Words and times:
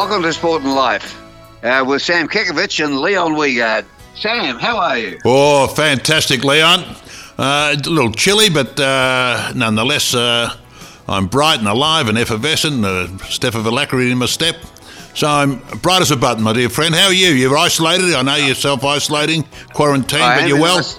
Welcome 0.00 0.22
to 0.22 0.32
Sport 0.32 0.62
and 0.62 0.74
Life 0.74 1.20
uh, 1.62 1.84
with 1.86 2.00
Sam 2.00 2.26
Kekovich 2.26 2.82
and 2.82 3.00
Leon 3.00 3.34
Wiegard. 3.34 3.84
Sam, 4.14 4.58
how 4.58 4.78
are 4.78 4.96
you? 4.96 5.18
Oh, 5.26 5.66
fantastic, 5.66 6.42
Leon. 6.42 6.84
Uh, 7.36 7.76
a 7.76 7.88
little 7.88 8.10
chilly, 8.10 8.48
but 8.48 8.80
uh, 8.80 9.52
nonetheless, 9.54 10.14
uh, 10.14 10.56
I'm 11.06 11.26
bright 11.26 11.58
and 11.58 11.68
alive 11.68 12.08
and 12.08 12.16
effervescent, 12.16 12.82
a 12.82 13.08
step 13.26 13.54
of 13.54 13.66
alacrity 13.66 14.10
in 14.10 14.16
my 14.16 14.24
step. 14.24 14.56
So 15.14 15.28
I'm 15.28 15.58
bright 15.82 16.00
as 16.00 16.10
a 16.10 16.16
button, 16.16 16.44
my 16.44 16.54
dear 16.54 16.70
friend. 16.70 16.94
How 16.94 17.08
are 17.08 17.12
you? 17.12 17.28
You're 17.28 17.58
isolated. 17.58 18.14
I 18.14 18.22
know 18.22 18.36
you're 18.36 18.54
self-isolating, 18.54 19.44
quarantined, 19.74 20.22
I 20.22 20.40
but 20.40 20.48
you're 20.48 20.58
well. 20.58 20.78
is- 20.78 20.98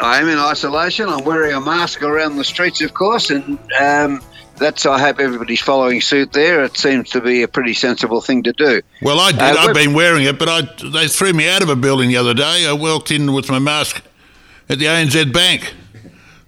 I 0.00 0.18
am 0.18 0.28
in 0.28 0.38
isolation. 0.38 1.08
I'm 1.08 1.24
wearing 1.24 1.52
a 1.52 1.60
mask 1.60 2.02
around 2.02 2.38
the 2.38 2.44
streets, 2.44 2.80
of 2.82 2.92
course, 2.92 3.30
and 3.30 3.56
um, 3.80 4.20
that's. 4.62 4.86
I 4.86 4.98
hope 4.98 5.20
everybody's 5.20 5.60
following 5.60 6.00
suit 6.00 6.32
there. 6.32 6.64
It 6.64 6.76
seems 6.76 7.10
to 7.10 7.20
be 7.20 7.42
a 7.42 7.48
pretty 7.48 7.74
sensible 7.74 8.20
thing 8.20 8.44
to 8.44 8.52
do. 8.52 8.82
Well, 9.02 9.20
I 9.20 9.32
did. 9.32 9.40
Uh, 9.40 9.56
I've 9.58 9.74
been 9.74 9.94
wearing 9.94 10.24
it, 10.24 10.38
but 10.38 10.48
I, 10.48 10.62
they 10.88 11.08
threw 11.08 11.32
me 11.32 11.48
out 11.48 11.62
of 11.62 11.68
a 11.68 11.76
building 11.76 12.08
the 12.08 12.16
other 12.16 12.34
day. 12.34 12.66
I 12.66 12.72
walked 12.72 13.10
in 13.10 13.32
with 13.32 13.50
my 13.50 13.58
mask 13.58 14.02
at 14.68 14.78
the 14.78 14.86
ANZ 14.86 15.32
Bank. 15.32 15.74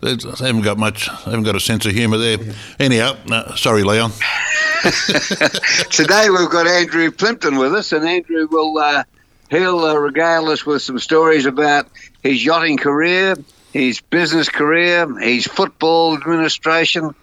They 0.00 0.16
they 0.16 0.46
haven't 0.46 0.62
got 0.62 0.78
much. 0.78 1.06
They 1.06 1.30
haven't 1.30 1.45
got 1.45 1.56
a 1.56 1.60
sense 1.60 1.86
of 1.86 1.92
humour 1.92 2.19
there. 2.19 2.38
Anyhow, 2.78 3.16
no, 3.27 3.52
sorry, 3.56 3.82
Leon. 3.82 4.10
Today 5.91 6.28
we've 6.28 6.50
got 6.50 6.66
Andrew 6.66 7.10
Plimpton 7.10 7.56
with 7.56 7.74
us, 7.74 7.92
and 7.92 8.06
Andrew 8.06 8.46
will 8.50 8.77
uh, 8.78 9.05
he'll 9.48 9.80
uh, 9.80 9.94
regale 9.94 10.48
us 10.50 10.66
with 10.66 10.83
some 10.83 10.98
stories 10.98 11.46
about 11.46 11.88
his 12.22 12.44
yachting 12.44 12.77
career, 12.77 13.36
his 13.72 14.00
business 14.00 14.48
career, 14.48 15.08
his 15.19 15.47
football 15.47 16.14
administration, 16.14 17.14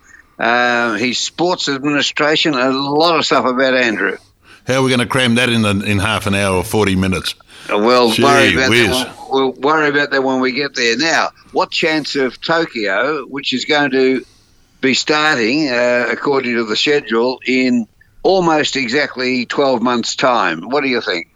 uh, 0.41 0.95
his 0.95 1.19
sports 1.19 1.69
administration, 1.69 2.55
a 2.55 2.71
lot 2.71 3.17
of 3.17 3.25
stuff 3.25 3.45
about 3.45 3.75
Andrew. 3.75 4.17
How 4.65 4.75
are 4.75 4.83
we 4.83 4.89
going 4.89 4.99
to 4.99 5.05
cram 5.05 5.35
that 5.35 5.49
in 5.49 5.61
the, 5.61 5.79
in 5.85 5.99
half 5.99 6.25
an 6.25 6.33
hour 6.33 6.55
or 6.57 6.63
forty 6.63 6.95
minutes? 6.95 7.35
We'll 7.69 8.11
Gee 8.11 8.23
worry 8.23 8.53
about 8.53 8.69
whiz. 8.69 8.89
that. 8.89 9.15
When, 9.29 9.29
we'll 9.29 9.51
worry 9.53 9.89
about 9.89 10.09
that 10.11 10.23
when 10.23 10.39
we 10.39 10.51
get 10.51 10.73
there. 10.73 10.97
Now, 10.97 11.29
what 11.51 11.69
chance 11.69 12.15
of 12.15 12.41
Tokyo, 12.41 13.25
which 13.25 13.53
is 13.53 13.65
going 13.65 13.91
to 13.91 14.25
be 14.81 14.95
starting 14.95 15.69
uh, 15.69 16.07
according 16.09 16.55
to 16.55 16.65
the 16.65 16.75
schedule 16.75 17.39
in 17.45 17.87
almost 18.23 18.75
exactly 18.75 19.45
twelve 19.45 19.83
months' 19.83 20.15
time? 20.15 20.69
What 20.69 20.81
do 20.81 20.89
you 20.89 21.01
think? 21.01 21.27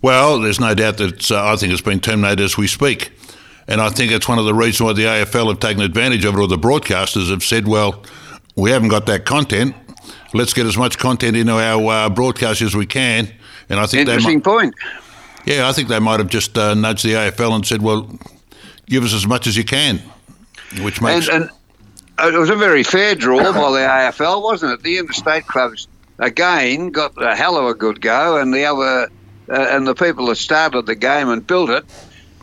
Well, 0.00 0.40
there's 0.40 0.58
no 0.58 0.74
doubt 0.74 0.96
that 0.96 1.30
uh, 1.30 1.52
I 1.52 1.56
think 1.56 1.72
it's 1.72 1.82
been 1.82 2.00
terminated 2.00 2.40
as 2.40 2.56
we 2.56 2.66
speak. 2.66 3.12
And 3.68 3.80
I 3.80 3.90
think 3.90 4.10
it's 4.10 4.28
one 4.28 4.38
of 4.38 4.44
the 4.44 4.54
reasons 4.54 4.82
why 4.82 4.92
the 4.92 5.04
AFL 5.04 5.48
have 5.48 5.60
taken 5.60 5.82
advantage 5.82 6.24
of 6.24 6.34
it, 6.34 6.40
or 6.40 6.48
the 6.48 6.58
broadcasters 6.58 7.30
have 7.30 7.44
said, 7.44 7.68
well, 7.68 8.02
we 8.56 8.70
haven't 8.70 8.88
got 8.88 9.06
that 9.06 9.24
content. 9.24 9.74
Let's 10.34 10.54
get 10.54 10.66
as 10.66 10.76
much 10.76 10.98
content 10.98 11.36
into 11.36 11.52
our 11.52 11.90
uh, 11.90 12.08
broadcast 12.08 12.62
as 12.62 12.74
we 12.74 12.86
can. 12.86 13.28
And 13.68 13.78
I 13.78 13.86
think 13.86 14.06
they 14.06 14.14
Interesting 14.14 14.38
might, 14.38 14.44
point. 14.44 14.74
yeah, 15.46 15.68
I 15.68 15.72
think 15.72 15.88
they 15.88 15.98
might 15.98 16.20
have 16.20 16.28
just 16.28 16.56
uh, 16.56 16.74
nudged 16.74 17.04
the 17.04 17.12
AFL 17.12 17.54
and 17.54 17.66
said, 17.66 17.82
well, 17.82 18.10
give 18.86 19.04
us 19.04 19.14
as 19.14 19.26
much 19.26 19.46
as 19.46 19.56
you 19.56 19.64
can, 19.64 19.98
which 20.80 21.00
makes 21.00 21.28
And, 21.28 21.50
and 22.18 22.34
it 22.34 22.38
was 22.38 22.50
a 22.50 22.56
very 22.56 22.82
fair 22.82 23.14
draw 23.14 23.38
by 23.38 23.70
the 23.70 23.86
AFL, 23.86 24.42
wasn't 24.42 24.72
it? 24.72 24.82
The 24.82 24.98
interstate 24.98 25.46
clubs 25.46 25.88
again 26.18 26.90
got 26.90 27.20
a 27.22 27.34
hell 27.34 27.56
of 27.56 27.66
a 27.66 27.74
good 27.74 28.00
go, 28.00 28.36
and 28.38 28.52
the 28.52 28.64
other 28.64 29.10
uh, 29.48 29.66
and 29.70 29.86
the 29.86 29.94
people 29.94 30.26
that 30.26 30.36
started 30.36 30.86
the 30.86 30.94
game 30.94 31.28
and 31.28 31.46
built 31.46 31.70
it 31.70 31.84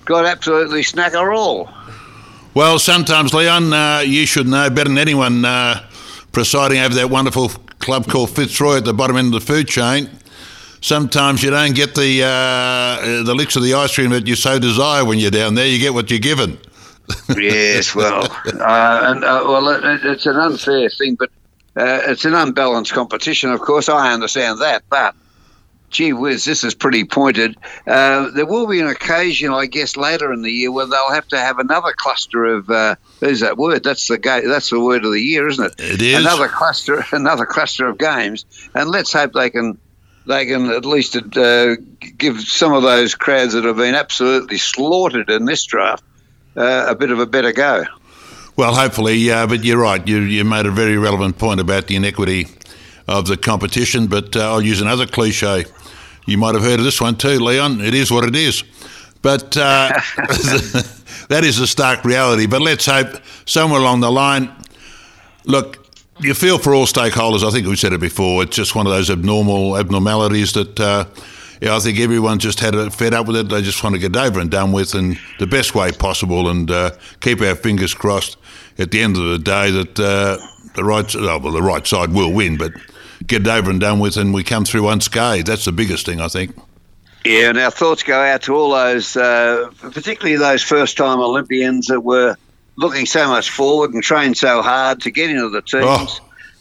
got 0.05 0.25
absolutely 0.25 0.81
snacker 0.81 1.35
all. 1.35 1.69
Well, 2.53 2.79
sometimes, 2.79 3.33
Leon, 3.33 3.71
uh, 3.71 3.99
you 3.99 4.25
should 4.25 4.47
know 4.47 4.69
better 4.69 4.89
than 4.89 4.97
anyone 4.97 5.45
uh, 5.45 5.87
presiding 6.31 6.79
over 6.79 6.93
that 6.95 7.09
wonderful 7.09 7.49
club 7.79 8.07
called 8.07 8.29
Fitzroy 8.29 8.77
at 8.77 8.85
the 8.85 8.93
bottom 8.93 9.17
end 9.17 9.33
of 9.33 9.45
the 9.45 9.45
food 9.45 9.67
chain. 9.67 10.09
Sometimes 10.81 11.43
you 11.43 11.49
don't 11.49 11.75
get 11.75 11.95
the 11.95 12.23
uh, 12.23 13.23
the 13.23 13.33
licks 13.35 13.55
of 13.55 13.63
the 13.63 13.73
ice 13.73 13.93
cream 13.93 14.11
that 14.11 14.27
you 14.27 14.35
so 14.35 14.59
desire 14.59 15.03
when 15.03 15.19
you're 15.19 15.31
down 15.31 15.55
there. 15.55 15.67
You 15.67 15.77
get 15.77 15.93
what 15.93 16.09
you're 16.09 16.19
given. 16.19 16.57
yes, 17.37 17.95
well, 17.95 18.23
uh, 18.45 19.11
and 19.11 19.23
uh, 19.23 19.43
well, 19.45 19.67
it, 19.69 20.05
it's 20.05 20.25
an 20.25 20.37
unfair 20.37 20.89
thing, 20.89 21.15
but 21.15 21.29
uh, 21.75 22.01
it's 22.07 22.23
an 22.23 22.33
unbalanced 22.33 22.93
competition. 22.93 23.51
Of 23.51 23.59
course, 23.61 23.89
I 23.89 24.13
understand 24.13 24.61
that, 24.61 24.83
but 24.89 25.15
gee 25.89 26.13
whiz, 26.13 26.45
this 26.45 26.63
is 26.63 26.73
pretty 26.75 27.03
pointed. 27.03 27.57
Uh, 27.87 28.29
there 28.31 28.45
will 28.45 28.67
be 28.67 28.79
an 28.79 28.87
occasion, 28.87 29.51
I 29.51 29.65
guess, 29.65 29.97
later 29.97 30.31
in 30.33 30.41
the 30.41 30.51
year 30.51 30.71
where 30.71 30.85
they'll 30.85 31.11
have 31.11 31.27
to 31.29 31.37
have 31.39 31.59
another 31.59 31.93
cluster 31.95 32.45
of. 32.45 32.69
Uh, 32.69 32.95
there's 33.19 33.41
that 33.41 33.57
word. 33.57 33.83
That's 33.83 34.07
the 34.07 34.17
ga- 34.17 34.47
That's 34.47 34.69
the 34.69 34.79
word 34.79 35.05
of 35.05 35.11
the 35.11 35.21
year, 35.21 35.47
isn't 35.47 35.65
it? 35.65 35.73
It 35.79 36.01
is. 36.01 36.19
another 36.19 36.47
cluster. 36.47 37.03
Another 37.11 37.45
cluster 37.45 37.87
of 37.87 37.97
games, 37.97 38.45
and 38.73 38.89
let's 38.89 39.11
hope 39.13 39.33
they 39.33 39.49
can. 39.49 39.77
They 40.27 40.45
can 40.45 40.69
at 40.69 40.85
least 40.85 41.15
uh, 41.15 41.75
give 42.17 42.41
some 42.41 42.73
of 42.73 42.83
those 42.83 43.15
crowds 43.15 43.53
that 43.53 43.63
have 43.63 43.77
been 43.77 43.95
absolutely 43.95 44.59
slaughtered 44.59 45.29
in 45.29 45.45
this 45.45 45.65
draft 45.65 46.03
uh, 46.55 46.85
a 46.87 46.93
bit 46.93 47.09
of 47.09 47.17
a 47.19 47.25
better 47.25 47.51
go. 47.51 47.85
Well, 48.55 48.75
hopefully, 48.75 49.31
uh, 49.31 49.47
but 49.47 49.63
you're 49.63 49.79
right. 49.79 50.05
You, 50.07 50.17
you 50.19 50.43
made 50.43 50.65
a 50.67 50.71
very 50.71 50.97
relevant 50.97 51.39
point 51.39 51.59
about 51.61 51.87
the 51.87 51.95
inequity 51.95 52.47
of 53.07 53.25
the 53.25 53.37
competition. 53.37 54.05
But 54.07 54.35
uh, 54.35 54.51
I'll 54.51 54.61
use 54.61 54.81
another 54.81 55.07
cliche. 55.07 55.65
You 56.29 56.37
might 56.37 56.53
have 56.53 56.63
heard 56.63 56.79
of 56.79 56.85
this 56.85 57.01
one 57.01 57.15
too, 57.15 57.39
Leon. 57.39 57.81
It 57.81 57.93
is 57.93 58.11
what 58.11 58.23
it 58.23 58.35
is. 58.35 58.63
But 59.21 59.57
uh, 59.57 59.89
that 61.27 61.41
is 61.43 61.57
the 61.57 61.67
stark 61.67 62.05
reality. 62.05 62.45
But 62.45 62.61
let's 62.61 62.85
hope 62.85 63.21
somewhere 63.45 63.81
along 63.81 64.01
the 64.01 64.11
line, 64.11 64.51
look, 65.45 65.87
you 66.19 66.33
feel 66.33 66.57
for 66.57 66.73
all 66.73 66.85
stakeholders. 66.85 67.47
I 67.47 67.51
think 67.51 67.65
we 67.65 67.75
said 67.75 67.93
it 67.93 67.99
before. 67.99 68.43
It's 68.43 68.55
just 68.55 68.75
one 68.75 68.85
of 68.85 68.93
those 68.93 69.09
abnormal 69.09 69.77
abnormalities 69.77 70.53
that 70.53 70.79
uh, 70.79 71.05
yeah, 71.61 71.75
I 71.75 71.79
think 71.79 71.99
everyone 71.99 72.39
just 72.39 72.59
had 72.59 72.75
it 72.75 72.93
fed 72.93 73.13
up 73.13 73.27
with 73.27 73.35
it. 73.35 73.49
They 73.49 73.61
just 73.61 73.83
want 73.83 73.95
to 73.95 73.99
get 73.99 74.15
over 74.15 74.39
and 74.39 74.49
done 74.49 74.71
with 74.71 74.95
in 74.95 75.17
the 75.39 75.47
best 75.47 75.75
way 75.75 75.91
possible 75.91 76.49
and 76.49 76.69
uh, 76.69 76.91
keep 77.19 77.41
our 77.41 77.55
fingers 77.55 77.93
crossed 77.93 78.37
at 78.77 78.91
the 78.91 79.01
end 79.01 79.17
of 79.17 79.23
the 79.23 79.39
day 79.39 79.71
that 79.71 79.99
uh, 79.99 80.37
the 80.75 80.83
right 80.83 81.13
oh, 81.15 81.39
well 81.39 81.51
the 81.51 81.61
right 81.61 81.85
side 81.85 82.13
will 82.13 82.31
win, 82.31 82.57
but 82.57 82.71
get 83.25 83.41
it 83.41 83.47
over 83.47 83.69
and 83.69 83.79
done 83.79 83.99
with 83.99 84.17
and 84.17 84.33
we 84.33 84.43
come 84.43 84.65
through 84.65 84.87
unscathed. 84.89 85.47
That's 85.47 85.65
the 85.65 85.71
biggest 85.71 86.05
thing 86.05 86.19
I 86.19 86.27
think. 86.27 86.55
Yeah, 87.25 87.49
and 87.49 87.57
our 87.57 87.71
thoughts 87.71 88.03
go 88.03 88.19
out 88.19 88.43
to 88.43 88.55
all 88.55 88.71
those, 88.71 89.17
uh, 89.17 89.69
particularly 89.79 90.37
those 90.37 90.63
first-time 90.63 91.19
Olympians 91.19 91.87
that 91.87 91.99
were 91.99 92.37
looking 92.77 93.05
so 93.05 93.27
much 93.27 93.49
forward 93.49 93.93
and 93.93 94.01
trained 94.01 94.37
so 94.37 94.61
hard 94.61 95.01
to 95.01 95.11
get 95.11 95.29
into 95.29 95.49
the 95.49 95.61
teams. 95.61 95.83
Oh. 95.83 96.19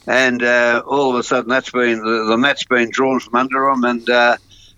And 0.08 0.42
uh, 0.42 0.82
all 0.84 1.10
of 1.10 1.16
a 1.16 1.22
sudden, 1.22 1.48
that's 1.48 1.70
been 1.70 1.98
the, 1.98 2.26
the 2.28 2.36
mat's 2.36 2.64
been 2.64 2.90
drawn 2.90 3.20
from 3.20 3.36
under 3.36 3.70
them 3.70 3.84
and 3.84 4.10
uh, 4.10 4.36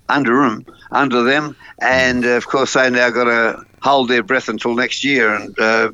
under 0.08 0.42
them, 0.42 0.66
under 0.90 1.22
them, 1.22 1.56
and 1.80 2.26
uh, 2.26 2.30
of 2.30 2.46
course 2.46 2.74
they 2.74 2.90
now 2.90 3.10
got 3.10 3.24
to 3.24 3.64
hold 3.80 4.08
their 4.08 4.22
breath 4.22 4.48
until 4.48 4.74
next 4.74 5.04
year 5.04 5.34
and 5.34 5.58
uh, 5.58 5.92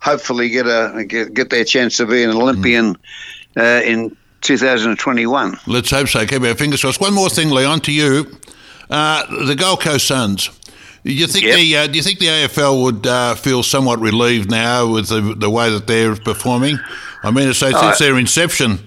hopefully 0.00 0.50
get 0.50 0.66
a 0.66 1.04
get, 1.08 1.34
get 1.34 1.50
their 1.50 1.64
chance 1.64 1.96
to 1.96 2.06
be 2.06 2.22
an 2.22 2.30
Olympian 2.30 2.96
uh, 3.56 3.80
in 3.84 4.16
2021. 4.44 5.58
Let's 5.66 5.90
hope 5.90 6.08
so. 6.08 6.24
Keep 6.26 6.42
our 6.42 6.54
fingers 6.54 6.80
crossed. 6.82 7.00
One 7.00 7.14
more 7.14 7.28
thing, 7.30 7.50
Leon, 7.50 7.80
to 7.80 7.92
you. 7.92 8.26
Uh, 8.88 9.44
the 9.46 9.56
Gold 9.56 9.80
Coast 9.80 10.06
Suns. 10.06 10.50
Do 11.04 11.12
you 11.12 11.26
think 11.26 11.44
Yep. 11.44 11.56
the 11.56 11.76
uh, 11.76 11.86
Do 11.88 11.96
you 11.96 12.02
think 12.02 12.18
the 12.18 12.26
AFL 12.26 12.82
would 12.82 13.06
uh, 13.06 13.34
feel 13.34 13.62
somewhat 13.62 14.00
relieved 14.00 14.50
now 14.50 14.86
with 14.86 15.08
the, 15.08 15.34
the 15.36 15.50
way 15.50 15.70
that 15.70 15.86
they're 15.86 16.16
performing? 16.16 16.78
I 17.22 17.30
mean, 17.30 17.46
to 17.46 17.54
say 17.54 17.72
since 17.72 18.00
Oh, 18.00 18.04
their 18.04 18.18
inception, 18.18 18.78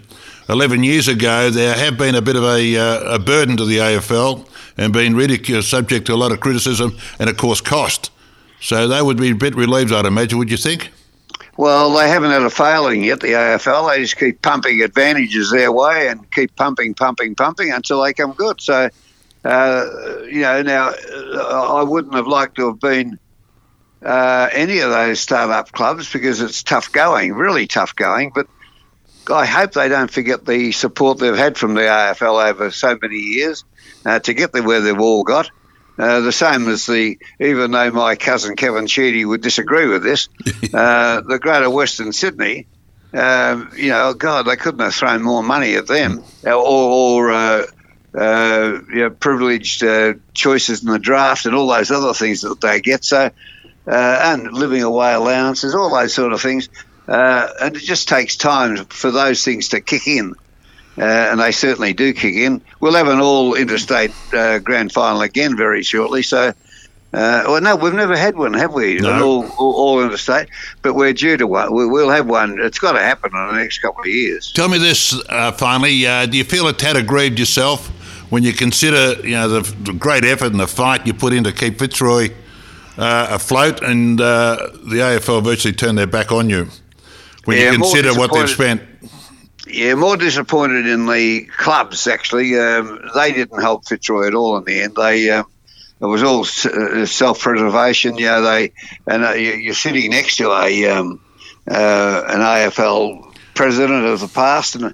eleven 0.50 0.84
years 0.84 1.08
ago, 1.08 1.50
there 1.50 1.76
have 1.76 1.98
been 1.98 2.16
a 2.16 2.22
bit 2.22 2.36
of 2.36 2.44
a, 2.44 2.78
uh, 2.78 3.16
a 3.16 3.20
burden 3.20 3.58
to 3.58 3.66
the 3.66 3.78
AFL 3.78 4.48
and 4.78 4.94
been 4.94 5.16
ridiculed, 5.16 5.64
subject 5.66 6.06
to 6.08 6.14
a 6.14 6.16
lot 6.18 6.32
of 6.32 6.40
criticism 6.40 6.96
and, 7.20 7.30
of 7.30 7.38
course, 7.38 7.62
cost. 7.62 8.12
So 8.62 8.88
they 8.88 9.02
would 9.02 9.18
be 9.18 9.32
a 9.32 9.36
bit 9.36 9.56
relieved, 9.56 9.92
I'd 9.92 10.06
imagine. 10.06 10.38
Would 10.40 10.50
you 10.52 10.58
think? 10.58 10.92
Well, 11.58 11.92
they 11.94 12.08
haven't 12.08 12.30
had 12.30 12.44
a 12.44 12.52
failing 12.52 13.04
yet, 13.04 13.20
the 13.20 13.30
AFL. 13.30 13.90
They 13.90 14.02
just 14.02 14.18
keep 14.18 14.44
pumping 14.44 14.84
advantages 14.84 15.50
their 15.50 15.72
way 15.72 16.08
and 16.08 16.32
keep 16.32 16.56
pumping, 16.56 16.94
pumping, 16.94 17.34
pumping 17.34 17.72
until 17.72 18.04
they 18.04 18.14
come 18.14 18.34
good. 18.34 18.62
So, 18.62 18.90
uh, 19.44 19.86
you 20.26 20.42
know, 20.42 20.62
now 20.62 20.90
uh, 20.92 21.78
I 21.80 21.84
wouldn't 21.84 22.14
have 22.14 22.28
liked 22.28 22.58
to 22.58 22.68
have 22.68 22.80
been 22.80 23.18
uh, 24.06 24.50
any 24.52 24.80
of 24.80 24.92
those 24.92 25.20
start-up 25.20 25.72
clubs 25.72 26.14
because 26.14 26.42
it's 26.42 26.62
tough 26.62 26.92
going, 26.92 27.34
really 27.34 27.66
tough 27.66 27.96
going. 27.96 28.32
But 28.36 28.46
I 29.32 29.48
hope 29.48 29.72
they 29.72 29.90
don't 29.90 30.12
forget 30.12 30.46
the 30.46 30.72
support 30.72 31.18
they've 31.18 31.36
had 31.36 31.58
from 31.58 31.74
the 31.74 31.82
AFL 31.82 32.52
over 32.52 32.70
so 32.70 33.00
many 33.02 33.18
years 33.18 33.66
uh, 34.06 34.20
to 34.20 34.34
get 34.36 34.52
them 34.52 34.66
where 34.66 34.82
they've 34.82 35.00
all 35.00 35.24
got. 35.24 35.50
Uh, 35.98 36.20
the 36.20 36.32
same 36.32 36.68
as 36.68 36.86
the, 36.86 37.18
even 37.40 37.72
though 37.72 37.92
my 37.92 38.16
cousin 38.16 38.56
Kevin 38.56 38.86
Sheedy 38.86 39.26
would 39.26 39.42
disagree 39.42 39.88
with 39.88 40.04
this, 40.04 40.30
uh, 40.74 41.22
the 41.22 41.40
Greater 41.40 41.70
Western 41.70 42.14
Sydney, 42.14 42.68
um, 43.14 43.72
you 43.76 43.90
know, 43.90 44.14
God, 44.14 44.46
they 44.46 44.58
couldn't 44.58 44.80
have 44.80 44.94
thrown 44.94 45.24
more 45.24 45.42
money 45.42 45.76
at 45.76 45.88
them 45.88 46.24
or, 46.46 46.54
or 46.54 47.32
uh, 47.32 47.66
uh, 48.14 48.80
you 48.90 49.00
know, 49.00 49.10
privileged 49.10 49.84
uh, 49.84 50.14
choices 50.34 50.84
in 50.84 50.92
the 50.92 51.00
draft 51.00 51.46
and 51.46 51.56
all 51.56 51.68
those 51.68 51.92
other 51.92 52.14
things 52.14 52.42
that 52.42 52.60
they 52.62 52.82
get. 52.82 53.04
So, 53.04 53.30
uh, 53.88 54.20
and 54.24 54.52
living 54.52 54.84
away 54.84 55.14
allowances, 55.14 55.76
all 55.76 55.94
those 55.94 56.14
sort 56.14 56.34
of 56.34 56.42
things. 56.42 56.70
Uh, 57.08 57.48
and 57.62 57.76
it 57.76 57.84
just 57.84 58.10
takes 58.10 58.36
time 58.36 58.86
for 58.86 59.12
those 59.12 59.46
things 59.46 59.70
to 59.70 59.82
kick 59.82 60.08
in. 60.08 60.34
Uh, 60.98 61.04
and 61.04 61.40
they 61.40 61.52
certainly 61.52 61.94
do 61.94 62.14
kick 62.14 62.36
in. 62.36 62.62
We'll 62.80 62.96
have 62.96 63.08
an 63.08 63.20
all 63.20 63.54
interstate 63.56 64.12
uh, 64.34 64.60
grand 64.60 64.92
final 64.92 65.22
again 65.22 65.56
very 65.56 65.84
shortly. 65.84 66.24
So, 66.24 66.50
uh, 66.50 66.54
well, 67.14 67.62
no, 67.62 67.76
we've 67.76 67.94
never 67.94 68.18
had 68.18 68.36
one, 68.36 68.54
have 68.54 68.74
we? 68.74 68.96
No. 68.96 69.14
An 69.14 69.22
all, 69.22 69.46
all, 69.58 69.74
all 69.76 70.04
interstate, 70.04 70.50
but 70.82 70.94
we're 70.94 71.14
due 71.14 71.38
to 71.38 71.48
one. 71.48 71.74
We, 71.74 71.86
we'll 71.86 72.10
have 72.10 72.28
one. 72.28 72.60
It's 72.60 72.80
got 72.80 72.94
to 72.94 73.00
happen 73.00 73.32
in 73.34 73.48
the 73.48 73.62
next 73.62 73.80
couple 73.80 74.02
of 74.02 74.08
years. 74.08 74.52
Tell 74.52 74.70
me 74.70 74.78
this 74.78 75.20
uh, 75.30 75.52
finally. 75.52 76.06
Uh, 76.06 76.26
do 76.26 76.38
you 76.38 76.44
feel 76.44 76.68
a 76.68 76.74
tad 76.74 76.98
aggrieved 76.98 77.40
yourself 77.40 77.88
when 78.30 78.44
you 78.44 78.54
consider 78.54 79.14
you 79.26 79.36
know 79.36 79.48
the, 79.48 79.62
the 79.84 79.94
great 79.94 80.26
effort 80.26 80.48
and 80.52 80.60
the 80.60 80.68
fight 80.68 81.06
you 81.08 81.14
put 81.14 81.32
in 81.32 81.44
to 81.44 81.52
keep 81.52 81.80
Fitzroy 81.80 82.30
uh, 82.98 83.28
afloat, 83.32 83.82
and 83.82 84.20
uh, 84.20 84.58
the 84.74 84.98
AFL 84.98 85.44
virtually 85.44 85.74
turned 85.74 85.98
their 85.98 86.08
back 86.08 86.32
on 86.32 86.50
you 86.50 86.68
when 87.46 87.58
Yeah, 87.58 87.72
you 87.72 87.78
consider 87.78 88.14
what 88.14 88.34
they've 88.34 88.50
spent? 88.50 88.82
Yeah, 89.70 89.96
more 89.96 90.18
disappointed 90.18 90.88
in 90.88 91.06
the 91.06 91.46
clubs 91.58 92.08
actually. 92.08 92.58
Um, 92.60 93.00
they 93.16 93.32
didn't 93.34 93.62
help 93.62 93.88
Fitzroy 93.88 94.28
at 94.28 94.34
all 94.36 94.58
in 94.58 94.64
the 94.64 94.82
end. 94.82 94.96
They 94.96 95.30
um, 95.30 95.46
it 96.00 96.06
was 96.06 96.24
all 96.24 96.42
uh, 96.42 97.06
self-preservation. 97.06 98.18
You 98.18 98.26
know, 98.28 98.42
they 98.42 98.72
and 99.08 99.24
uh, 99.26 99.32
you- 99.34 99.54
you're 99.54 99.74
sitting 99.74 100.12
next 100.12 100.38
to 100.38 100.52
a 100.52 100.86
um, 100.90 101.20
uh, 101.70 102.24
an 102.28 102.40
AFL 102.40 103.36
president 103.56 104.06
of 104.06 104.20
the 104.20 104.28
past, 104.28 104.76
and 104.76 104.86
um, 104.86 104.94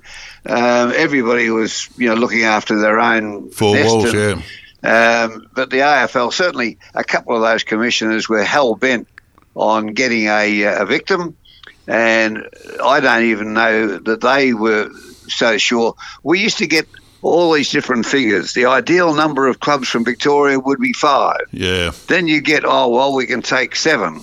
everybody 0.95 1.49
was 1.49 1.89
you 1.97 2.09
know 2.09 2.15
looking 2.15 2.43
after 2.43 2.79
their 2.79 2.99
own 2.99 3.51
Four 3.51 3.75
walls, 3.85 4.13
yeah. 4.13 4.41
um, 4.83 5.47
but 5.53 5.69
the 5.69 5.77
AFL 5.79 6.31
certainly 6.33 6.77
a 6.95 7.03
couple 7.03 7.35
of 7.35 7.41
those 7.41 7.63
commissioners 7.63 8.27
were 8.29 8.43
hell 8.43 8.75
bent 8.75 9.07
on 9.55 9.87
getting 9.87 10.25
a, 10.25 10.65
uh, 10.65 10.81
a 10.81 10.85
victim, 10.85 11.37
and 11.87 12.47
I 12.83 12.99
don't 12.99 13.23
even 13.23 13.53
know 13.53 13.97
that 13.97 14.21
they 14.21 14.53
were 14.53 14.89
so 15.27 15.57
sure. 15.57 15.95
We 16.23 16.39
used 16.39 16.59
to 16.59 16.67
get 16.67 16.87
all 17.21 17.53
these 17.53 17.71
different 17.71 18.05
figures. 18.05 18.53
The 18.53 18.65
ideal 18.65 19.13
number 19.13 19.47
of 19.47 19.59
clubs 19.59 19.87
from 19.89 20.03
Victoria 20.05 20.59
would 20.59 20.79
be 20.79 20.93
five. 20.93 21.41
Yeah. 21.51 21.91
Then 22.07 22.27
you 22.27 22.41
get 22.41 22.63
oh 22.65 22.89
well, 22.89 23.15
we 23.15 23.25
can 23.25 23.41
take 23.41 23.75
seven, 23.75 24.21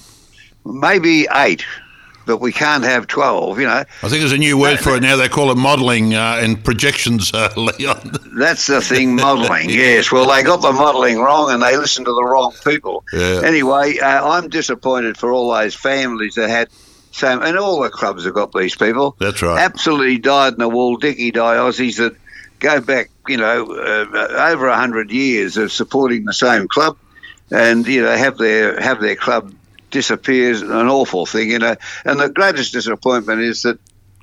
maybe 0.64 1.26
eight, 1.32 1.64
but 2.26 2.38
we 2.38 2.52
can't 2.52 2.84
have 2.84 3.06
twelve. 3.06 3.58
You 3.58 3.66
know, 3.66 3.84
I 4.02 4.08
think 4.08 4.20
there's 4.20 4.32
a 4.32 4.38
new 4.38 4.58
word 4.58 4.78
for 4.80 4.96
it 4.96 5.00
now. 5.00 5.16
They 5.16 5.28
call 5.28 5.50
it 5.50 5.56
modelling 5.56 6.14
uh, 6.14 6.40
and 6.42 6.62
projections, 6.62 7.32
uh, 7.32 7.52
Leon. 7.56 8.12
That's 8.36 8.66
the 8.66 8.80
thing, 8.82 9.16
modelling. 9.16 9.70
yes. 9.70 10.12
Well, 10.12 10.28
they 10.28 10.42
got 10.42 10.60
the 10.60 10.72
modelling 10.72 11.18
wrong 11.18 11.50
and 11.50 11.62
they 11.62 11.76
listened 11.76 12.06
to 12.06 12.12
the 12.12 12.24
wrong 12.24 12.52
people. 12.64 13.04
Yeah. 13.12 13.40
Anyway, 13.44 13.98
uh, 13.98 14.28
I'm 14.28 14.48
disappointed 14.50 15.16
for 15.16 15.32
all 15.32 15.52
those 15.52 15.74
families 15.74 16.34
that 16.34 16.50
had 16.50 16.68
same, 17.12 17.42
and 17.42 17.56
all 17.58 17.80
the 17.80 17.90
clubs 17.90 18.24
have 18.24 18.34
got 18.34 18.52
these 18.52 18.74
people. 18.76 19.16
That's 19.18 19.42
right. 19.42 19.60
Absolutely 19.60 20.18
dyed 20.18 20.52
in 20.54 20.58
the 20.58 20.68
wool, 20.68 20.96
Dicky 20.96 21.30
die 21.30 21.56
Aussies 21.56 21.96
that 21.98 22.16
go 22.60 22.80
back, 22.80 23.10
you 23.26 23.36
know, 23.36 23.66
uh, 23.72 24.46
over 24.50 24.68
a 24.68 24.76
hundred 24.76 25.10
years 25.10 25.56
of 25.56 25.72
supporting 25.72 26.24
the 26.24 26.32
same 26.32 26.68
club, 26.68 26.96
and 27.50 27.86
you 27.86 28.02
know 28.02 28.16
have 28.16 28.38
their 28.38 28.80
have 28.80 29.00
their 29.00 29.16
club 29.16 29.52
disappears. 29.90 30.62
An 30.62 30.70
awful 30.88 31.26
thing, 31.26 31.50
you 31.50 31.58
know. 31.58 31.76
And 32.04 32.20
the 32.20 32.28
greatest 32.28 32.72
disappointment 32.72 33.40
is 33.40 33.62
that 33.62 33.78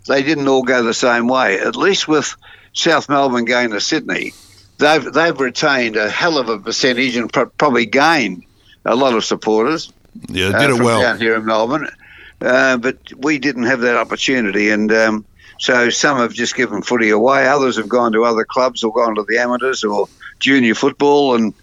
they 0.07 0.23
didn't 0.23 0.47
all 0.47 0.63
go 0.63 0.83
the 0.83 0.93
same 0.93 1.27
way. 1.27 1.59
At 1.59 1.75
least 1.75 2.07
with 2.07 2.35
South 2.73 3.09
Melbourne 3.09 3.45
going 3.45 3.71
to 3.71 3.81
Sydney, 3.81 4.33
they've 4.77 5.03
they've 5.11 5.37
retained 5.39 5.97
a 5.97 6.09
hell 6.09 6.37
of 6.37 6.47
a 6.49 6.57
percentage 6.59 7.15
and 7.17 7.31
pro- 7.31 7.47
probably 7.47 7.85
gained 7.85 8.43
a 8.85 8.95
lot 8.95 9.13
of 9.13 9.25
supporters 9.25 9.91
Yeah, 10.29 10.47
uh, 10.49 10.59
did 10.59 10.69
it 10.69 10.81
well. 10.81 11.01
down 11.01 11.19
here 11.19 11.35
in 11.35 11.43
Melbourne. 11.45 11.89
Uh, 12.39 12.77
but 12.77 12.97
we 13.15 13.39
didn't 13.39 13.63
have 13.63 13.81
that 13.81 13.97
opportunity, 13.97 14.69
and 14.69 14.91
um, 14.91 15.25
so 15.59 15.89
some 15.89 16.17
have 16.17 16.33
just 16.33 16.55
given 16.55 16.81
footy 16.81 17.09
away. 17.09 17.47
Others 17.47 17.77
have 17.77 17.89
gone 17.89 18.11
to 18.13 18.25
other 18.25 18.45
clubs 18.45 18.83
or 18.83 18.93
gone 18.93 19.15
to 19.15 19.25
the 19.27 19.39
amateurs 19.39 19.83
or 19.83 20.07
junior 20.39 20.75
football, 20.75 21.35
and 21.35 21.53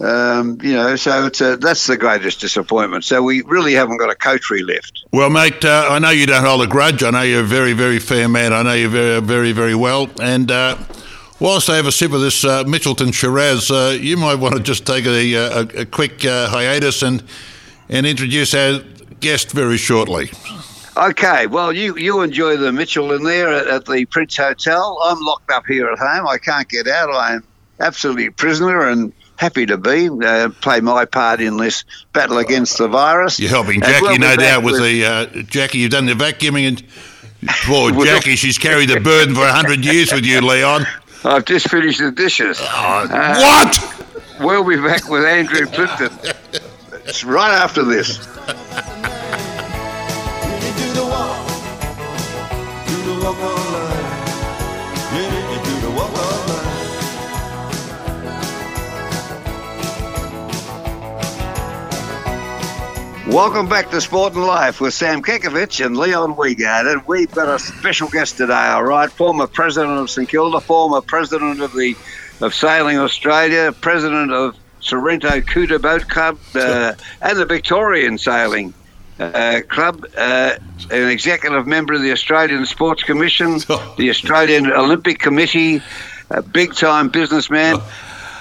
um, 0.00 0.58
you 0.62 0.74
know, 0.74 0.96
so 0.96 1.26
a, 1.26 1.56
that's 1.56 1.86
the 1.86 1.96
greatest 1.96 2.40
disappointment. 2.40 3.04
So 3.04 3.22
we 3.22 3.42
really 3.42 3.72
haven't 3.74 3.98
got 3.98 4.10
a 4.10 4.14
coterie 4.14 4.64
left. 4.64 5.04
Well, 5.12 5.30
mate, 5.30 5.64
uh, 5.64 5.86
I 5.88 5.98
know 5.98 6.10
you 6.10 6.26
don't 6.26 6.44
hold 6.44 6.62
a 6.62 6.66
grudge. 6.66 7.02
I 7.02 7.10
know 7.10 7.22
you're 7.22 7.40
a 7.40 7.44
very, 7.44 7.72
very 7.72 7.98
fair 7.98 8.28
man. 8.28 8.52
I 8.52 8.62
know 8.62 8.72
you 8.74 8.88
very, 8.88 9.20
very, 9.20 9.52
very 9.52 9.74
well. 9.74 10.10
And 10.20 10.50
uh, 10.50 10.76
whilst 11.38 11.70
I 11.70 11.76
have 11.76 11.86
a 11.86 11.92
sip 11.92 12.12
of 12.12 12.20
this 12.20 12.44
uh, 12.44 12.64
Mitchelton 12.64 13.14
Shiraz, 13.14 13.70
uh, 13.70 13.96
you 13.98 14.16
might 14.16 14.34
want 14.34 14.56
to 14.56 14.62
just 14.62 14.86
take 14.86 15.06
a, 15.06 15.34
a, 15.34 15.60
a 15.82 15.86
quick 15.86 16.24
uh, 16.24 16.48
hiatus 16.48 17.02
and 17.02 17.22
and 17.88 18.06
introduce 18.06 18.54
our 18.54 18.80
guest 19.22 19.52
very 19.52 19.78
shortly. 19.78 20.30
Okay, 20.96 21.46
well, 21.46 21.72
you, 21.72 21.96
you 21.96 22.20
enjoy 22.20 22.58
the 22.58 22.70
Mitchell 22.70 23.12
in 23.12 23.22
there 23.22 23.50
at, 23.50 23.66
at 23.66 23.86
the 23.86 24.04
Prince 24.04 24.36
Hotel. 24.36 25.00
I'm 25.04 25.20
locked 25.20 25.50
up 25.50 25.64
here 25.66 25.88
at 25.88 25.98
home. 25.98 26.28
I 26.28 26.36
can't 26.36 26.68
get 26.68 26.86
out. 26.86 27.10
I'm 27.14 27.42
absolutely 27.80 28.26
a 28.26 28.32
prisoner 28.32 28.88
and 28.88 29.12
happy 29.36 29.64
to 29.66 29.78
be, 29.78 30.10
uh, 30.10 30.50
play 30.60 30.80
my 30.80 31.06
part 31.06 31.40
in 31.40 31.56
this 31.56 31.84
battle 32.12 32.38
against 32.38 32.76
the 32.76 32.88
virus. 32.88 33.40
You're 33.40 33.48
helping 33.48 33.80
Jackie, 33.80 34.02
we'll 34.02 34.18
no 34.18 34.36
doubt, 34.36 34.64
with 34.64 34.82
the 34.82 35.04
uh, 35.04 35.26
Jackie. 35.44 35.78
You've 35.78 35.92
done 35.92 36.06
the 36.06 36.12
vacuuming, 36.12 36.68
and 36.68 36.84
poor 37.64 37.90
Jackie, 38.04 38.36
she's 38.36 38.58
carried 38.58 38.90
the 38.90 39.00
burden 39.00 39.34
for 39.34 39.46
hundred 39.46 39.84
years 39.84 40.12
with 40.12 40.26
you, 40.26 40.40
Leon. 40.42 40.86
I've 41.24 41.44
just 41.44 41.68
finished 41.70 42.00
the 42.00 42.12
dishes. 42.12 42.60
Uh, 42.60 43.06
what? 43.38 44.38
We'll 44.40 44.64
be 44.64 44.76
back 44.76 45.08
with 45.08 45.24
Andrew 45.24 45.66
Plimpton. 45.66 46.10
It's 47.04 47.24
right 47.24 47.52
after 47.52 47.82
this. 47.82 48.28
Welcome 63.32 63.66
back 63.66 63.90
to 63.92 64.00
Sport 64.02 64.34
and 64.34 64.44
Life 64.44 64.78
with 64.78 64.92
Sam 64.92 65.22
Kekovich 65.22 65.82
and 65.82 65.96
Leon 65.96 66.36
Wiegard. 66.36 66.86
And 66.86 67.06
we've 67.06 67.30
got 67.32 67.48
a 67.48 67.58
special 67.58 68.06
guest 68.08 68.36
today, 68.36 68.52
all 68.52 68.84
right? 68.84 69.10
Former 69.10 69.46
president 69.46 69.98
of 69.98 70.10
St 70.10 70.28
Kilda, 70.28 70.60
former 70.60 71.00
president 71.00 71.62
of 71.62 71.72
the 71.72 71.96
of 72.42 72.54
Sailing 72.54 72.98
Australia, 72.98 73.72
president 73.72 74.32
of 74.32 74.54
Sorrento 74.80 75.40
Couta 75.40 75.80
Boat 75.80 76.06
Club, 76.08 76.38
uh, 76.54 76.92
and 77.22 77.38
the 77.38 77.46
Victorian 77.46 78.18
Sailing 78.18 78.74
uh, 79.18 79.62
Club, 79.66 80.04
uh, 80.14 80.56
an 80.90 81.08
executive 81.08 81.66
member 81.66 81.94
of 81.94 82.02
the 82.02 82.12
Australian 82.12 82.66
Sports 82.66 83.02
Commission, 83.02 83.52
the 83.96 84.10
Australian 84.10 84.70
Olympic 84.70 85.18
Committee, 85.18 85.80
a 86.28 86.42
big 86.42 86.74
time 86.74 87.08
businessman. 87.08 87.80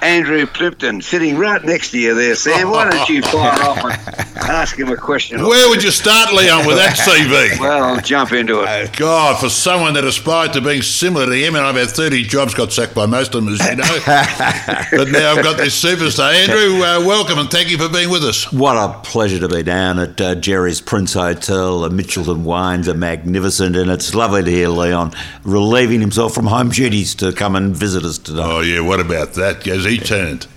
Andrew 0.02 0.48
Plimpton, 0.48 1.00
sitting 1.02 1.38
right 1.38 1.64
next 1.64 1.92
to 1.92 2.00
you 2.00 2.16
there, 2.16 2.34
Sam. 2.34 2.72
Why 2.72 2.90
don't 2.90 3.08
you 3.08 3.22
fire 3.22 3.62
off 3.62 3.84
and 3.84 4.50
ask 4.50 4.78
him 4.78 4.90
a 4.90 4.98
question? 4.98 5.44
Where 5.46 5.70
would 5.70 5.84
you 5.84 5.92
start, 5.92 6.34
Leon, 6.34 6.66
with 6.66 6.78
that 6.78 6.98
CV? 6.98 7.60
Well, 7.60 7.84
I'll 7.84 8.02
jump 8.02 8.32
into 8.32 8.64
it. 8.64 8.98
God, 8.98 9.40
for 9.40 9.50
someone 9.50 9.94
that 9.94 10.04
aspired 10.04 10.54
to 10.54 10.62
being 10.62 10.82
similar 10.82 11.28
to 11.28 11.36
him, 11.36 11.54
and 11.54 11.64
I've 11.64 11.76
had 11.76 11.90
30 11.90 12.24
jobs, 12.24 12.56
got 12.56 12.72
sacked 12.72 12.96
by 12.96 13.06
most 13.06 13.36
of 13.36 13.46
them, 13.46 13.54
as 13.54 13.60
you 13.60 13.76
know. 13.76 13.84
but 14.98 15.10
now 15.10 15.34
I've 15.36 15.44
got 15.44 15.58
this 15.58 15.80
superstar. 15.80 16.34
Andrew, 16.34 16.84
uh, 16.84 17.06
welcome 17.06 17.38
and 17.38 17.52
thank 17.52 17.70
you 17.70 17.78
for 17.78 17.88
being 17.88 18.10
with 18.10 18.24
us. 18.24 18.52
What 18.52 18.78
a 18.78 18.98
pleasure 19.04 19.40
to 19.40 19.50
be 19.50 19.62
down 19.62 20.00
at 20.00 20.20
uh, 20.20 20.34
Gerry's 20.34 20.82
Prince 20.82 21.14
Hotel. 21.14 21.82
The 21.82 21.90
Mitchelton 21.90 22.42
wines 22.42 22.90
are 22.90 22.96
magnificent, 22.96 23.76
and 23.76 23.92
it's 23.92 24.16
lovely 24.16 24.44
to 24.44 24.50
hear 24.50 24.70
Leon 24.70 25.12
relieving 25.44 26.02
himself 26.02 26.34
from 26.34 26.48
home 26.48 26.70
duties 26.70 27.14
to 27.16 27.32
come 27.34 27.56
and 27.56 27.76
visit 27.76 28.04
us 28.04 28.18
today. 28.18 28.42
Oh, 28.44 28.62
yeah, 28.62 28.80
what 28.80 29.00
about 29.00 29.34
that? 29.34 29.68
As 29.68 29.91
he 29.92 30.00
turned. 30.00 30.48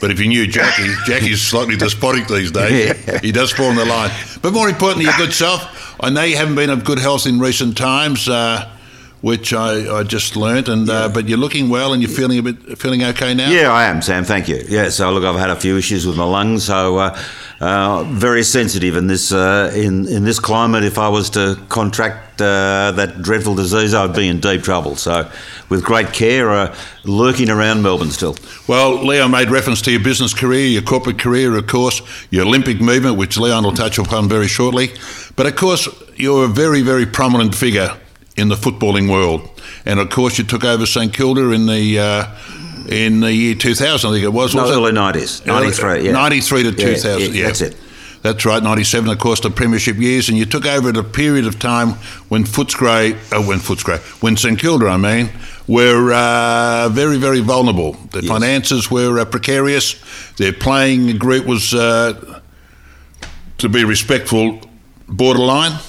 But 0.00 0.10
if 0.10 0.20
you 0.20 0.28
knew 0.28 0.46
Jackie, 0.46 0.92
Jackie's 1.06 1.42
slightly 1.42 1.76
despotic 1.76 2.28
these 2.28 2.50
days. 2.50 2.96
He 3.20 3.32
does 3.32 3.52
fall 3.52 3.70
in 3.70 3.76
the 3.76 3.84
line. 3.84 4.10
But 4.40 4.52
more 4.52 4.68
importantly, 4.68 5.04
your 5.04 5.16
good 5.16 5.32
self. 5.32 5.96
I 6.00 6.10
know 6.10 6.22
you 6.22 6.36
haven't 6.36 6.54
been 6.54 6.70
of 6.70 6.84
good 6.84 6.98
health 6.98 7.26
in 7.26 7.40
recent 7.40 7.76
times. 7.76 8.28
Uh, 8.28 8.68
which 9.22 9.54
I, 9.54 9.98
I 10.00 10.02
just 10.02 10.34
learnt, 10.36 10.68
and 10.68 10.90
uh, 10.90 11.08
but 11.08 11.28
you're 11.28 11.38
looking 11.38 11.68
well 11.68 11.92
and 11.92 12.02
you're 12.02 12.10
feeling 12.10 12.38
a 12.40 12.42
bit 12.42 12.76
feeling 12.76 13.04
okay 13.04 13.34
now. 13.34 13.50
Yeah, 13.50 13.72
I 13.72 13.84
am, 13.84 14.02
Sam. 14.02 14.24
Thank 14.24 14.48
you. 14.48 14.64
Yeah, 14.68 14.88
so 14.88 15.12
look, 15.12 15.22
I've 15.24 15.38
had 15.38 15.50
a 15.50 15.54
few 15.56 15.76
issues 15.76 16.04
with 16.04 16.16
my 16.16 16.24
lungs, 16.24 16.64
so 16.64 16.96
uh, 16.96 17.22
uh, 17.62 18.02
very 18.08 18.42
sensitive 18.42 18.96
in 18.96 19.06
this 19.06 19.30
uh, 19.30 19.72
in 19.72 20.08
in 20.08 20.24
this 20.24 20.40
climate. 20.40 20.82
If 20.82 20.98
I 20.98 21.08
was 21.08 21.30
to 21.30 21.56
contract 21.68 22.40
uh, 22.40 22.90
that 22.96 23.22
dreadful 23.22 23.54
disease, 23.54 23.94
I'd 23.94 24.16
be 24.16 24.26
in 24.26 24.40
deep 24.40 24.64
trouble. 24.64 24.96
So, 24.96 25.30
with 25.68 25.84
great 25.84 26.12
care, 26.12 26.50
uh, 26.50 26.76
lurking 27.04 27.50
around 27.50 27.82
Melbourne 27.82 28.10
still. 28.10 28.34
Well, 28.66 29.04
Leon 29.04 29.30
made 29.30 29.48
reference 29.48 29.80
to 29.82 29.92
your 29.92 30.02
business 30.02 30.34
career, 30.34 30.66
your 30.66 30.82
corporate 30.82 31.20
career, 31.20 31.54
of 31.56 31.68
course, 31.68 32.02
your 32.30 32.46
Olympic 32.46 32.80
movement, 32.80 33.16
which 33.16 33.38
Leon 33.38 33.62
will 33.62 33.74
touch 33.74 33.96
upon 33.96 34.28
very 34.28 34.48
shortly. 34.48 34.90
But 35.36 35.46
of 35.46 35.54
course, 35.54 35.88
you're 36.16 36.46
a 36.46 36.48
very, 36.48 36.82
very 36.82 37.06
prominent 37.06 37.54
figure 37.54 37.96
in 38.36 38.48
the 38.48 38.56
footballing 38.56 39.08
world, 39.08 39.48
and 39.86 40.00
of 40.00 40.10
course, 40.10 40.36
you 40.36 40.42
took 40.42 40.64
over 40.64 40.84
St 40.84 41.14
Kilda 41.14 41.52
in 41.52 41.66
the. 41.66 42.26
In 42.88 43.20
the 43.20 43.32
year 43.32 43.54
2000, 43.54 44.10
I 44.10 44.12
think 44.12 44.24
it 44.24 44.32
was. 44.32 44.54
No, 44.54 44.62
was 44.62 44.70
it? 44.70 44.74
early 44.74 44.92
90s, 44.92 45.46
93, 45.46 46.06
yeah. 46.06 46.12
93 46.12 46.62
to 46.62 46.68
Yeah, 46.70 46.94
2000, 46.94 47.34
yeah. 47.34 47.46
That's 47.46 47.60
it. 47.60 47.76
That's 48.22 48.44
right, 48.44 48.62
97, 48.62 49.10
of 49.10 49.18
course, 49.18 49.40
the 49.40 49.50
premiership 49.50 49.96
years, 49.96 50.28
and 50.28 50.38
you 50.38 50.44
took 50.46 50.64
over 50.64 50.90
at 50.90 50.96
a 50.96 51.02
period 51.02 51.44
of 51.44 51.58
time 51.58 51.94
when 52.28 52.44
Footscray, 52.44 53.14
uh, 53.32 53.42
when 53.42 53.58
Footscray, 53.58 53.98
when 54.22 54.36
St 54.36 54.56
Kilda, 54.60 54.86
I 54.86 54.96
mean, 54.96 55.28
were 55.66 56.12
uh, 56.12 56.88
very, 56.90 57.18
very 57.18 57.40
vulnerable. 57.40 57.94
The 58.12 58.22
finances 58.22 58.88
were 58.92 59.18
uh, 59.18 59.24
precarious. 59.24 59.96
Their 60.36 60.52
playing 60.52 61.18
group 61.18 61.46
was, 61.46 61.74
uh, 61.74 62.40
to 63.58 63.68
be 63.68 63.84
respectful, 63.84 64.60
borderline. 65.08 65.80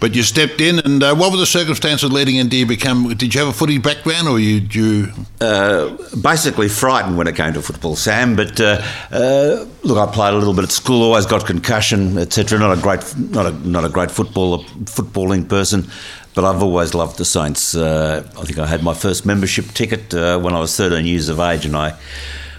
But 0.00 0.14
you 0.14 0.22
stepped 0.22 0.60
in, 0.60 0.80
and 0.80 1.02
uh, 1.02 1.14
what 1.14 1.30
were 1.30 1.38
the 1.38 1.46
circumstances 1.46 2.12
leading 2.12 2.36
into 2.36 2.56
you 2.56 2.66
become? 2.66 3.14
Did 3.14 3.34
you 3.34 3.40
have 3.40 3.48
a 3.48 3.52
footy 3.52 3.78
background, 3.78 4.28
or 4.28 4.38
you? 4.38 4.66
you 4.70 5.12
Uh, 5.40 5.96
basically 6.20 6.68
frightened 6.68 7.16
when 7.16 7.26
it 7.26 7.36
came 7.36 7.52
to 7.54 7.62
football, 7.62 7.96
Sam. 7.96 8.36
But 8.36 8.60
uh, 8.60 8.82
uh, 9.10 9.66
look, 9.82 9.98
I 9.98 10.12
played 10.12 10.34
a 10.34 10.38
little 10.38 10.54
bit 10.54 10.64
at 10.64 10.72
school. 10.72 11.02
Always 11.02 11.26
got 11.26 11.46
concussion, 11.46 12.18
etc. 12.18 12.58
Not 12.58 12.78
a 12.78 12.80
great, 12.80 13.16
not 13.16 13.46
a 13.46 13.52
not 13.68 13.84
a 13.84 13.88
great 13.88 14.10
footballer, 14.10 14.58
footballing 14.84 15.48
person. 15.48 15.88
But 16.34 16.44
I've 16.44 16.62
always 16.62 16.94
loved 16.94 17.18
the 17.18 17.24
Saints. 17.24 17.74
Uh, 17.76 18.28
I 18.38 18.44
think 18.44 18.58
I 18.58 18.66
had 18.66 18.82
my 18.82 18.94
first 18.94 19.24
membership 19.24 19.66
ticket 19.72 20.12
uh, 20.12 20.38
when 20.40 20.52
I 20.52 20.60
was 20.60 20.76
13 20.76 21.06
years 21.06 21.28
of 21.28 21.38
age, 21.40 21.64
and 21.64 21.76
I. 21.76 21.94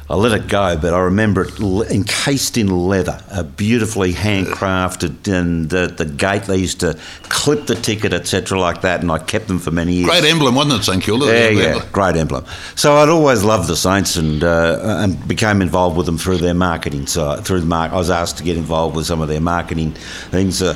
I 0.08 0.14
let 0.14 0.40
it 0.40 0.48
go, 0.48 0.78
but 0.78 0.94
I 0.94 1.00
remember 1.00 1.46
it 1.46 1.60
encased 1.90 2.58
in 2.60 2.68
leather, 2.68 3.20
uh, 3.32 3.42
beautifully 3.42 4.14
handcrafted, 4.14 5.28
and 5.28 5.68
the, 5.68 5.88
the 5.88 6.06
gate 6.06 6.44
they 6.44 6.58
used 6.58 6.82
to 6.82 6.96
clip 7.24 7.66
the 7.66 7.74
ticket, 7.74 8.14
etc., 8.14 8.60
like 8.60 8.82
that, 8.82 9.02
and 9.02 9.12
I 9.12 9.18
kept 9.18 9.48
them 9.48 9.58
for 9.58 9.72
many 9.72 9.94
years. 9.94 10.08
great 10.08 10.24
emblem, 10.24 10.54
wasn't 10.54 10.82
it, 10.82 10.84
St 10.84 11.02
Kilda? 11.02 11.26
Yeah, 11.26 11.50
yeah, 11.50 11.86
great 11.92 12.16
emblem. 12.18 12.46
So 12.76 12.98
I'd 12.98 13.10
always 13.10 13.44
loved 13.44 13.68
the 13.68 13.76
Saints 13.76 14.16
and 14.16 14.44
uh, 14.44 15.00
and 15.04 15.28
became 15.28 15.62
involved 15.64 15.98
with 15.98 16.06
them 16.06 16.20
through 16.20 16.38
their 16.38 16.54
marketing. 16.54 17.08
So 17.08 17.38
through 17.38 17.62
the 17.62 17.66
mark, 17.66 17.92
I 17.92 17.98
was 17.98 18.12
asked 18.12 18.38
to 18.38 18.44
get 18.44 18.58
involved 18.58 18.96
with 18.96 19.08
some 19.08 19.22
of 19.22 19.28
their 19.28 19.42
marketing 19.42 19.94
things. 20.30 20.62
Uh, 20.62 20.76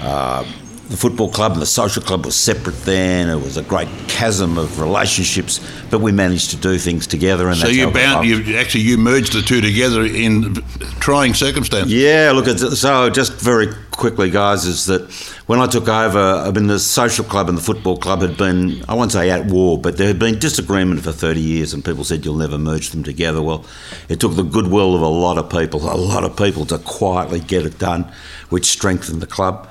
uh, 0.00 0.46
the 0.90 0.96
football 0.96 1.30
club 1.30 1.52
and 1.52 1.62
the 1.62 1.66
social 1.66 2.02
club 2.02 2.26
was 2.26 2.34
separate 2.34 2.74
then. 2.82 3.28
It 3.28 3.40
was 3.40 3.56
a 3.56 3.62
great 3.62 3.88
chasm 4.08 4.58
of 4.58 4.80
relationships, 4.80 5.60
but 5.88 6.00
we 6.00 6.10
managed 6.10 6.50
to 6.50 6.56
do 6.56 6.78
things 6.78 7.06
together. 7.06 7.48
And 7.48 7.56
So 7.56 7.68
you 7.68 7.88
bound, 7.92 8.26
you 8.26 8.56
actually 8.56 8.80
you 8.82 8.98
merged 8.98 9.32
the 9.32 9.42
two 9.42 9.60
together 9.60 10.04
in 10.04 10.54
trying 10.98 11.34
circumstances. 11.34 11.92
Yeah, 11.92 12.32
look, 12.34 12.46
so 12.58 13.08
just 13.08 13.34
very 13.34 13.68
quickly, 13.92 14.30
guys, 14.30 14.64
is 14.64 14.86
that 14.86 15.08
when 15.46 15.60
I 15.60 15.68
took 15.68 15.88
over, 15.88 16.18
I 16.18 16.50
mean, 16.50 16.66
the 16.66 16.80
social 16.80 17.24
club 17.24 17.48
and 17.48 17.56
the 17.56 17.62
football 17.62 17.96
club 17.96 18.22
had 18.22 18.36
been, 18.36 18.84
I 18.88 18.94
won't 18.94 19.12
say 19.12 19.30
at 19.30 19.46
war, 19.46 19.78
but 19.78 19.96
there 19.96 20.08
had 20.08 20.18
been 20.18 20.40
disagreement 20.40 21.02
for 21.02 21.12
30 21.12 21.40
years, 21.40 21.72
and 21.72 21.84
people 21.84 22.02
said 22.02 22.24
you'll 22.24 22.34
never 22.34 22.58
merge 22.58 22.90
them 22.90 23.04
together. 23.04 23.40
Well, 23.40 23.64
it 24.08 24.18
took 24.18 24.34
the 24.34 24.42
goodwill 24.42 24.96
of 24.96 25.02
a 25.02 25.06
lot 25.06 25.38
of 25.38 25.48
people, 25.50 25.88
a 25.88 25.94
lot 25.94 26.24
of 26.24 26.36
people 26.36 26.66
to 26.66 26.78
quietly 26.78 27.38
get 27.38 27.64
it 27.64 27.78
done, 27.78 28.10
which 28.48 28.66
strengthened 28.66 29.22
the 29.22 29.28
club. 29.28 29.70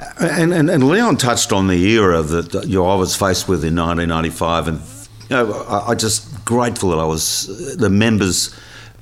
Uh, 0.00 0.28
and, 0.32 0.52
and, 0.52 0.70
and 0.70 0.88
Leon 0.88 1.16
touched 1.16 1.52
on 1.52 1.66
the 1.66 1.86
era 1.90 2.22
that 2.22 2.64
you 2.66 2.76
know, 2.76 2.86
I 2.86 2.94
was 2.94 3.14
faced 3.14 3.48
with 3.48 3.64
in 3.64 3.76
1995, 3.76 4.68
and 4.68 4.80
you 5.28 5.36
know, 5.36 5.52
I, 5.68 5.90
I 5.90 5.94
just 5.94 6.44
grateful 6.44 6.90
that 6.90 6.98
I 6.98 7.04
was 7.04 7.76
the 7.76 7.90
members 7.90 8.54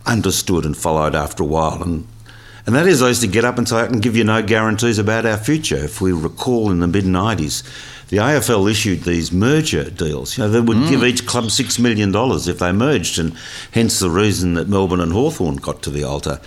understood 0.06 0.64
and 0.64 0.76
followed 0.76 1.14
after 1.14 1.42
a 1.42 1.46
while, 1.46 1.82
and 1.82 2.06
and 2.66 2.74
that 2.74 2.86
is 2.86 3.00
I 3.00 3.08
used 3.08 3.22
to 3.22 3.28
get 3.28 3.44
up 3.44 3.58
and 3.58 3.68
say 3.68 3.76
I 3.76 3.86
can 3.86 4.00
give 4.00 4.16
you 4.16 4.24
no 4.24 4.42
guarantees 4.42 4.98
about 4.98 5.24
our 5.24 5.38
future. 5.38 5.76
If 5.76 6.00
we 6.00 6.12
recall 6.12 6.70
in 6.70 6.80
the 6.80 6.88
mid 6.88 7.04
90s, 7.04 7.62
the 8.08 8.18
AFL 8.18 8.70
issued 8.70 9.02
these 9.02 9.32
merger 9.32 9.88
deals. 9.88 10.36
You 10.36 10.44
know, 10.44 10.50
they 10.50 10.60
would 10.60 10.88
give 10.88 11.00
mm. 11.00 11.08
each 11.08 11.26
club 11.26 11.50
six 11.50 11.78
million 11.78 12.10
dollars 12.12 12.48
if 12.48 12.58
they 12.58 12.72
merged, 12.72 13.18
and 13.18 13.34
hence 13.70 14.00
the 14.00 14.10
reason 14.10 14.54
that 14.54 14.68
Melbourne 14.68 15.00
and 15.00 15.12
Hawthorn 15.12 15.56
got 15.56 15.82
to 15.82 15.90
the 15.90 16.04
altar 16.04 16.40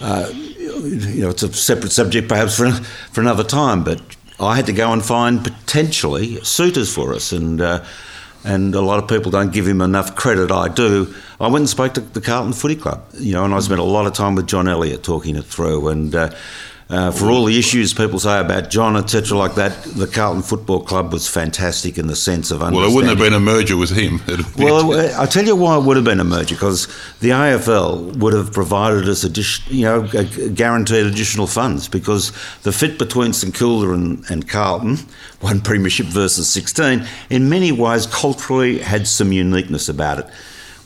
uh, 0.00 0.30
you 0.32 1.22
know, 1.22 1.30
it's 1.30 1.42
a 1.42 1.52
separate 1.52 1.92
subject 1.92 2.28
perhaps 2.28 2.56
for, 2.56 2.70
for 2.70 3.20
another 3.20 3.44
time, 3.44 3.84
but 3.84 4.00
I 4.38 4.56
had 4.56 4.66
to 4.66 4.72
go 4.72 4.92
and 4.92 5.04
find 5.04 5.42
potentially 5.42 6.36
suitors 6.44 6.92
for 6.94 7.14
us, 7.14 7.32
and 7.32 7.60
uh, 7.60 7.84
and 8.44 8.74
a 8.74 8.80
lot 8.80 9.02
of 9.02 9.08
people 9.08 9.30
don't 9.30 9.52
give 9.52 9.66
him 9.66 9.80
enough 9.80 10.14
credit. 10.14 10.50
I 10.50 10.68
do. 10.68 11.14
I 11.40 11.48
went 11.48 11.62
and 11.62 11.68
spoke 11.68 11.94
to 11.94 12.00
the 12.00 12.20
Carlton 12.20 12.52
Footy 12.52 12.76
Club, 12.76 13.04
you 13.14 13.32
know, 13.32 13.44
and 13.44 13.54
I 13.54 13.60
spent 13.60 13.80
a 13.80 13.84
lot 13.84 14.06
of 14.06 14.12
time 14.12 14.34
with 14.34 14.46
John 14.46 14.68
Elliott 14.68 15.02
talking 15.02 15.36
it 15.36 15.44
through, 15.44 15.88
and. 15.88 16.14
Uh, 16.14 16.30
uh, 16.88 17.10
for 17.10 17.26
all 17.26 17.44
the 17.44 17.58
issues 17.58 17.92
people 17.92 18.20
say 18.20 18.38
about 18.38 18.70
John, 18.70 18.96
etc., 18.96 19.36
like 19.36 19.56
that, 19.56 19.82
the 19.82 20.06
Carlton 20.06 20.42
Football 20.42 20.82
Club 20.84 21.12
was 21.12 21.26
fantastic 21.26 21.98
in 21.98 22.06
the 22.06 22.14
sense 22.14 22.52
of 22.52 22.62
understanding. 22.62 22.80
Well, 22.80 22.90
it 22.90 22.94
wouldn't 22.94 23.10
have 23.10 23.18
been 23.18 23.34
a 23.34 23.40
merger 23.40 23.76
with 23.76 23.90
him. 23.90 24.20
Well, 24.56 24.92
uh, 24.92 25.20
I 25.20 25.26
tell 25.26 25.44
you 25.44 25.56
why 25.56 25.76
it 25.76 25.82
would 25.82 25.96
have 25.96 26.04
been 26.04 26.20
a 26.20 26.24
merger 26.24 26.54
because 26.54 26.86
the 27.18 27.30
AFL 27.30 28.16
would 28.18 28.34
have 28.34 28.52
provided 28.52 29.08
us, 29.08 29.24
addition, 29.24 29.64
you 29.74 29.84
know, 29.84 30.06
gu- 30.06 30.50
guaranteed 30.50 31.06
additional 31.06 31.48
funds 31.48 31.88
because 31.88 32.30
the 32.62 32.70
fit 32.70 32.98
between 32.98 33.32
St 33.32 33.52
Kilda 33.52 33.90
and, 33.92 34.24
and 34.30 34.48
Carlton, 34.48 34.98
one 35.40 35.60
premiership 35.60 36.06
versus 36.06 36.48
16, 36.48 37.04
in 37.30 37.48
many 37.48 37.72
ways 37.72 38.06
culturally 38.06 38.78
had 38.78 39.08
some 39.08 39.32
uniqueness 39.32 39.88
about 39.88 40.20
it. 40.20 40.26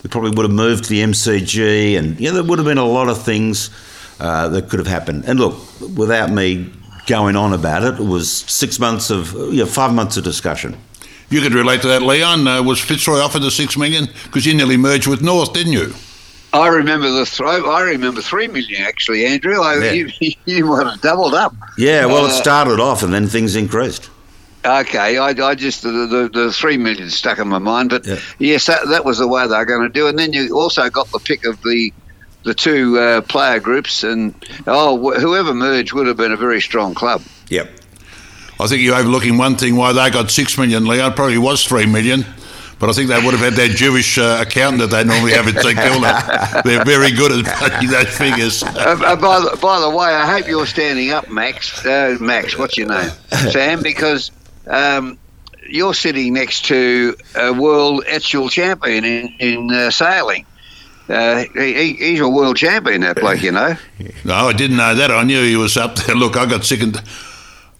We 0.02 0.08
probably 0.08 0.30
would 0.30 0.44
have 0.44 0.50
moved 0.50 0.84
to 0.84 0.90
the 0.90 1.02
MCG, 1.02 1.98
and 1.98 2.18
you 2.18 2.28
know, 2.30 2.36
there 2.36 2.44
would 2.44 2.58
have 2.58 2.64
been 2.66 2.78
a 2.78 2.86
lot 2.86 3.10
of 3.10 3.22
things 3.22 3.68
uh, 4.20 4.48
that 4.48 4.68
could 4.68 4.78
have 4.78 4.86
happened. 4.88 5.24
And 5.26 5.40
look, 5.40 5.56
without 5.96 6.30
me 6.30 6.70
going 7.06 7.36
on 7.36 7.52
about 7.52 7.82
it, 7.82 8.00
it 8.00 8.04
was 8.06 8.30
six 8.30 8.78
months 8.78 9.10
of, 9.10 9.32
you 9.32 9.58
know, 9.58 9.66
five 9.66 9.92
months 9.94 10.16
of 10.16 10.24
discussion. 10.24 10.76
you 11.30 11.40
could 11.40 11.54
relate 11.54 11.80
to 11.82 11.88
that, 11.88 12.02
Leon. 12.02 12.46
Uh, 12.46 12.62
was 12.62 12.80
Fitzroy 12.80 13.18
offered 13.18 13.42
the 13.42 13.50
six 13.50 13.76
million 13.76 14.06
because 14.24 14.44
you 14.46 14.54
nearly 14.54 14.76
merged 14.76 15.06
with 15.06 15.22
North, 15.22 15.52
didn't 15.52 15.72
you? 15.72 15.92
I 16.52 16.66
remember 16.66 17.08
the 17.10 17.24
throw. 17.24 17.70
I 17.70 17.82
remember 17.82 18.20
three 18.20 18.48
million 18.48 18.82
actually, 18.82 19.24
Andrew. 19.24 19.60
I, 19.60 19.78
Yeah. 19.84 19.92
you, 19.92 20.08
you 20.46 20.64
might 20.66 20.86
have 20.86 21.00
doubled 21.00 21.34
up. 21.34 21.54
Yeah, 21.78 22.06
well, 22.06 22.24
it 22.26 22.30
Uh, 22.32 22.42
started 22.42 22.80
off 22.80 23.02
and 23.04 23.12
then 23.14 23.28
things 23.28 23.54
increased. 23.56 24.10
Okay, 24.64 25.16
I, 25.16 25.28
I 25.30 25.54
just 25.54 25.82
the, 25.82 25.90
the 25.90 26.30
the 26.32 26.52
three 26.52 26.76
million 26.76 27.08
stuck 27.08 27.38
in 27.38 27.48
my 27.48 27.58
mind, 27.58 27.88
but 27.90 28.04
Yeah. 28.06 28.18
yes, 28.38 28.66
that, 28.66 28.88
that 28.88 29.04
was 29.04 29.18
the 29.18 29.26
way 29.28 29.46
they 29.46 29.56
were 29.56 29.64
going 29.64 29.82
to 29.82 29.88
do. 29.88 30.06
And 30.08 30.18
then 30.18 30.32
you 30.32 30.58
also 30.58 30.90
got 30.90 31.10
the 31.12 31.18
pick 31.20 31.46
of 31.46 31.62
the 31.62 31.92
the 32.42 32.54
two 32.54 32.98
uh, 32.98 33.20
player 33.22 33.60
groups, 33.60 34.02
and 34.02 34.34
oh, 34.66 34.96
wh- 34.98 35.20
whoever 35.20 35.54
merged 35.54 35.92
would 35.92 36.06
have 36.06 36.16
been 36.16 36.32
a 36.32 36.36
very 36.36 36.60
strong 36.60 36.94
club. 36.94 37.22
Yep. 37.48 37.70
I 38.58 38.66
think 38.66 38.82
you're 38.82 38.96
overlooking 38.96 39.38
one 39.38 39.56
thing 39.56 39.76
why 39.76 39.92
they 39.92 40.10
got 40.10 40.30
six 40.30 40.58
million, 40.58 40.84
Leon. 40.84 41.14
Probably 41.14 41.38
was 41.38 41.64
three 41.64 41.86
million. 41.86 42.24
But 42.78 42.88
I 42.88 42.92
think 42.94 43.10
they 43.10 43.22
would 43.22 43.34
have 43.34 43.40
had 43.40 43.52
that 43.54 43.76
Jewish 43.76 44.16
uh, 44.16 44.38
accountant 44.40 44.90
that 44.90 44.96
they 44.96 45.04
normally 45.04 45.32
have 45.32 45.46
at 45.46 45.62
St 45.62 45.76
Kilda. 45.76 46.62
They're 46.64 46.82
very 46.82 47.10
good 47.12 47.30
at 47.30 47.44
punching 47.44 47.90
those 47.90 48.16
figures. 48.16 48.62
Uh, 48.62 48.68
uh, 49.04 49.16
by, 49.16 49.38
the, 49.38 49.58
by 49.60 49.80
the 49.80 49.90
way, 49.90 50.06
I 50.06 50.26
hope 50.26 50.48
you're 50.48 50.66
standing 50.66 51.10
up, 51.10 51.28
Max. 51.28 51.84
Uh, 51.84 52.16
Max, 52.18 52.56
what's 52.56 52.78
your 52.78 52.88
name? 52.88 53.10
Sam, 53.50 53.82
because 53.82 54.30
um, 54.66 55.18
you're 55.68 55.92
sitting 55.92 56.32
next 56.32 56.64
to 56.66 57.16
a 57.34 57.52
world 57.52 58.04
Etchells 58.06 58.54
champion 58.54 59.04
in, 59.04 59.34
in 59.38 59.70
uh, 59.70 59.90
sailing. 59.90 60.46
Uh, 61.10 61.44
he, 61.54 61.74
he- 61.74 61.94
he's 61.94 62.20
a 62.20 62.28
world 62.28 62.56
champion, 62.56 63.00
that 63.00 63.16
bloke, 63.16 63.42
you 63.42 63.50
know. 63.52 63.74
No, 64.24 64.34
I 64.34 64.52
didn't 64.52 64.76
know 64.76 64.94
that. 64.94 65.10
I 65.10 65.22
knew 65.24 65.42
he 65.42 65.56
was 65.56 65.76
up 65.76 65.96
there. 65.96 66.14
Look, 66.14 66.36
I 66.36 66.46
got 66.46 66.64
sick 66.64 66.82
and. 66.82 67.00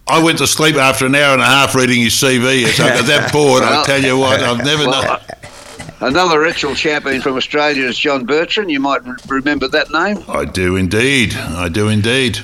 I 0.07 0.21
went 0.21 0.39
to 0.39 0.47
sleep 0.47 0.75
after 0.75 1.05
an 1.05 1.15
hour 1.15 1.33
and 1.33 1.41
a 1.41 1.45
half 1.45 1.73
reading 1.75 2.01
his 2.01 2.13
CV. 2.15 2.65
So 2.67 2.83
I 2.83 2.89
got 2.89 3.05
that 3.05 3.31
bored. 3.31 3.63
I 3.63 3.69
Well- 3.69 3.85
tell 3.85 4.01
you 4.03 4.17
what, 4.17 4.39
I've 4.41 4.65
never 4.65 4.85
known. 4.85 5.17
Another 6.01 6.39
ritual 6.39 6.73
champion 6.73 7.21
from 7.21 7.37
Australia 7.37 7.85
is 7.85 7.97
John 7.97 8.25
Bertrand. 8.25 8.71
You 8.71 8.79
might 8.79 9.01
remember 9.29 9.67
that 9.69 9.91
name. 9.91 10.17
I 10.27 10.45
do 10.45 10.75
indeed. 10.75 11.35
I 11.35 11.69
do 11.69 11.87
indeed. 11.89 12.39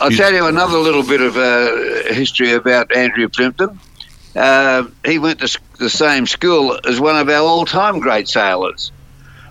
I'll 0.00 0.10
You- 0.12 0.16
tell 0.16 0.32
you 0.32 0.46
another 0.46 0.78
little 0.78 1.02
bit 1.02 1.20
of 1.20 1.36
uh, 1.36 2.14
history 2.14 2.52
about 2.52 2.94
Andrew 2.96 3.28
Plimpton. 3.28 3.78
Uh, 4.36 4.84
he 5.04 5.18
went 5.18 5.40
to 5.40 5.58
the 5.78 5.90
same 5.90 6.26
school 6.26 6.78
as 6.86 7.00
one 7.00 7.16
of 7.16 7.28
our 7.28 7.42
all-time 7.42 7.98
great 7.98 8.28
sailors, 8.28 8.92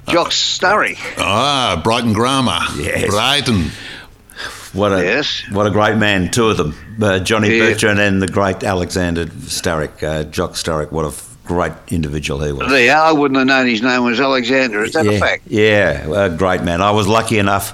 Jock 0.09 0.29
Sturrock. 0.31 0.97
Ah, 1.17 1.79
Brighton 1.83 2.13
Grammar. 2.13 2.59
Yes. 2.77 3.07
Brighton. 3.09 3.71
What 4.73 4.91
a 4.93 5.03
Yes. 5.03 5.43
what 5.51 5.65
a 5.65 5.71
great 5.71 5.97
man. 5.97 6.29
Two 6.31 6.47
of 6.49 6.57
them, 6.57 6.75
uh, 7.01 7.19
Johnny 7.19 7.57
Yeah. 7.57 7.65
Bertrand 7.69 7.99
and 7.99 8.21
the 8.21 8.27
great 8.27 8.63
Alexander 8.63 9.25
Sturrock, 9.25 10.03
uh, 10.03 10.23
Jock 10.25 10.53
Sturrock. 10.53 10.91
What 10.91 11.05
a 11.05 11.09
f- 11.09 11.25
great 11.45 11.71
individual 11.89 12.43
he 12.43 12.51
was. 12.51 12.69
There, 12.69 12.95
I 12.95 13.11
wouldn't 13.11 13.37
have 13.39 13.47
known 13.47 13.67
his 13.67 13.81
name 13.81 14.03
was 14.03 14.19
Alexander. 14.19 14.83
Is 14.83 14.93
that 14.93 15.05
yeah, 15.05 15.11
a 15.11 15.19
fact? 15.19 15.41
Yeah, 15.47 16.25
a 16.25 16.29
great 16.29 16.61
man. 16.61 16.81
I 16.81 16.91
was 16.91 17.07
lucky 17.07 17.39
enough 17.39 17.73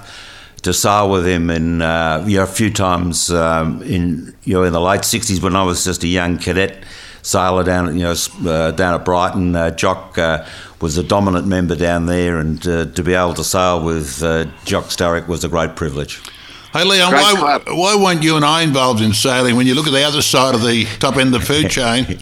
to 0.62 0.72
sail 0.72 1.10
with 1.10 1.26
him 1.26 1.50
in 1.50 1.82
uh, 1.82 2.24
you 2.26 2.38
know, 2.38 2.44
a 2.44 2.46
few 2.46 2.70
times 2.70 3.30
um, 3.30 3.82
in 3.82 4.34
you 4.44 4.54
know 4.54 4.62
in 4.62 4.72
the 4.72 4.80
late 4.80 5.02
'60s 5.02 5.42
when 5.42 5.54
I 5.54 5.62
was 5.64 5.84
just 5.84 6.02
a 6.02 6.08
young 6.08 6.38
cadet 6.38 6.78
sailor 7.26 7.64
down 7.64 7.88
at 7.88 7.94
you 7.94 8.02
know 8.02 8.14
uh, 8.50 8.70
down 8.70 8.94
at 8.94 9.04
Brighton. 9.04 9.54
Uh, 9.56 9.70
Jock 9.70 10.16
uh, 10.16 10.46
was 10.80 10.96
a 10.96 11.02
dominant 11.02 11.46
member 11.46 11.74
down 11.74 12.06
there, 12.06 12.38
and 12.38 12.64
uh, 12.66 12.86
to 12.86 13.02
be 13.02 13.14
able 13.14 13.34
to 13.34 13.44
sail 13.44 13.84
with 13.84 14.22
uh, 14.22 14.46
Jock 14.64 14.84
Sturrock 14.86 15.26
was 15.26 15.44
a 15.44 15.48
great 15.48 15.76
privilege. 15.76 16.22
Hey, 16.72 16.84
Leon, 16.84 17.12
why, 17.12 17.60
why 17.68 17.96
weren't 17.96 18.22
you 18.22 18.36
and 18.36 18.44
I 18.44 18.62
involved 18.62 19.00
in 19.00 19.14
sailing? 19.14 19.56
When 19.56 19.66
you 19.66 19.74
look 19.74 19.86
at 19.86 19.92
the 19.92 20.04
other 20.04 20.20
side 20.20 20.54
of 20.54 20.62
the 20.62 20.84
top 20.98 21.16
end 21.16 21.34
of 21.34 21.40
the 21.40 21.46
food 21.46 21.70
chain, 21.70 22.18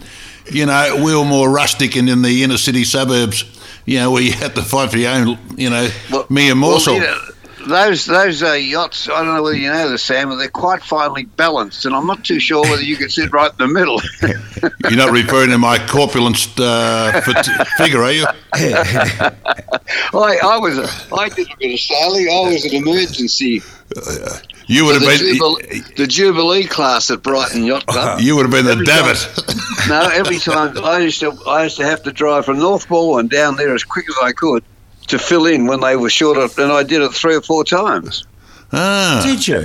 you 0.49 0.65
know, 0.65 1.01
we 1.03 1.15
were 1.15 1.25
more 1.25 1.49
rustic 1.49 1.95
and 1.97 2.09
in 2.09 2.21
the 2.21 2.43
inner 2.43 2.57
city 2.57 2.85
suburbs, 2.85 3.43
you 3.85 3.97
know, 3.99 4.11
where 4.11 4.21
you 4.21 4.31
had 4.31 4.55
to 4.55 4.61
fight 4.61 4.91
for 4.91 4.97
your 4.97 5.11
own, 5.11 5.37
you 5.57 5.69
know, 5.69 5.89
mere 6.29 6.55
morsel. 6.55 6.95
Well, 6.95 7.29
those 7.67 8.05
those 8.05 8.43
uh, 8.43 8.53
yachts. 8.53 9.07
I 9.09 9.23
don't 9.23 9.35
know 9.35 9.43
whether 9.43 9.57
you 9.57 9.69
know 9.71 9.89
this, 9.89 10.03
Sam, 10.03 10.29
but 10.29 10.35
they're 10.37 10.47
quite 10.49 10.81
finely 10.81 11.25
balanced, 11.25 11.85
and 11.85 11.95
I'm 11.95 12.07
not 12.07 12.23
too 12.23 12.39
sure 12.39 12.61
whether 12.63 12.81
you 12.83 12.95
could 12.97 13.11
sit 13.11 13.31
right 13.31 13.51
in 13.51 13.57
the 13.57 13.67
middle. 13.67 14.01
You're 14.89 14.97
not 14.97 15.11
referring 15.11 15.49
to 15.49 15.57
my 15.57 15.77
corpulent 15.87 16.37
uh, 16.59 17.19
figure, 17.77 18.01
are 18.03 18.11
you? 18.11 18.25
I, 18.55 20.37
I 20.43 20.57
was 20.59 20.77
a, 20.77 21.15
I 21.15 21.29
did 21.29 21.51
a 21.51 21.57
bit 21.57 21.73
of 21.73 21.79
sailing. 21.79 22.27
I 22.29 22.49
was 22.53 22.65
an 22.65 22.73
emergency. 22.75 23.61
You 24.67 24.85
would 24.85 25.01
The, 25.01 25.05
have 25.09 25.19
been. 25.19 25.33
Jubilee, 25.35 25.79
the 25.97 26.07
Jubilee 26.07 26.63
class 26.65 27.11
at 27.11 27.21
Brighton 27.21 27.63
Yacht 27.65 27.85
Club. 27.85 28.19
You 28.25 28.35
would 28.35 28.43
have 28.43 28.51
been 28.51 28.65
the 28.65 28.71
Every 28.71 28.85
time- 28.85 29.05
davit. 29.05 29.87
no, 29.89 30.09
every 30.13 30.39
time 30.39 30.77
I 30.83 30.99
used 30.99 31.19
to 31.19 31.37
I 31.47 31.63
used 31.63 31.77
to 31.77 31.85
have 31.85 32.01
to 32.03 32.11
drive 32.11 32.45
from 32.45 32.57
North 32.59 32.89
and 32.89 33.29
down 33.29 33.55
there 33.57 33.73
as 33.75 33.83
quick 33.83 34.05
as 34.09 34.15
I 34.23 34.31
could 34.31 34.63
to 35.07 35.19
fill 35.19 35.45
in 35.45 35.67
when 35.67 35.79
they 35.81 35.95
were 35.95 36.09
short 36.09 36.37
of, 36.37 36.57
and 36.57 36.71
I 36.71 36.83
did 36.83 37.01
it 37.01 37.11
three 37.13 37.35
or 37.35 37.41
four 37.41 37.63
times. 37.63 38.25
ah, 38.73 39.21
Did 39.23 39.47
you? 39.47 39.61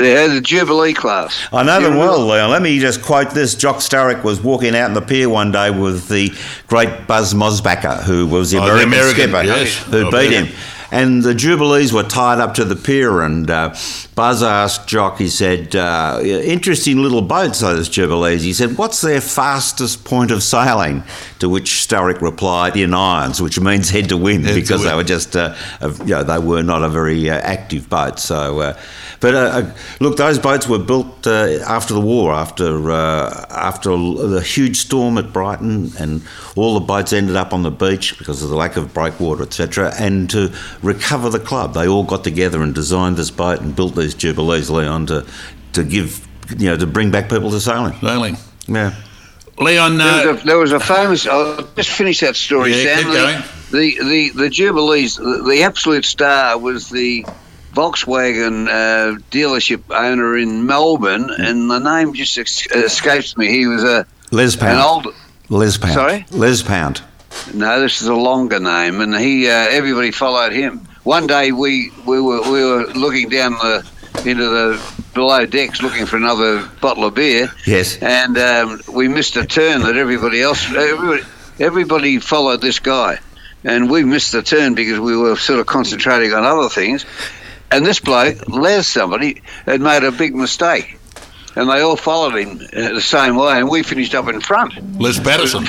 Yeah, 0.00 0.26
the 0.26 0.40
Jubilee 0.42 0.92
class. 0.94 1.46
I 1.52 1.62
know 1.62 1.80
them 1.80 1.96
well, 1.96 2.18
Leon. 2.26 2.50
Let 2.50 2.62
me 2.62 2.78
just 2.78 3.02
quote 3.02 3.30
this. 3.30 3.54
Jock 3.54 3.76
Sturrock 3.76 4.22
was 4.24 4.40
walking 4.42 4.74
out 4.76 4.88
in 4.88 4.94
the 4.94 5.00
pier 5.00 5.28
one 5.28 5.50
day 5.52 5.70
with 5.70 6.08
the 6.08 6.32
great 6.66 7.06
Buzz 7.06 7.32
Mosbacher, 7.34 8.02
who 8.02 8.26
was 8.26 8.50
the 8.50 8.58
Oh, 8.58 8.66
the 8.76 8.82
American, 8.82 9.30
American, 9.30 9.30
skipper 9.30 9.42
yes. 9.44 9.76
who 9.84 10.06
Oh, 10.06 10.10
beat 10.10 10.30
yeah. 10.32 10.42
him. 10.42 10.54
And 10.94 11.24
the 11.24 11.34
Jubilees 11.34 11.92
were 11.92 12.04
tied 12.04 12.38
up 12.38 12.54
to 12.54 12.64
the 12.64 12.76
pier, 12.76 13.20
and 13.20 13.50
uh, 13.50 13.74
Buzz 14.14 14.44
asked 14.44 14.86
Jock, 14.86 15.18
he 15.18 15.28
said, 15.28 15.74
uh, 15.74 16.20
interesting 16.22 17.02
little 17.02 17.20
boats, 17.20 17.58
those 17.58 17.88
Jubilees. 17.88 18.44
He 18.44 18.52
said, 18.52 18.78
what's 18.78 19.00
their 19.00 19.20
fastest 19.20 20.04
point 20.04 20.30
of 20.30 20.40
sailing? 20.40 21.02
To 21.40 21.48
which 21.48 21.72
Sturrock 21.72 22.20
replied, 22.20 22.76
in 22.76 22.94
irons, 22.94 23.42
which 23.42 23.58
means 23.58 23.90
head 23.90 24.08
to 24.10 24.16
wind, 24.16 24.44
Head 24.44 24.54
to 24.54 24.60
because 24.60 24.84
they 24.84 24.94
were 24.94 25.02
just, 25.02 25.34
uh, 25.34 25.56
you 25.82 26.14
know, 26.14 26.22
they 26.22 26.38
were 26.38 26.62
not 26.62 26.84
a 26.84 26.88
very 26.88 27.28
uh, 27.28 27.34
active 27.38 27.90
boat. 27.90 28.20
So, 28.20 28.60
uh, 28.60 28.78
but 29.24 29.34
uh, 29.34 29.72
look, 30.00 30.16
those 30.16 30.38
boats 30.38 30.68
were 30.68 30.78
built 30.78 31.26
uh, 31.26 31.58
after 31.66 31.94
the 31.94 32.00
war, 32.00 32.32
after 32.32 32.90
uh, 32.90 33.46
after 33.48 33.90
the 33.90 34.42
huge 34.42 34.76
storm 34.76 35.16
at 35.16 35.32
Brighton, 35.32 35.92
and 35.98 36.22
all 36.56 36.74
the 36.74 36.84
boats 36.84 37.12
ended 37.12 37.34
up 37.34 37.52
on 37.52 37.62
the 37.62 37.70
beach 37.70 38.18
because 38.18 38.42
of 38.42 38.50
the 38.50 38.56
lack 38.56 38.76
of 38.76 38.92
breakwater, 38.92 39.42
etc. 39.42 39.94
And 39.98 40.28
to 40.28 40.52
recover 40.84 41.30
the 41.30 41.40
club, 41.40 41.74
they 41.74 41.88
all 41.88 42.04
got 42.04 42.22
together 42.24 42.62
and 42.62 42.74
designed 42.74 43.16
this 43.16 43.30
boat 43.30 43.60
and 43.60 43.74
built 43.74 43.94
these 43.96 44.14
Jubilees, 44.14 44.70
Leon, 44.70 45.06
to 45.06 45.26
to 45.72 45.82
give, 45.84 46.26
you 46.58 46.66
know, 46.70 46.76
to 46.76 46.86
bring 46.86 47.10
back 47.10 47.28
people 47.28 47.50
to 47.50 47.60
sailing. 47.60 47.94
sailing. 48.00 48.36
Yeah. 48.68 48.94
Leon, 49.58 49.98
There 49.98 50.06
uh, 50.28 50.32
was, 50.32 50.42
a, 50.42 50.46
there 50.46 50.58
was 50.58 50.72
a 50.72 50.80
famous. 50.80 51.26
I'll 51.26 51.62
just 51.76 51.90
finish 51.90 52.20
that 52.20 52.34
story, 52.36 52.74
Yeah, 52.74 52.96
Sam. 52.96 53.04
keep 53.04 53.12
going. 53.12 53.42
The, 53.70 54.04
the 54.04 54.30
the 54.44 54.50
Jubilees. 54.50 55.16
The, 55.16 55.44
the 55.48 55.62
absolute 55.62 56.04
star 56.04 56.58
was 56.58 56.88
the 56.90 57.24
Volkswagen 57.72 58.68
uh, 58.68 59.18
dealership 59.30 59.82
owner 59.90 60.36
in 60.38 60.66
Melbourne, 60.66 61.30
and 61.30 61.70
the 61.70 61.78
name 61.78 62.14
just 62.14 62.38
ex- 62.38 62.66
escapes 62.66 63.36
me. 63.36 63.48
He 63.48 63.66
was 63.66 63.82
a 63.84 64.06
Les 64.30 64.54
an 64.54 64.60
Pound. 64.60 65.06
old. 65.06 65.14
Les 65.50 65.76
Pound. 65.76 65.94
Sorry? 65.94 66.26
Les 66.30 66.62
Pound. 66.62 67.02
No, 67.52 67.80
this 67.80 68.00
is 68.00 68.08
a 68.08 68.14
longer 68.14 68.58
name, 68.60 69.00
and 69.00 69.14
he 69.14 69.48
uh, 69.48 69.52
everybody 69.52 70.10
followed 70.10 70.52
him. 70.52 70.86
One 71.02 71.26
day 71.26 71.52
we, 71.52 71.90
we 72.06 72.20
were 72.20 72.42
we 72.50 72.64
were 72.64 72.86
looking 72.94 73.28
down 73.28 73.52
the 73.52 73.86
into 74.24 74.48
the 74.48 74.80
below 75.12 75.44
decks 75.44 75.82
looking 75.82 76.06
for 76.06 76.16
another 76.16 76.68
bottle 76.80 77.04
of 77.04 77.14
beer. 77.14 77.52
Yes. 77.66 77.98
and 78.00 78.38
um, 78.38 78.80
we 78.92 79.08
missed 79.08 79.36
a 79.36 79.44
turn 79.46 79.82
that 79.82 79.96
everybody 79.96 80.40
else 80.40 80.64
everybody, 80.72 81.22
everybody 81.60 82.18
followed 82.18 82.60
this 82.60 82.78
guy, 82.78 83.20
and 83.62 83.90
we 83.90 84.04
missed 84.04 84.32
the 84.32 84.42
turn 84.42 84.74
because 84.74 84.98
we 84.98 85.16
were 85.16 85.36
sort 85.36 85.60
of 85.60 85.66
concentrating 85.66 86.32
on 86.32 86.44
other 86.44 86.68
things. 86.68 87.04
And 87.70 87.84
this 87.84 87.98
bloke, 87.98 88.48
Les, 88.48 88.86
somebody, 88.86 89.42
had 89.66 89.80
made 89.80 90.04
a 90.04 90.12
big 90.12 90.34
mistake, 90.34 90.98
and 91.56 91.68
they 91.68 91.80
all 91.80 91.96
followed 91.96 92.34
him 92.34 92.60
uh, 92.72 92.94
the 92.94 93.00
same 93.00 93.36
way, 93.36 93.58
and 93.58 93.68
we 93.68 93.82
finished 93.82 94.14
up 94.14 94.28
in 94.28 94.40
front. 94.40 94.74
Les 95.00 95.18
Patterson. 95.20 95.64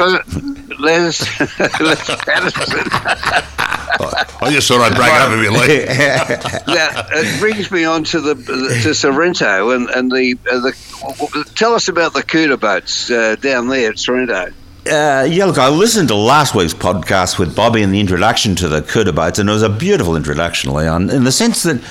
Les, 0.80 1.40
Les 1.80 2.16
Patterson. 2.26 2.88
I 3.98 4.52
just 4.52 4.68
thought 4.68 4.82
I'd 4.82 4.96
break 4.96 5.14
up 5.14 5.32
a 5.32 5.38
bit 5.38 5.52
Lee. 5.52 6.76
now, 6.76 6.90
it 7.12 7.40
brings 7.40 7.72
me 7.72 7.86
on 7.86 8.04
to 8.06 8.20
the 8.20 8.36
to 8.84 8.94
Sorrento 8.94 9.70
and 9.72 9.90
and 9.90 10.12
the 10.12 10.38
uh, 10.52 10.60
the. 10.60 11.52
Tell 11.56 11.74
us 11.74 11.88
about 11.88 12.14
the 12.14 12.24
Couta 12.24 12.60
boats 12.60 13.10
uh, 13.10 13.36
down 13.38 13.68
there 13.68 13.92
at 13.92 14.00
Sorrento. 14.00 14.52
Uh, 14.88 15.26
yeah, 15.28 15.46
look, 15.46 15.58
I 15.58 15.70
listened 15.70 16.10
to 16.10 16.16
last 16.16 16.54
week's 16.54 16.74
podcast 16.74 17.40
with 17.40 17.56
Bobby 17.56 17.82
in 17.82 17.92
the 17.92 18.00
introduction 18.00 18.54
to 18.56 18.68
the 18.68 18.82
Couta 18.82 19.16
boats, 19.16 19.40
and 19.40 19.50
it 19.50 19.54
was 19.54 19.64
a 19.64 19.70
beautiful 19.70 20.16
introduction, 20.16 20.74
Leon, 20.74 21.10
in 21.10 21.24
the 21.24 21.32
sense 21.32 21.64
that 21.64 21.82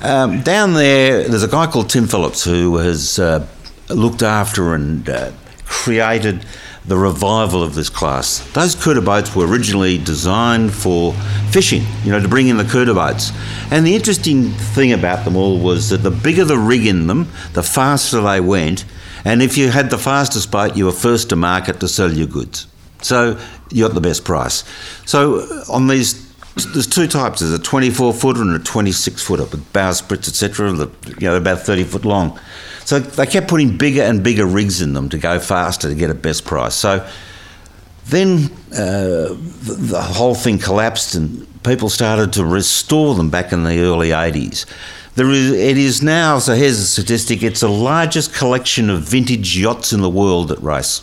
um, 0.00 0.42
down 0.42 0.74
there, 0.74 1.28
there's 1.28 1.42
a 1.42 1.48
guy 1.48 1.66
called 1.66 1.90
Tim 1.90 2.06
Phillips 2.06 2.44
who 2.44 2.76
has 2.76 3.18
uh, 3.18 3.46
looked 3.88 4.22
after 4.22 4.74
and 4.74 5.08
uh, 5.08 5.32
created 5.64 6.44
the 6.86 6.96
revival 6.96 7.62
of 7.62 7.74
this 7.74 7.88
class. 7.88 8.38
Those 8.52 8.76
Couta 8.76 9.04
boats 9.04 9.34
were 9.34 9.46
originally 9.46 9.98
designed 9.98 10.72
for 10.72 11.12
fishing, 11.50 11.82
you 12.04 12.12
know, 12.12 12.20
to 12.20 12.28
bring 12.28 12.46
in 12.46 12.58
the 12.58 12.64
Couta 12.64 12.94
boats. 12.94 13.32
And 13.72 13.84
the 13.84 13.94
interesting 13.94 14.50
thing 14.50 14.92
about 14.92 15.24
them 15.24 15.36
all 15.36 15.58
was 15.58 15.90
that 15.90 15.98
the 15.98 16.12
bigger 16.12 16.44
the 16.44 16.58
rig 16.58 16.86
in 16.86 17.08
them, 17.08 17.28
the 17.54 17.62
faster 17.62 18.20
they 18.20 18.40
went. 18.40 18.84
And 19.24 19.42
if 19.42 19.58
you 19.58 19.70
had 19.70 19.90
the 19.90 19.98
fastest 19.98 20.52
boat, 20.52 20.76
you 20.76 20.84
were 20.84 20.92
first 20.92 21.30
to 21.30 21.36
market 21.36 21.80
to 21.80 21.88
sell 21.88 22.12
your 22.12 22.28
goods. 22.28 22.68
So 23.02 23.38
you 23.70 23.86
got 23.86 23.94
the 23.94 24.00
best 24.00 24.24
price. 24.24 24.62
So 25.06 25.40
on 25.68 25.88
these, 25.88 26.25
there's 26.64 26.86
two 26.86 27.06
types. 27.06 27.40
There's 27.40 27.52
a 27.52 27.58
24 27.58 28.14
footer 28.14 28.40
and 28.40 28.56
a 28.56 28.58
26 28.58 29.22
footer 29.22 29.44
with 29.44 29.72
bow 29.72 29.90
bowsprits, 29.90 30.28
etc. 30.28 30.72
You 31.18 31.28
know, 31.28 31.36
about 31.36 31.60
30 31.60 31.84
foot 31.84 32.04
long. 32.04 32.38
So 32.84 32.98
they 32.98 33.26
kept 33.26 33.48
putting 33.48 33.76
bigger 33.76 34.02
and 34.02 34.22
bigger 34.22 34.46
rigs 34.46 34.80
in 34.80 34.94
them 34.94 35.08
to 35.10 35.18
go 35.18 35.38
faster 35.38 35.88
to 35.88 35.94
get 35.94 36.08
a 36.08 36.14
best 36.14 36.44
price. 36.44 36.74
So 36.74 37.06
then 38.06 38.50
uh, 38.72 39.34
the, 39.34 39.76
the 39.78 40.02
whole 40.02 40.34
thing 40.34 40.58
collapsed 40.58 41.14
and 41.14 41.46
people 41.62 41.88
started 41.90 42.32
to 42.34 42.44
restore 42.44 43.14
them 43.14 43.28
back 43.28 43.52
in 43.52 43.64
the 43.64 43.80
early 43.80 44.10
80s. 44.10 44.64
There 45.16 45.30
is, 45.30 45.50
it 45.50 45.78
is 45.78 46.02
now, 46.02 46.38
so 46.38 46.54
here's 46.54 46.78
a 46.78 46.86
statistic, 46.86 47.42
it's 47.42 47.60
the 47.60 47.68
largest 47.68 48.34
collection 48.34 48.90
of 48.90 49.02
vintage 49.02 49.58
yachts 49.58 49.92
in 49.92 50.00
the 50.00 50.10
world 50.10 50.48
that 50.48 50.60
race. 50.60 51.02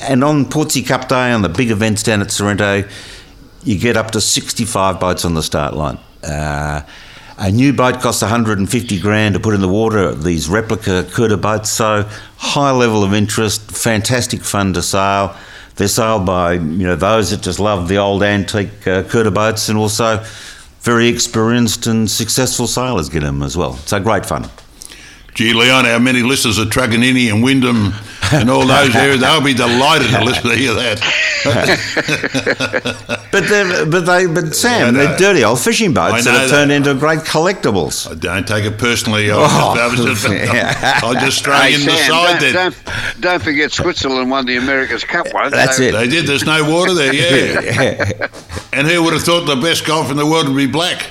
And 0.00 0.22
on 0.24 0.46
Portsea 0.46 0.86
Cup 0.86 1.08
Day, 1.08 1.30
on 1.32 1.42
the 1.42 1.48
big 1.48 1.70
events 1.70 2.02
down 2.02 2.22
at 2.22 2.30
Sorrento, 2.30 2.88
you 3.62 3.78
get 3.78 3.96
up 3.96 4.10
to 4.12 4.20
65 4.20 5.00
boats 5.00 5.24
on 5.24 5.34
the 5.34 5.42
start 5.42 5.74
line. 5.74 5.98
Uh, 6.22 6.82
a 7.38 7.50
new 7.50 7.72
boat 7.72 8.00
costs 8.00 8.20
150 8.20 9.00
grand 9.00 9.34
to 9.34 9.40
put 9.40 9.54
in 9.54 9.62
the 9.62 9.68
water, 9.68 10.14
these 10.14 10.48
replica 10.48 11.04
Couta 11.04 11.40
boats, 11.40 11.70
so 11.70 12.06
high 12.36 12.70
level 12.70 13.02
of 13.02 13.14
interest, 13.14 13.70
fantastic 13.70 14.42
fun 14.42 14.74
to 14.74 14.82
sail. 14.82 15.34
They're 15.76 15.88
sailed 15.88 16.26
by 16.26 16.54
you 16.54 16.86
know 16.86 16.96
those 16.96 17.30
that 17.30 17.40
just 17.40 17.58
love 17.58 17.88
the 17.88 17.96
old 17.96 18.22
antique 18.22 18.86
uh, 18.86 19.30
boats 19.30 19.70
and 19.70 19.78
also 19.78 20.22
very 20.82 21.08
experienced 21.08 21.86
and 21.86 22.10
successful 22.10 22.66
sailors 22.66 23.08
get 23.08 23.20
them 23.20 23.42
as 23.42 23.56
well. 23.56 23.74
So 23.74 24.00
great 24.00 24.26
fun. 24.26 24.50
Gee, 25.34 25.52
Leon, 25.54 25.84
how 25.84 25.98
many 25.98 26.22
listeners 26.22 26.58
are 26.58 26.64
Truganina 26.64 27.32
and 27.32 27.42
Wyndham 27.42 27.92
and 28.32 28.50
all 28.50 28.66
those 28.66 28.94
areas? 28.96 29.20
They'll 29.20 29.40
be 29.40 29.54
delighted 29.54 30.10
to 30.10 30.24
listen 30.24 30.50
to 30.50 30.56
hear 30.56 30.74
that. 30.74 31.00
But 33.32 33.48
they 33.48 33.84
but 33.88 34.00
they 34.00 34.26
but 34.26 34.54
Sam, 34.56 34.92
they're 34.94 35.16
dirty 35.16 35.44
old 35.44 35.60
fishing 35.60 35.94
boats 35.94 36.14
I 36.14 36.20
that 36.22 36.24
know 36.32 36.38
have 36.40 36.50
that. 36.50 36.56
turned 36.56 36.72
into 36.72 36.94
great 36.94 37.20
collectibles. 37.20 38.10
I 38.10 38.14
don't 38.16 38.46
take 38.46 38.64
it 38.64 38.76
personally. 38.76 39.30
I 39.30 39.36
was 39.36 39.50
Oh, 39.52 39.74
just, 39.76 39.80
I 39.80 39.86
was 39.86 40.22
just, 40.22 40.28
yeah. 40.54 41.00
I 41.02 41.06
was 41.14 41.22
just 41.22 41.44
throwing 41.44 41.74
in 41.74 41.80
the 41.86 41.96
side 41.96 42.40
don't, 42.40 42.40
there. 42.40 42.52
don't, 42.52 43.20
don't 43.20 43.42
forget 43.42 43.70
Switzerland 43.70 44.30
won 44.30 44.46
the 44.46 44.56
America's 44.56 45.04
Cup 45.04 45.26
once. 45.32 45.52
That's 45.52 45.76
so- 45.76 45.84
it. 45.84 45.92
They 45.92 46.08
did. 46.08 46.26
There's 46.26 46.44
no 46.44 46.68
water 46.68 46.92
there, 46.92 47.14
yeah. 47.14 48.26
And 48.72 48.86
who 48.88 49.02
would 49.04 49.12
have 49.12 49.22
thought 49.22 49.46
the 49.46 49.56
best 49.56 49.86
golf 49.86 50.10
in 50.10 50.16
the 50.16 50.26
world 50.26 50.48
would 50.48 50.56
be 50.56 50.66
black? 50.66 51.08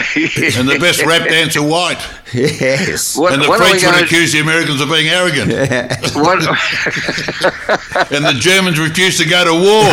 And 0.00 0.68
the 0.68 0.78
best 0.80 1.04
rap 1.04 1.28
dancer 1.28 1.62
white? 1.62 2.00
yes. 2.32 3.16
What, 3.16 3.32
And 3.32 3.42
the 3.42 3.48
what 3.48 3.60
are 3.60 3.64
we 3.64 3.70
French 3.70 3.84
would 3.84 3.92
going 3.92 4.04
accuse 4.04 4.32
the 4.32 4.40
Americans 4.40 4.80
of 4.80 4.88
being 4.88 5.08
arrogant. 5.08 5.52
what, 6.14 6.38
And 8.12 8.24
the 8.24 8.36
Germans 8.38 8.78
refused 8.78 9.20
to 9.20 9.28
go 9.28 9.44
to 9.44 9.52
war. 9.52 9.84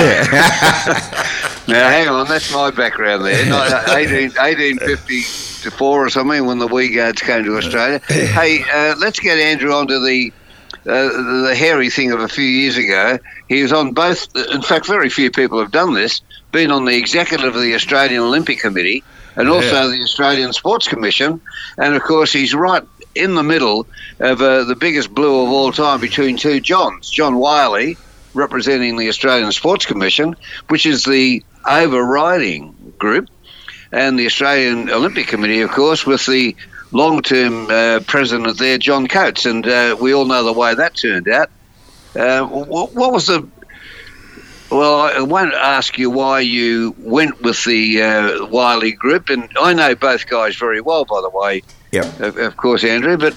Now, 1.68 1.90
hang 1.90 2.08
on, 2.08 2.28
that's 2.28 2.54
my 2.54 2.72
background 2.72 3.26
there. 3.26 3.46
No, 3.46 3.62
18, 3.90 4.32
1854 4.32 6.06
or 6.06 6.10
something 6.10 6.46
when 6.46 6.60
the 6.60 6.68
Wiegards 6.68 7.22
came 7.22 7.44
to 7.44 7.58
Australia. 7.58 8.00
Hey, 8.08 8.64
uh, 8.72 8.96
let's 9.00 9.20
get 9.20 9.38
Andrew 9.38 9.74
onto 9.74 10.00
the 10.00 10.32
uh, 10.86 11.44
the 11.48 11.54
hairy 11.54 11.90
thing 11.90 12.14
of 12.14 12.22
a 12.22 12.30
few 12.30 12.46
years 12.46 12.78
ago. 12.78 13.20
He 13.50 13.62
was 13.62 13.74
on 13.74 13.92
both, 13.92 14.34
in 14.54 14.62
fact, 14.62 14.88
very 14.88 15.10
few 15.10 15.30
people 15.30 15.60
have 15.60 15.72
done 15.72 15.94
this, 15.94 16.22
been 16.54 16.72
on 16.72 16.86
the 16.86 16.96
executive 16.96 17.54
of 17.54 17.62
the 17.62 17.76
Australian 17.76 18.22
Olympic 18.22 18.60
Committee 18.60 19.04
and 19.38 19.48
also 19.48 19.90
the 19.90 20.02
Australian 20.02 20.52
Sports 20.52 20.88
Commission. 20.88 21.40
And 21.78 21.96
of 21.96 22.02
course, 22.02 22.34
he's 22.34 22.54
right 22.54 22.84
in 23.16 23.36
the 23.36 23.44
middle 23.44 23.88
of 24.20 24.42
uh, 24.42 24.64
the 24.64 24.76
biggest 24.76 25.14
blue 25.14 25.44
of 25.44 25.50
all 25.50 25.72
time 25.72 26.02
between 26.02 26.38
two 26.38 26.60
Johns 26.60 27.10
John 27.10 27.38
Wylie, 27.38 27.98
representing 28.34 28.98
the 28.98 29.10
Australian 29.10 29.52
Sports 29.52 29.86
Commission, 29.86 30.36
which 30.70 30.86
is 30.86 31.06
the 31.06 31.44
overriding 31.66 32.94
group, 32.98 33.30
and 33.92 34.18
the 34.18 34.26
Australian 34.26 34.90
Olympic 34.90 35.28
Committee, 35.28 35.62
of 35.62 35.70
course, 35.70 36.06
with 36.06 36.26
the 36.26 36.56
long-term 36.92 37.70
uh, 37.70 38.00
president 38.08 38.58
there, 38.58 38.78
John 38.78 39.08
Coates, 39.08 39.46
and 39.46 39.68
uh, 39.68 39.96
we 40.00 40.14
all 40.14 40.26
know 40.26 40.44
the 40.44 40.54
way 40.54 40.74
that 40.74 40.96
turned 40.96 41.28
out. 41.28 41.50
Uh, 42.16 42.46
what 42.46 43.12
was 43.14 43.28
the 43.28 43.48
well, 44.70 45.02
I 45.02 45.22
won't 45.22 45.54
ask 45.54 45.98
you 45.98 46.10
why 46.10 46.42
you 46.42 46.96
went 47.00 47.42
with 47.42 47.64
the 47.64 48.02
uh, 48.02 48.46
Wylie 48.46 48.92
group, 48.92 49.30
and 49.30 49.50
I 49.60 49.74
know 49.74 49.96
both 49.96 50.28
guys 50.28 50.56
very 50.56 50.82
well, 50.82 51.06
by 51.06 51.22
the 51.22 51.30
way. 51.30 51.64
Yep. 51.92 52.20
Of, 52.20 52.38
of 52.38 52.58
course, 52.58 52.84
Andrew, 52.84 53.18
but 53.18 53.34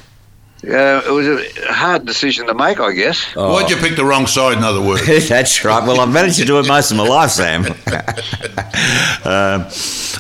uh, 0.65 1.03
it 1.07 1.11
was 1.11 1.27
a 1.27 1.73
hard 1.73 2.05
decision 2.05 2.47
to 2.47 2.55
make, 2.55 2.81
I 2.81 2.93
guess. 2.93 3.25
Why'd 3.35 3.71
you 3.71 3.77
pick 3.77 3.97
the 3.97 4.05
wrong 4.05 4.27
side, 4.27 4.59
in 4.59 4.65
other 4.65 4.83
words? 4.83 5.07
That's 5.29 5.65
right. 5.65 5.87
Well, 5.87 6.01
I've 6.01 6.13
managed 6.13 6.39
to 6.39 6.45
do 6.45 6.59
it 6.59 6.69
most 6.69 6.91
of 6.91 6.99
my 6.99 7.09
life, 7.09 7.31
Sam. 7.31 7.65
um, 9.25 9.69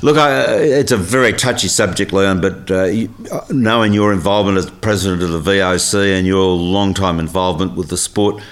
look, 0.03 0.17
I, 0.17 0.55
it's 0.55 0.93
a 0.93 0.97
very 0.97 1.35
touchy 1.35 1.69
subject, 1.69 2.13
Leon, 2.13 2.41
but 2.41 2.71
uh, 2.71 2.85
you, 2.85 3.15
uh, 3.31 3.41
knowing 3.51 3.93
your 3.93 4.15
involvement 4.15 4.57
as 4.57 4.71
president 4.71 5.23
of 5.23 5.31
the 5.31 5.51
VOC 5.51 6.17
and 6.17 6.27
your 6.27 6.47
long-time 6.55 7.19
involvement 7.19 7.75
with 7.75 7.89
the 7.89 7.99
sport, 7.99 8.43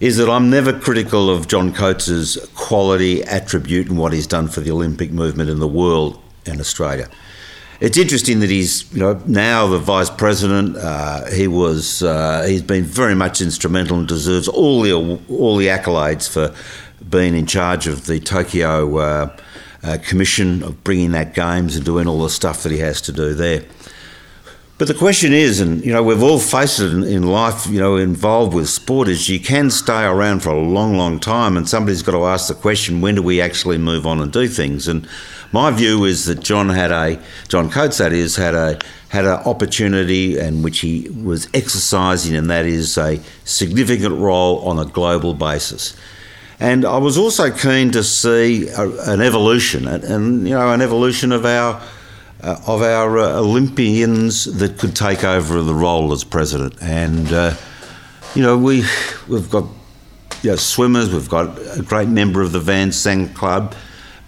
is 0.00 0.16
that 0.16 0.30
I'm 0.30 0.48
never 0.48 0.78
critical 0.78 1.28
of 1.28 1.48
John 1.48 1.72
Coates's 1.72 2.36
quality 2.54 3.22
attribute 3.24 3.88
and 3.88 3.98
what 3.98 4.12
he's 4.12 4.26
done 4.26 4.48
for 4.48 4.60
the 4.60 4.70
Olympic 4.70 5.10
movement 5.10 5.50
in 5.50 5.58
the 5.58 5.68
world 5.68 6.22
and 6.46 6.60
Australia. 6.60 7.08
It's 7.80 7.96
interesting 7.96 8.40
that 8.40 8.50
he's, 8.50 8.92
you 8.92 9.00
know, 9.00 9.22
now 9.26 9.68
the 9.68 9.78
vice 9.78 10.10
president. 10.10 10.76
Uh, 10.76 11.26
he 11.26 11.46
was, 11.46 12.02
uh, 12.02 12.44
he's 12.46 12.62
been 12.62 12.84
very 12.84 13.14
much 13.14 13.40
instrumental 13.40 13.98
and 13.98 14.08
deserves 14.08 14.48
all 14.48 14.82
the 14.82 14.92
all 15.28 15.56
the 15.56 15.68
accolades 15.68 16.28
for 16.28 16.54
being 17.08 17.36
in 17.36 17.46
charge 17.46 17.86
of 17.86 18.06
the 18.06 18.18
Tokyo 18.18 18.98
uh, 18.98 19.36
uh, 19.84 19.98
Commission 20.02 20.62
of 20.64 20.82
bringing 20.82 21.12
that 21.12 21.34
games 21.34 21.76
and 21.76 21.84
doing 21.84 22.08
all 22.08 22.22
the 22.22 22.30
stuff 22.30 22.64
that 22.64 22.72
he 22.72 22.78
has 22.78 23.00
to 23.02 23.12
do 23.12 23.34
there. 23.34 23.62
But 24.78 24.86
the 24.86 24.94
question 24.94 25.32
is, 25.32 25.58
and 25.58 25.84
you 25.84 25.92
know, 25.92 26.04
we've 26.04 26.22
all 26.22 26.38
faced 26.38 26.78
it 26.78 26.92
in, 26.92 27.02
in, 27.02 27.24
life, 27.24 27.66
you 27.66 27.80
know, 27.80 27.96
involved 27.96 28.54
with 28.54 28.68
sport, 28.68 29.08
is 29.08 29.28
you 29.28 29.40
can 29.40 29.70
stay 29.70 30.04
around 30.04 30.40
for 30.40 30.50
a 30.50 30.60
long, 30.60 30.96
long 30.96 31.18
time, 31.18 31.56
and 31.56 31.68
somebody's 31.68 32.02
got 32.02 32.12
to 32.12 32.24
ask 32.24 32.46
the 32.46 32.54
question, 32.54 33.00
when 33.00 33.16
do 33.16 33.22
we 33.22 33.40
actually 33.40 33.76
move 33.76 34.06
on 34.06 34.20
and 34.20 34.32
do 34.32 34.46
things? 34.46 34.86
And 34.86 35.08
my 35.50 35.72
view 35.72 36.04
is 36.04 36.26
that 36.26 36.38
John 36.38 36.68
had 36.68 36.92
a, 36.92 37.20
John 37.48 37.70
Coates, 37.70 37.98
that 37.98 38.12
is, 38.12 38.36
had 38.36 38.54
a 38.54 38.78
had 39.08 39.24
an 39.24 39.40
opportunity 39.46 40.38
and 40.38 40.62
which 40.62 40.80
he 40.80 41.08
was 41.08 41.48
exercising, 41.54 42.36
and 42.36 42.50
that 42.50 42.66
is 42.66 42.96
a 42.98 43.20
significant 43.44 44.14
role 44.14 44.58
on 44.60 44.78
a 44.78 44.84
global 44.84 45.34
basis. 45.34 45.96
And 46.60 46.84
I 46.84 46.98
was 46.98 47.16
also 47.16 47.50
keen 47.50 47.90
to 47.92 48.04
see 48.04 48.68
a, 48.68 48.88
an 49.10 49.20
evolution, 49.22 49.88
and, 49.88 50.04
and 50.04 50.48
you 50.48 50.54
know, 50.54 50.72
an 50.72 50.82
evolution 50.82 51.32
of 51.32 51.46
our 51.46 51.80
uh, 52.42 52.60
of 52.66 52.82
our 52.82 53.18
uh, 53.18 53.38
Olympians 53.38 54.44
that 54.44 54.78
could 54.78 54.94
take 54.94 55.24
over 55.24 55.62
the 55.62 55.74
role 55.74 56.12
as 56.12 56.24
president. 56.24 56.74
And 56.80 57.32
uh, 57.32 57.54
you 58.34 58.42
know, 58.42 58.56
we 58.56 58.84
we've 59.28 59.50
got 59.50 59.64
you 60.42 60.50
know, 60.50 60.56
swimmers. 60.56 61.12
We've 61.12 61.28
got 61.28 61.58
a 61.76 61.82
great 61.82 62.08
member 62.08 62.42
of 62.42 62.52
the 62.52 62.60
Van 62.60 62.92
Sang 62.92 63.28
Club, 63.34 63.74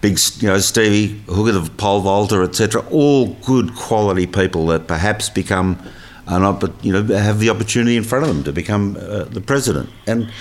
big 0.01 0.19
you 0.39 0.47
know 0.47 0.59
Stevie 0.59 1.21
Hooker, 1.27 1.53
the 1.53 1.69
pole 1.71 2.01
vaulter, 2.01 2.43
etc. 2.43 2.85
All 2.91 3.33
good 3.45 3.75
quality 3.75 4.27
people 4.27 4.67
that 4.67 4.87
perhaps 4.87 5.29
become 5.29 5.81
an 6.27 6.43
opp- 6.43 6.83
you 6.83 6.91
know 6.91 7.03
have 7.15 7.39
the 7.39 7.49
opportunity 7.49 7.95
in 7.95 8.03
front 8.03 8.25
of 8.25 8.33
them 8.33 8.43
to 8.43 8.51
become 8.51 8.97
uh, 8.99 9.23
the 9.25 9.41
president. 9.41 9.89
And 10.07 10.31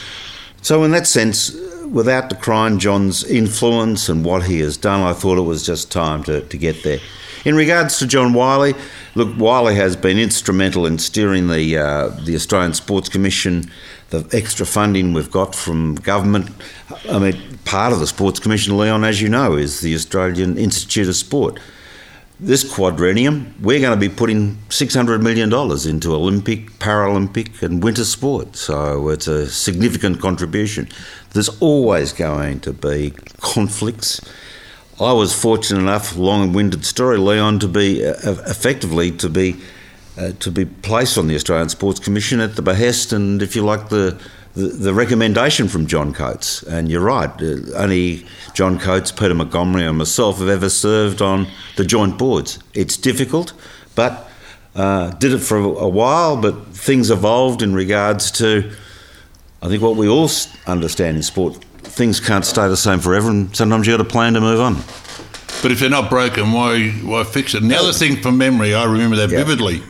so, 0.62 0.84
in 0.84 0.90
that 0.92 1.06
sense. 1.06 1.56
Without 1.90 2.28
decrying 2.28 2.78
John's 2.78 3.24
influence 3.24 4.08
and 4.08 4.24
what 4.24 4.44
he 4.44 4.60
has 4.60 4.76
done, 4.76 5.00
I 5.00 5.12
thought 5.12 5.38
it 5.38 5.42
was 5.42 5.66
just 5.66 5.90
time 5.90 6.22
to, 6.22 6.40
to 6.40 6.56
get 6.56 6.84
there. 6.84 7.00
In 7.42 7.54
regards 7.54 7.98
to 7.98 8.06
John 8.06 8.34
Wylie, 8.34 8.74
look, 9.14 9.34
Wylie 9.38 9.74
has 9.74 9.96
been 9.96 10.18
instrumental 10.18 10.84
in 10.84 10.98
steering 10.98 11.48
the 11.48 11.78
uh, 11.78 12.08
the 12.08 12.34
Australian 12.34 12.74
Sports 12.74 13.08
Commission, 13.08 13.70
the 14.10 14.28
extra 14.32 14.66
funding 14.66 15.14
we've 15.14 15.30
got 15.30 15.54
from 15.54 15.94
government. 15.94 16.50
I 17.10 17.18
mean, 17.18 17.58
part 17.64 17.94
of 17.94 18.00
the 18.00 18.06
Sports 18.06 18.40
Commission, 18.40 18.76
Leon, 18.76 19.04
as 19.04 19.22
you 19.22 19.30
know, 19.30 19.56
is 19.56 19.80
the 19.80 19.94
Australian 19.94 20.58
Institute 20.58 21.08
of 21.08 21.16
Sport. 21.16 21.58
This 22.38 22.62
quadrennium, 22.62 23.58
we're 23.60 23.80
going 23.80 23.98
to 23.98 24.08
be 24.08 24.14
putting 24.14 24.56
$600 24.70 25.22
million 25.22 25.52
into 25.88 26.14
Olympic, 26.14 26.70
Paralympic, 26.78 27.62
and 27.62 27.82
winter 27.82 28.04
sport. 28.06 28.56
So 28.56 29.10
it's 29.10 29.28
a 29.28 29.46
significant 29.46 30.20
contribution. 30.22 30.88
There's 31.34 31.50
always 31.60 32.14
going 32.14 32.60
to 32.60 32.72
be 32.72 33.12
conflicts 33.40 34.22
I 35.00 35.12
was 35.14 35.32
fortunate 35.32 35.80
enough, 35.80 36.14
long-winded 36.14 36.84
story, 36.84 37.16
Leon, 37.16 37.60
to 37.60 37.68
be 37.68 38.04
uh, 38.04 38.12
effectively 38.22 39.10
to 39.12 39.30
be 39.30 39.56
uh, 40.18 40.32
to 40.40 40.50
be 40.50 40.66
placed 40.66 41.16
on 41.16 41.26
the 41.26 41.34
Australian 41.34 41.70
Sports 41.70 42.00
Commission 42.00 42.40
at 42.40 42.56
the 42.56 42.62
behest 42.62 43.12
and, 43.12 43.40
if 43.40 43.56
you 43.56 43.64
like, 43.64 43.88
the 43.88 44.20
the, 44.54 44.66
the 44.66 44.92
recommendation 44.92 45.68
from 45.68 45.86
John 45.86 46.12
Coates. 46.12 46.62
And 46.64 46.90
you're 46.90 47.00
right, 47.00 47.30
uh, 47.40 47.76
only 47.76 48.26
John 48.52 48.78
Coates, 48.78 49.10
Peter 49.10 49.34
Montgomery, 49.34 49.86
and 49.86 49.96
myself 49.96 50.38
have 50.38 50.48
ever 50.48 50.68
served 50.68 51.22
on 51.22 51.46
the 51.76 51.84
joint 51.84 52.18
boards. 52.18 52.58
It's 52.74 52.98
difficult, 52.98 53.54
but 53.94 54.28
uh, 54.74 55.12
did 55.12 55.32
it 55.32 55.38
for 55.38 55.56
a 55.56 55.88
while. 55.88 56.36
But 56.36 56.66
things 56.74 57.10
evolved 57.10 57.62
in 57.62 57.74
regards 57.74 58.30
to, 58.32 58.70
I 59.62 59.68
think, 59.68 59.82
what 59.82 59.96
we 59.96 60.08
all 60.08 60.28
understand 60.66 61.16
in 61.16 61.22
sport 61.22 61.64
things 62.00 62.18
can't 62.18 62.46
stay 62.46 62.66
the 62.66 62.78
same 62.78 62.98
forever, 62.98 63.28
and 63.28 63.54
sometimes 63.54 63.86
you 63.86 63.92
got 63.92 64.02
to 64.02 64.08
plan 64.08 64.32
to 64.32 64.40
move 64.40 64.58
on. 64.58 64.74
But 65.60 65.70
if 65.70 65.80
they're 65.80 65.90
not 65.90 66.08
broken, 66.08 66.50
why 66.50 66.92
why 67.04 67.24
fix 67.24 67.54
it? 67.54 67.60
And 67.60 67.70
the 67.70 67.76
other 67.76 67.92
thing 67.92 68.16
from 68.16 68.38
memory, 68.38 68.72
I 68.74 68.84
remember 68.84 69.16
that 69.16 69.28
yeah. 69.28 69.44
vividly. 69.44 69.82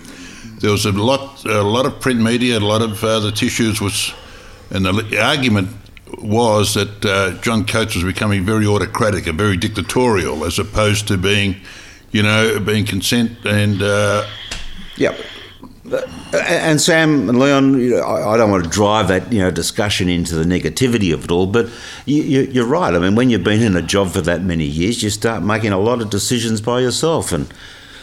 There 0.59 0.73
was 0.73 0.87
a 0.87 0.91
lot 0.91 1.45
a 1.45 1.63
lot 1.63 1.87
of 1.87 2.01
print 2.01 2.21
media, 2.21 2.59
a 2.59 2.67
lot 2.75 2.83
of 2.83 3.05
uh, 3.05 3.21
the 3.21 3.31
tissues 3.31 3.81
was, 3.81 4.13
and 4.71 4.85
the 4.85 5.23
argument 5.23 5.69
was 6.19 6.75
that 6.75 7.05
uh, 7.05 7.41
John 7.43 7.65
Coates 7.65 7.95
was 7.95 8.03
becoming 8.03 8.45
very 8.45 8.67
autocratic 8.67 9.29
and 9.29 9.39
very 9.39 9.57
dictatorial, 9.57 10.45
as 10.45 10.59
opposed 10.59 11.07
to 11.09 11.17
being, 11.17 11.55
you 12.11 12.25
know, 12.25 12.59
being 12.59 12.85
consent 12.85 13.31
and. 13.45 13.81
Uh, 13.83 14.27
yeah. 14.97 15.15
And 16.35 16.79
Sam 16.79 17.29
and 17.29 17.39
Leon, 17.39 17.81
you 17.81 17.91
know, 17.91 18.05
I 18.05 18.37
don't 18.37 18.51
want 18.51 18.65
to 18.65 18.71
drive 18.71 19.09
that 19.09 19.33
you 19.33 19.41
know 19.41 19.51
discussion 19.51 20.09
into 20.11 20.35
the 20.35 20.45
negativity 20.45 21.13
of 21.15 21.25
it 21.25 21.31
all, 21.31 21.47
but 21.47 21.71
you, 22.05 22.63
are 22.63 22.67
right. 22.67 22.93
I 22.93 22.99
mean, 22.99 23.15
when 23.15 23.31
you've 23.31 23.45
been 23.45 23.63
in 23.63 23.77
a 23.77 23.83
job 23.83 24.11
for 24.11 24.21
that 24.21 24.43
many 24.43 24.67
years, 24.67 25.03
you 25.03 25.09
start 25.09 25.43
making 25.43 25.73
a 25.73 25.79
lot 25.79 26.03
of 26.03 26.11
decisions 26.11 26.61
by 26.61 26.81
yourself. 26.81 27.33
And 27.33 27.53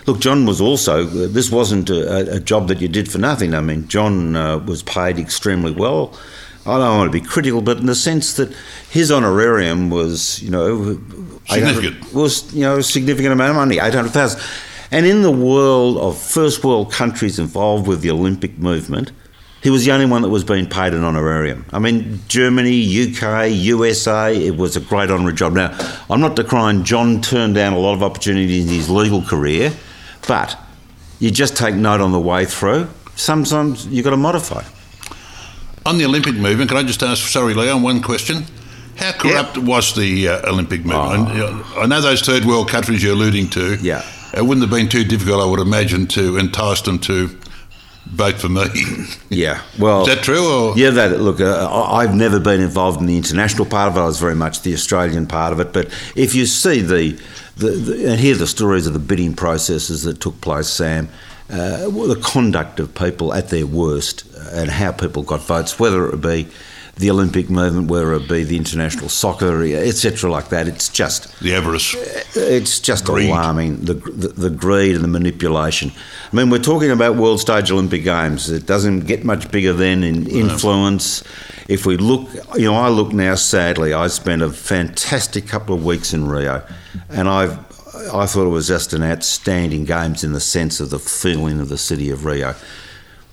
look, 0.07 0.19
John 0.19 0.47
was 0.47 0.59
also. 0.59 1.03
This 1.03 1.51
wasn't 1.51 1.91
a, 1.91 2.37
a 2.37 2.39
job 2.39 2.67
that 2.69 2.81
you 2.81 2.87
did 2.87 3.11
for 3.11 3.19
nothing. 3.19 3.53
I 3.53 3.61
mean, 3.61 3.87
John 3.87 4.35
uh, 4.35 4.57
was 4.57 4.81
paid 4.81 5.19
extremely 5.19 5.71
well. 5.71 6.17
I 6.65 6.79
don't 6.79 6.97
want 6.97 7.11
to 7.11 7.21
be 7.21 7.25
critical, 7.25 7.61
but 7.61 7.77
in 7.77 7.85
the 7.85 7.95
sense 7.95 8.33
that 8.33 8.53
his 8.89 9.11
honorarium 9.11 9.89
was, 9.89 10.41
you 10.41 10.49
know, 10.49 10.99
significant. 11.47 12.13
Was 12.13 12.51
you 12.53 12.61
know 12.61 12.77
a 12.77 12.83
significant 12.83 13.33
amount 13.33 13.51
of 13.51 13.55
money, 13.55 13.75
eight 13.75 13.93
hundred 13.93 14.09
thousand. 14.11 14.41
And 14.91 15.05
in 15.05 15.21
the 15.21 15.31
world 15.31 15.97
of 15.97 16.17
first 16.17 16.63
world 16.63 16.91
countries 16.91 17.39
involved 17.39 17.87
with 17.87 18.01
the 18.01 18.11
Olympic 18.11 18.57
movement, 18.57 19.11
he 19.61 19.69
was 19.69 19.85
the 19.85 19.91
only 19.91 20.05
one 20.05 20.21
that 20.21 20.29
was 20.29 20.43
being 20.43 20.67
paid 20.67 20.93
an 20.93 21.03
honorarium. 21.03 21.65
I 21.73 21.79
mean, 21.79 22.21
Germany, 22.27 22.79
UK, 22.81 23.51
USA, 23.51 24.33
it 24.33 24.55
was 24.55 24.75
a 24.75 24.79
great 24.79 25.11
honorary 25.11 25.33
job. 25.33 25.53
Now, 25.53 25.77
I'm 26.09 26.21
not 26.21 26.35
decrying 26.35 26.83
John 26.83 27.21
turned 27.21 27.55
down 27.55 27.73
a 27.73 27.79
lot 27.79 27.93
of 27.93 28.03
opportunities 28.03 28.65
in 28.65 28.73
his 28.73 28.89
legal 28.89 29.21
career, 29.21 29.73
but 30.27 30.57
you 31.19 31.31
just 31.31 31.57
take 31.57 31.75
note 31.75 31.99
on 31.99 32.11
the 32.11 32.19
way 32.19 32.45
through. 32.45 32.87
Sometimes 33.15 33.87
you've 33.87 34.05
got 34.05 34.11
to 34.11 34.17
modify. 34.17 34.63
On 35.85 35.97
the 35.97 36.05
Olympic 36.05 36.35
movement, 36.35 36.69
can 36.69 36.77
I 36.77 36.83
just 36.83 37.01
ask, 37.01 37.27
sorry, 37.27 37.53
Leon, 37.53 37.81
one 37.81 38.01
question? 38.01 38.43
How 38.97 39.11
corrupt 39.11 39.57
was 39.57 39.95
the 39.95 40.27
uh, 40.27 40.49
Olympic 40.49 40.85
movement? 40.85 41.29
Oh. 41.31 41.73
I 41.77 41.87
know 41.87 42.01
those 42.01 42.21
third 42.21 42.45
world 42.45 42.69
countries 42.69 43.03
you're 43.03 43.13
alluding 43.13 43.49
to. 43.51 43.75
Yeah 43.75 44.03
it 44.33 44.41
wouldn't 44.45 44.61
have 44.61 44.69
been 44.69 44.89
too 44.89 45.03
difficult, 45.03 45.41
I 45.41 45.45
would 45.45 45.59
imagine, 45.59 46.07
to 46.07 46.37
entice 46.37 46.81
them 46.81 46.99
to 46.99 47.29
vote 48.07 48.35
for 48.39 48.49
me. 48.49 48.65
Yeah, 49.29 49.61
well, 49.77 50.01
is 50.03 50.07
that 50.07 50.23
true? 50.23 50.47
Or? 50.47 50.77
Yeah, 50.77 50.89
that 50.91 51.19
look, 51.19 51.41
uh, 51.41 51.69
I've 51.69 52.15
never 52.15 52.39
been 52.39 52.61
involved 52.61 53.01
in 53.01 53.07
the 53.07 53.17
international 53.17 53.65
part 53.65 53.91
of 53.91 53.97
it. 53.97 53.99
I 53.99 54.05
was 54.05 54.19
very 54.19 54.35
much 54.35 54.61
the 54.61 54.73
Australian 54.73 55.27
part 55.27 55.51
of 55.51 55.59
it. 55.59 55.73
But 55.73 55.87
if 56.15 56.33
you 56.33 56.45
see 56.45 56.79
the, 56.79 57.19
the, 57.57 57.71
the 57.71 58.11
and 58.11 58.19
hear 58.19 58.35
the 58.35 58.47
stories 58.47 58.87
of 58.87 58.93
the 58.93 58.99
bidding 58.99 59.35
processes 59.35 60.03
that 60.03 60.21
took 60.21 60.39
place, 60.39 60.69
Sam, 60.69 61.09
uh, 61.49 61.89
the 61.89 62.19
conduct 62.23 62.79
of 62.79 62.95
people 62.95 63.33
at 63.33 63.49
their 63.49 63.67
worst, 63.67 64.23
uh, 64.35 64.49
and 64.53 64.71
how 64.71 64.93
people 64.93 65.23
got 65.23 65.41
votes, 65.41 65.77
whether 65.77 66.09
it 66.09 66.21
be 66.21 66.47
the 66.97 67.11
Olympic 67.11 67.49
movement, 67.49 67.89
whether 67.89 68.13
it 68.13 68.27
be 68.27 68.43
the 68.43 68.57
international 68.57 69.09
soccer, 69.09 69.63
etc., 69.63 70.31
like 70.31 70.49
that. 70.49 70.67
It's 70.67 70.89
just 70.89 71.39
the 71.39 71.53
avarice. 71.53 71.95
Uh, 71.95 72.23
it's 72.35 72.79
just 72.79 73.05
greed. 73.05 73.29
alarming 73.29 73.81
the, 73.85 73.93
the, 73.93 74.27
the 74.29 74.49
greed 74.49 74.95
and 74.95 75.03
the 75.03 75.09
manipulation. 75.09 75.91
I 76.31 76.35
mean, 76.35 76.49
we're 76.49 76.59
talking 76.59 76.91
about 76.91 77.15
world 77.15 77.39
stage 77.39 77.71
Olympic 77.71 78.03
games. 78.03 78.49
It 78.49 78.65
doesn't 78.65 79.01
get 79.01 79.23
much 79.23 79.51
bigger 79.51 79.73
than 79.73 80.03
in 80.03 80.27
influence. 80.27 81.23
No. 81.23 81.31
If 81.69 81.85
we 81.85 81.97
look, 81.97 82.29
you 82.55 82.65
know, 82.65 82.75
I 82.75 82.89
look 82.89 83.13
now. 83.13 83.35
Sadly, 83.35 83.93
I 83.93 84.07
spent 84.07 84.41
a 84.41 84.49
fantastic 84.49 85.47
couple 85.47 85.75
of 85.75 85.85
weeks 85.85 86.13
in 86.13 86.27
Rio, 86.27 86.65
and 87.09 87.27
I've 87.29 87.57
I 88.13 88.25
thought 88.25 88.45
it 88.45 88.49
was 88.49 88.67
just 88.67 88.93
an 88.93 89.03
outstanding 89.03 89.85
games 89.85 90.23
in 90.23 90.33
the 90.33 90.39
sense 90.39 90.79
of 90.79 90.89
the 90.89 90.99
feeling 90.99 91.59
of 91.59 91.69
the 91.69 91.77
city 91.77 92.09
of 92.09 92.25
Rio. 92.25 92.55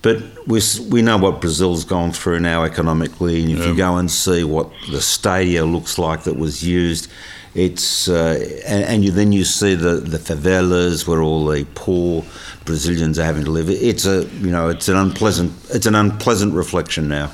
But 0.05 0.21
we, 0.45 0.61
we 0.91 1.01
know 1.01 1.17
what 1.17 1.41
Brazil's 1.41 1.83
gone 1.83 2.11
through 2.11 2.39
now 2.39 2.63
economically, 2.63 3.41
and 3.41 3.51
if 3.51 3.65
you 3.65 3.75
go 3.75 3.97
and 3.97 4.11
see 4.11 4.43
what 4.43 4.69
the 4.91 5.01
stadia 5.01 5.65
looks 5.65 5.97
like 5.97 6.25
that 6.25 6.37
was 6.37 6.63
used, 6.63 7.11
it's 7.55 8.07
uh, 8.07 8.37
and, 8.67 8.83
and 8.83 9.03
you 9.03 9.09
then 9.09 9.31
you 9.31 9.43
see 9.43 9.73
the, 9.73 9.95
the 9.95 10.19
favelas 10.19 11.07
where 11.07 11.23
all 11.23 11.47
the 11.47 11.65
poor 11.73 12.23
Brazilians 12.65 13.17
are 13.17 13.23
having 13.23 13.45
to 13.45 13.49
live. 13.49 13.67
It's 13.67 14.05
a 14.05 14.25
you 14.41 14.51
know 14.51 14.69
it's 14.69 14.87
an 14.89 14.95
unpleasant 14.95 15.51
it's 15.71 15.87
an 15.87 15.95
unpleasant 15.95 16.53
reflection 16.53 17.07
now. 17.07 17.31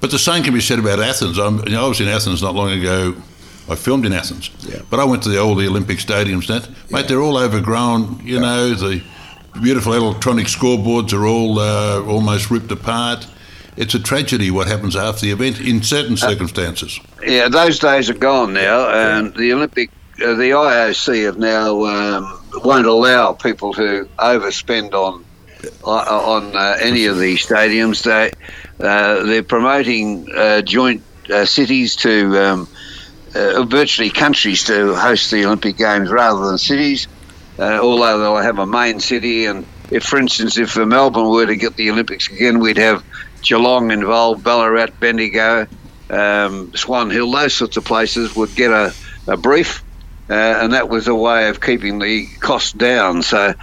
But 0.00 0.10
the 0.10 0.18
same 0.18 0.42
can 0.42 0.54
be 0.54 0.62
said 0.62 0.78
about 0.78 1.00
Athens. 1.00 1.38
I'm, 1.38 1.58
you 1.66 1.72
know, 1.72 1.84
I 1.84 1.88
was 1.88 2.00
in 2.00 2.08
Athens 2.08 2.40
not 2.40 2.54
long 2.54 2.70
ago. 2.70 3.14
I 3.68 3.74
filmed 3.74 4.06
in 4.06 4.14
Athens, 4.14 4.50
Yeah. 4.60 4.80
but 4.88 5.00
I 5.00 5.04
went 5.04 5.22
to 5.24 5.28
the 5.28 5.38
old 5.38 5.58
Olympic 5.58 5.98
stadiums. 5.98 6.46
That 6.46 6.66
mate, 6.90 7.08
they're 7.08 7.20
all 7.20 7.36
overgrown. 7.36 8.20
You 8.24 8.40
know, 8.40 8.72
the 8.72 9.02
beautiful 9.60 9.94
electronic 9.94 10.46
scoreboards 10.46 11.12
are 11.12 11.26
all 11.26 11.58
uh, 11.58 12.02
almost 12.02 12.50
ripped 12.50 12.70
apart. 12.70 13.26
It's 13.76 13.94
a 13.94 13.98
tragedy 13.98 14.50
what 14.50 14.68
happens 14.68 14.94
after 14.94 15.22
the 15.26 15.32
event 15.32 15.60
in 15.60 15.82
certain 15.82 16.16
circumstances. 16.16 17.00
Yeah, 17.22 17.48
those 17.48 17.78
days 17.78 18.08
are 18.08 18.14
gone 18.14 18.52
now, 18.52 18.88
and 18.88 19.34
the 19.34 19.52
Olympic, 19.52 19.90
uh, 20.22 20.34
the 20.34 20.50
IOC 20.50 21.24
have 21.24 21.38
now 21.38 21.84
um, 21.84 22.40
won't 22.64 22.86
allow 22.86 23.32
people 23.32 23.72
to 23.74 24.08
overspend 24.18 24.92
on 24.92 25.24
uh, 25.84 25.88
on 25.88 26.54
uh, 26.54 26.76
any 26.80 27.06
of 27.06 27.18
these 27.18 27.44
stadiums. 27.44 28.04
They 28.04 28.30
uh, 28.84 29.24
they're 29.24 29.42
promoting 29.42 30.28
uh, 30.32 30.62
joint 30.62 31.02
uh, 31.30 31.44
cities 31.44 31.96
to 31.96 32.38
um, 32.38 32.68
uh, 33.34 33.64
virtually 33.64 34.10
countries 34.10 34.64
to 34.64 34.94
host 34.94 35.30
the 35.30 35.44
Olympic 35.46 35.76
Games 35.76 36.10
rather 36.10 36.46
than 36.46 36.58
cities. 36.58 37.08
Uh, 37.58 37.78
although 37.80 38.18
they'll 38.18 38.36
have 38.36 38.58
a 38.58 38.66
main 38.66 38.98
city, 38.98 39.46
and 39.46 39.64
if, 39.90 40.04
for 40.04 40.18
instance, 40.18 40.58
if 40.58 40.76
Melbourne 40.76 41.28
were 41.28 41.46
to 41.46 41.56
get 41.56 41.76
the 41.76 41.90
Olympics 41.90 42.28
again, 42.28 42.58
we'd 42.58 42.78
have 42.78 43.04
Geelong 43.42 43.90
involved, 43.92 44.42
Ballarat, 44.42 44.90
Bendigo, 44.98 45.66
um, 46.10 46.74
Swan 46.74 47.10
Hill, 47.10 47.30
those 47.30 47.54
sorts 47.54 47.76
of 47.76 47.84
places 47.84 48.34
would 48.34 48.54
get 48.54 48.70
a, 48.70 48.92
a 49.28 49.36
brief, 49.36 49.84
uh, 50.28 50.32
and 50.32 50.72
that 50.72 50.88
was 50.88 51.06
a 51.06 51.14
way 51.14 51.48
of 51.48 51.60
keeping 51.60 51.98
the 51.98 52.26
cost 52.40 52.76
down. 52.76 53.22
So 53.22 53.54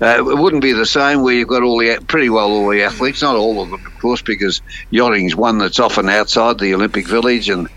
uh, 0.00 0.16
it 0.18 0.38
wouldn't 0.38 0.62
be 0.62 0.72
the 0.72 0.86
same 0.86 1.22
where 1.22 1.34
you've 1.34 1.48
got 1.48 1.62
all 1.62 1.78
the 1.78 2.02
pretty 2.06 2.30
well 2.30 2.50
all 2.50 2.70
the 2.70 2.82
athletes, 2.82 3.22
not 3.22 3.36
all 3.36 3.62
of 3.62 3.70
them, 3.70 3.84
of 3.84 3.98
course, 3.98 4.22
because 4.22 4.62
yachting's 4.90 5.36
one 5.36 5.58
that's 5.58 5.80
often 5.80 6.08
outside 6.08 6.58
the 6.58 6.74
Olympic 6.74 7.06
Village 7.06 7.50
and 7.50 7.68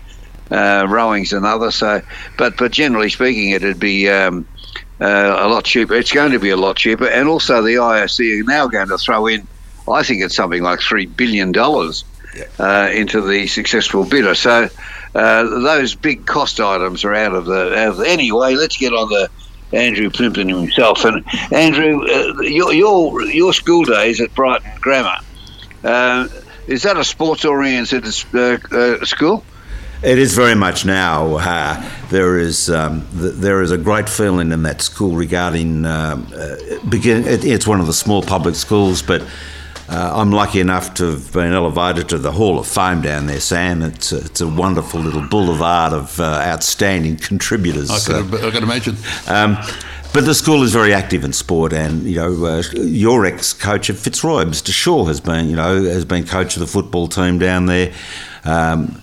uh, 0.50 0.86
rowing's 0.88 1.32
another. 1.34 1.70
So, 1.70 2.00
but 2.38 2.56
but 2.56 2.72
generally 2.72 3.10
speaking, 3.10 3.50
it'd 3.50 3.78
be. 3.78 4.08
Um, 4.08 4.46
uh, 5.00 5.36
a 5.38 5.48
lot 5.48 5.64
cheaper. 5.64 5.94
It's 5.94 6.12
going 6.12 6.32
to 6.32 6.38
be 6.38 6.50
a 6.50 6.56
lot 6.56 6.76
cheaper, 6.76 7.06
and 7.06 7.28
also 7.28 7.62
the 7.62 7.76
IOC 7.76 8.40
are 8.40 8.44
now 8.44 8.66
going 8.66 8.88
to 8.88 8.98
throw 8.98 9.26
in. 9.26 9.46
I 9.88 10.02
think 10.02 10.22
it's 10.22 10.36
something 10.36 10.62
like 10.62 10.80
three 10.80 11.06
billion 11.06 11.52
dollars 11.52 12.04
uh, 12.58 12.90
into 12.92 13.20
the 13.20 13.46
successful 13.46 14.04
bidder. 14.04 14.34
So 14.34 14.68
uh, 15.14 15.42
those 15.42 15.94
big 15.94 16.26
cost 16.26 16.60
items 16.60 17.04
are 17.04 17.14
out 17.14 17.34
of 17.34 17.46
the. 17.46 17.76
Out 17.76 17.88
of 17.88 17.96
the 17.98 18.08
anyway, 18.08 18.54
let's 18.54 18.76
get 18.76 18.92
on 18.92 19.08
the 19.08 19.30
Andrew 19.72 20.10
Plimpton 20.10 20.48
himself. 20.48 21.04
And 21.04 21.24
Andrew, 21.52 22.02
uh, 22.02 22.40
your 22.42 22.72
your 22.72 23.22
your 23.24 23.52
school 23.52 23.84
days 23.84 24.20
at 24.20 24.34
Brighton 24.34 24.70
Grammar. 24.80 25.18
Uh, 25.82 26.28
is 26.66 26.82
that 26.82 26.98
a 26.98 27.04
sports-oriented 27.04 28.04
uh, 28.34 28.58
uh, 28.76 29.04
school? 29.04 29.42
It 30.02 30.18
is 30.18 30.34
very 30.34 30.54
much 30.54 30.84
now. 30.84 31.36
Uh, 31.38 31.84
there 32.08 32.38
is 32.38 32.70
um, 32.70 33.06
th- 33.18 33.34
there 33.34 33.62
is 33.62 33.72
a 33.72 33.78
great 33.78 34.08
feeling 34.08 34.52
in 34.52 34.62
that 34.62 34.80
school 34.80 35.16
regarding. 35.16 35.84
Um, 35.86 36.28
uh, 36.36 36.56
begin, 36.88 37.26
it, 37.26 37.44
it's 37.44 37.66
one 37.66 37.80
of 37.80 37.86
the 37.86 37.92
small 37.92 38.22
public 38.22 38.54
schools, 38.54 39.02
but 39.02 39.22
uh, 39.88 40.12
I'm 40.14 40.30
lucky 40.30 40.60
enough 40.60 40.94
to 40.94 41.06
have 41.10 41.32
been 41.32 41.52
elevated 41.52 42.08
to 42.10 42.18
the 42.18 42.30
Hall 42.30 42.60
of 42.60 42.68
Fame 42.68 43.00
down 43.02 43.26
there, 43.26 43.40
Sam. 43.40 43.82
It's 43.82 44.12
a, 44.12 44.18
it's 44.18 44.40
a 44.40 44.46
wonderful 44.46 45.00
little 45.00 45.22
boulevard 45.22 45.92
of 45.92 46.20
uh, 46.20 46.42
outstanding 46.46 47.16
contributors. 47.16 47.90
I 47.90 47.96
Uh, 48.20 48.22
can, 48.30 48.34
I 48.44 48.50
can 48.52 48.62
imagine. 48.62 48.96
um, 49.26 49.58
but 50.12 50.24
the 50.26 50.34
school 50.34 50.62
is 50.62 50.72
very 50.72 50.94
active 50.94 51.24
in 51.24 51.32
sport, 51.32 51.72
and 51.72 52.04
you 52.04 52.14
know 52.16 52.44
uh, 52.44 52.62
your 52.74 53.26
ex-coach 53.26 53.90
at 53.90 53.96
Fitzroy, 53.96 54.44
Mr. 54.44 54.72
Shaw, 54.72 55.06
has 55.06 55.20
been 55.20 55.50
you 55.50 55.56
know 55.56 55.82
has 55.82 56.04
been 56.04 56.24
coach 56.24 56.54
of 56.54 56.60
the 56.60 56.68
football 56.68 57.08
team 57.08 57.40
down 57.40 57.66
there. 57.66 57.92
Um, 58.44 59.02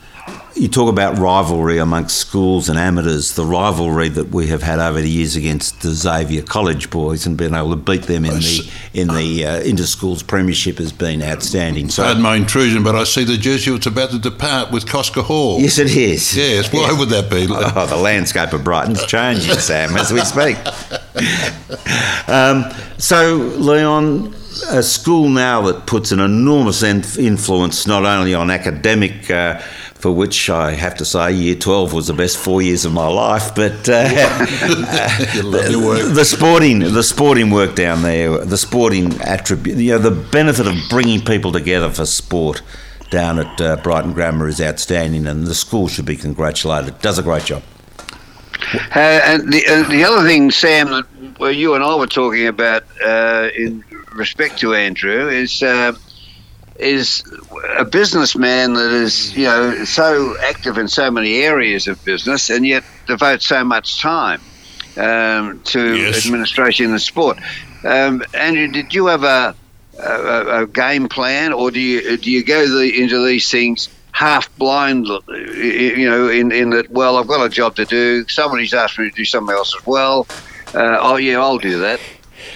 you 0.55 0.67
talk 0.69 0.89
about 0.89 1.17
rivalry 1.17 1.77
amongst 1.79 2.17
schools 2.17 2.69
and 2.69 2.79
amateurs. 2.79 3.33
The 3.35 3.45
rivalry 3.45 4.07
that 4.09 4.29
we 4.29 4.47
have 4.47 4.63
had 4.63 4.79
over 4.79 5.01
the 5.01 5.09
years 5.09 5.35
against 5.35 5.81
the 5.81 5.89
Xavier 5.89 6.41
College 6.43 6.89
boys 6.89 7.25
and 7.25 7.37
being 7.37 7.53
able 7.53 7.71
to 7.71 7.75
beat 7.75 8.03
them 8.03 8.23
in 8.25 8.35
the 8.35 8.71
in 8.93 9.07
the 9.09 9.45
uh, 9.45 9.59
inter-schools 9.59 10.23
premiership 10.23 10.77
has 10.77 10.93
been 10.93 11.21
outstanding. 11.21 11.89
So 11.89 12.03
Pardon 12.03 12.23
my 12.23 12.35
intrusion, 12.37 12.83
but 12.83 12.95
I 12.95 13.03
see 13.03 13.25
the 13.25 13.35
Jesuits 13.37 13.85
about 13.85 14.11
to 14.11 14.19
depart 14.19 14.71
with 14.71 14.85
Kostka 14.85 15.23
Hall. 15.23 15.59
yes, 15.59 15.77
it 15.77 15.95
is. 15.95 16.35
Yes, 16.37 16.71
why 16.71 16.93
would 16.97 17.09
that 17.09 17.29
be? 17.29 17.47
Oh, 17.77 17.85
the 17.87 17.97
landscape 17.97 18.53
of 18.53 18.63
Brighton's 18.63 19.05
changing, 19.05 19.55
Sam, 19.57 19.95
as 19.97 20.11
we 20.13 20.21
speak. 20.21 20.57
Um, 22.27 22.65
so, 22.97 23.35
Leon, 23.35 24.33
a 24.69 24.81
school 24.81 25.29
now 25.29 25.61
that 25.63 25.85
puts 25.85 26.11
an 26.11 26.19
enormous 26.19 26.81
inf- 26.83 27.19
influence 27.19 27.85
not 27.85 28.03
only 28.05 28.33
on 28.33 28.49
academic, 28.49 29.29
uh, 29.29 29.61
for 30.05 30.11
which 30.11 30.51
I 30.51 30.73
have 30.73 30.93
to 30.97 31.03
say 31.03 31.31
year 31.31 31.55
12 31.55 31.91
was 31.91 32.05
the 32.05 32.13
best 32.13 32.37
four 32.37 32.61
years 32.61 32.85
of 32.85 32.93
my 32.93 33.07
life, 33.07 33.55
but 33.55 33.89
uh, 33.89 34.45
You 35.33 35.83
work. 35.83 36.13
the 36.13 36.23
sporting, 36.23 36.77
the 36.77 37.01
sporting 37.01 37.49
work 37.49 37.73
down 37.73 38.03
there, 38.03 38.37
the 38.45 38.55
sporting 38.55 39.19
attribute, 39.21 39.79
you 39.79 39.93
know, 39.93 39.97
the 39.97 40.11
benefit 40.11 40.67
of 40.67 40.75
bringing 40.91 41.21
people 41.21 41.51
together 41.51 41.89
for 41.89 42.05
sport 42.05 42.61
down 43.09 43.39
at 43.39 43.59
uh, 43.59 43.77
Brighton 43.77 44.13
Grammar 44.13 44.47
is 44.47 44.61
outstanding, 44.61 45.25
and 45.25 45.47
the 45.47 45.55
school 45.55 45.87
should 45.87 46.05
be 46.05 46.17
congratulated. 46.17 46.99
Does 46.99 47.17
a 47.17 47.23
great 47.23 47.45
job. 47.45 47.63
Uh, 48.95 48.99
and 48.99 49.51
the, 49.51 49.65
uh, 49.65 49.89
the 49.89 50.03
other 50.03 50.21
thing, 50.27 50.51
Sam, 50.51 50.91
that 50.91 51.05
well, 51.39 51.51
you 51.51 51.73
and 51.73 51.83
I 51.83 51.95
were 51.95 52.05
talking 52.05 52.45
about 52.45 52.83
uh, 53.03 53.49
in 53.57 53.83
respect 54.13 54.59
to 54.59 54.75
Andrew 54.75 55.29
is 55.29 55.63
uh, 55.63 55.93
is 56.79 57.23
a 57.77 57.85
businessman 57.85 58.73
that 58.73 58.91
is 58.91 59.33
you 59.35 59.45
know 59.45 59.83
so 59.85 60.35
active 60.49 60.77
in 60.77 60.87
so 60.87 61.09
many 61.11 61.37
areas 61.43 61.87
of 61.87 62.03
business 62.03 62.49
and 62.49 62.65
yet 62.65 62.83
devotes 63.07 63.47
so 63.47 63.63
much 63.63 64.01
time 64.01 64.41
um, 64.97 65.61
to 65.65 66.07
Yes. 66.09 66.17
administration 66.17 66.91
and 66.91 67.01
sport. 67.01 67.39
Um, 67.83 68.23
Andrew, 68.33 68.67
did 68.67 68.93
you 68.93 69.07
have 69.07 69.23
a, 69.23 69.55
a, 69.99 70.63
a 70.63 70.67
game 70.67 71.07
plan, 71.07 71.53
or 71.53 71.71
do 71.71 71.79
you 71.79 72.17
do 72.17 72.31
you 72.31 72.43
go 72.43 72.67
the, 72.67 73.01
into 73.01 73.25
these 73.25 73.49
things 73.49 73.89
half 74.13 74.53
blind? 74.57 75.07
You 75.27 76.09
know, 76.09 76.29
in 76.29 76.51
in 76.51 76.71
that 76.71 76.89
well, 76.89 77.17
I've 77.17 77.27
got 77.27 77.45
a 77.45 77.49
job 77.49 77.75
to 77.77 77.85
do. 77.85 78.25
Somebody's 78.27 78.73
asked 78.73 78.99
me 78.99 79.05
to 79.05 79.15
do 79.15 79.25
something 79.25 79.55
else 79.55 79.73
as 79.75 79.83
well. 79.85 80.27
Uh, 80.73 80.97
oh 81.01 81.15
yeah, 81.17 81.39
I'll 81.39 81.57
do 81.59 81.79
that. 81.79 82.01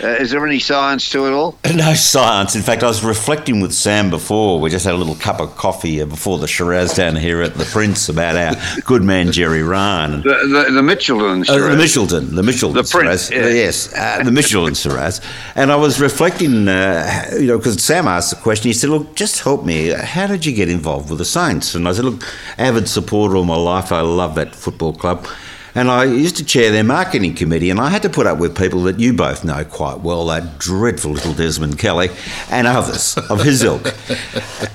Uh, 0.01 0.07
is 0.07 0.31
there 0.31 0.45
any 0.45 0.59
science 0.59 1.09
to 1.09 1.25
it 1.27 1.31
all? 1.33 1.57
No 1.75 1.93
science. 1.93 2.55
In 2.55 2.61
fact, 2.61 2.83
I 2.83 2.87
was 2.87 3.03
reflecting 3.03 3.61
with 3.61 3.73
Sam 3.73 4.09
before. 4.09 4.59
We 4.59 4.69
just 4.69 4.85
had 4.85 4.93
a 4.93 4.97
little 4.97 5.15
cup 5.15 5.39
of 5.39 5.55
coffee 5.55 6.01
uh, 6.01 6.05
before 6.05 6.37
the 6.37 6.47
Shiraz 6.47 6.93
down 6.93 7.15
here 7.15 7.41
at 7.41 7.55
the 7.55 7.63
Prince 7.65 8.09
about 8.09 8.35
our 8.35 8.55
good 8.81 9.03
man 9.03 9.31
Gerry 9.31 9.63
Ryan. 9.63 10.21
The 10.21 10.29
the, 10.29 10.71
the 10.73 10.81
Mitchelton. 10.81 11.41
Uh, 11.49 11.53
the 11.53 11.59
Shiraz. 11.59 11.77
Mitchelton, 11.79 12.35
the 12.35 12.41
Mitchelton 12.41 12.73
The 12.73 12.83
Prince, 12.83 13.27
Shiraz. 13.27 13.31
yeah. 13.31 13.47
Yes, 13.47 13.93
uh, 13.93 14.23
the 14.23 14.31
Mitchelton 14.31 14.75
Shiraz. 14.81 15.21
And 15.55 15.71
I 15.71 15.75
was 15.75 15.99
reflecting, 16.01 16.67
uh, 16.67 17.29
you 17.39 17.47
know, 17.47 17.57
because 17.57 17.81
Sam 17.83 18.07
asked 18.07 18.29
the 18.31 18.35
question. 18.37 18.69
He 18.69 18.73
said, 18.73 18.89
"Look, 18.89 19.15
just 19.15 19.41
help 19.41 19.63
me. 19.65 19.89
How 19.89 20.27
did 20.27 20.45
you 20.45 20.53
get 20.53 20.69
involved 20.69 21.09
with 21.09 21.19
the 21.19 21.25
Saints?" 21.25 21.75
And 21.75 21.87
I 21.87 21.93
said, 21.93 22.05
"Look, 22.05 22.23
avid 22.57 22.87
supporter 22.89 23.35
all 23.37 23.43
my 23.45 23.55
life. 23.57 23.91
I 23.91 24.01
love 24.01 24.35
that 24.35 24.55
football 24.55 24.93
club." 24.93 25.27
And 25.75 25.89
I 25.89 26.05
used 26.05 26.37
to 26.37 26.45
chair 26.45 26.71
their 26.71 26.83
marketing 26.83 27.35
committee, 27.35 27.69
and 27.69 27.79
I 27.79 27.89
had 27.89 28.01
to 28.03 28.09
put 28.09 28.25
up 28.25 28.39
with 28.39 28.57
people 28.57 28.83
that 28.83 28.99
you 28.99 29.13
both 29.13 29.43
know 29.43 29.63
quite 29.63 29.99
well, 29.99 30.25
that 30.27 30.57
dreadful 30.59 31.11
little 31.11 31.33
Desmond 31.33 31.77
Kelly 31.77 32.09
and 32.49 32.67
others 32.67 33.17
of 33.29 33.43
his 33.43 33.63
ilk. 33.63 33.93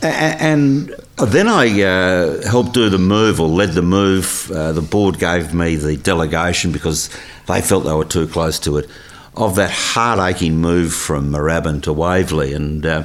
And 0.03 0.95
then 1.17 1.49
I 1.49 1.83
uh, 1.83 2.49
helped 2.49 2.75
do 2.75 2.89
the 2.89 2.99
move 2.99 3.41
or 3.41 3.49
led 3.49 3.73
the 3.73 3.83
move. 3.83 4.51
Uh, 4.51 4.73
the 4.73 4.83
board 4.83 5.19
gave 5.19 5.53
me 5.53 5.77
the 5.77 5.97
delegation 5.97 6.73
because 6.73 7.11
they 7.47 7.61
felt 7.61 7.85
they 7.85 7.93
were 7.93 8.05
too 8.05 8.27
close 8.27 8.59
to 8.61 8.79
it 8.79 8.89
of 9.37 9.57
that 9.57 9.71
heart 9.71 10.19
aching 10.21 10.57
move 10.59 10.93
from 10.93 11.33
Moorabbin 11.33 11.83
to 11.83 11.93
Waverley. 11.93 12.53
And 12.53 12.87
uh, 12.87 13.05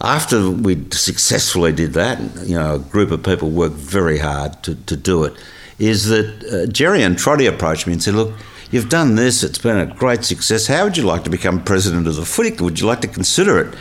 after 0.00 0.50
we 0.50 0.86
successfully 0.90 1.72
did 1.72 1.94
that, 1.94 2.20
you 2.46 2.56
know, 2.56 2.76
a 2.76 2.78
group 2.78 3.10
of 3.10 3.22
people 3.22 3.50
worked 3.50 3.76
very 3.76 4.18
hard 4.18 4.62
to, 4.64 4.74
to 4.74 4.96
do 4.96 5.24
it. 5.24 5.34
Is 5.80 6.06
that 6.08 6.44
uh, 6.44 6.70
Gerry 6.70 7.02
and 7.02 7.18
Trotty 7.18 7.46
approached 7.46 7.86
me 7.86 7.94
and 7.94 8.02
said, 8.02 8.14
Look, 8.14 8.34
you've 8.70 8.90
done 8.90 9.16
this, 9.16 9.42
it's 9.42 9.58
been 9.58 9.78
a 9.78 9.86
great 9.86 10.24
success. 10.24 10.66
How 10.66 10.84
would 10.84 10.96
you 10.96 11.04
like 11.04 11.24
to 11.24 11.30
become 11.30 11.64
president 11.64 12.06
of 12.06 12.16
the 12.16 12.24
footy? 12.24 12.50
club? 12.50 12.60
Would 12.60 12.80
you 12.80 12.86
like 12.86 13.00
to 13.00 13.08
consider 13.08 13.58
it? 13.58 13.74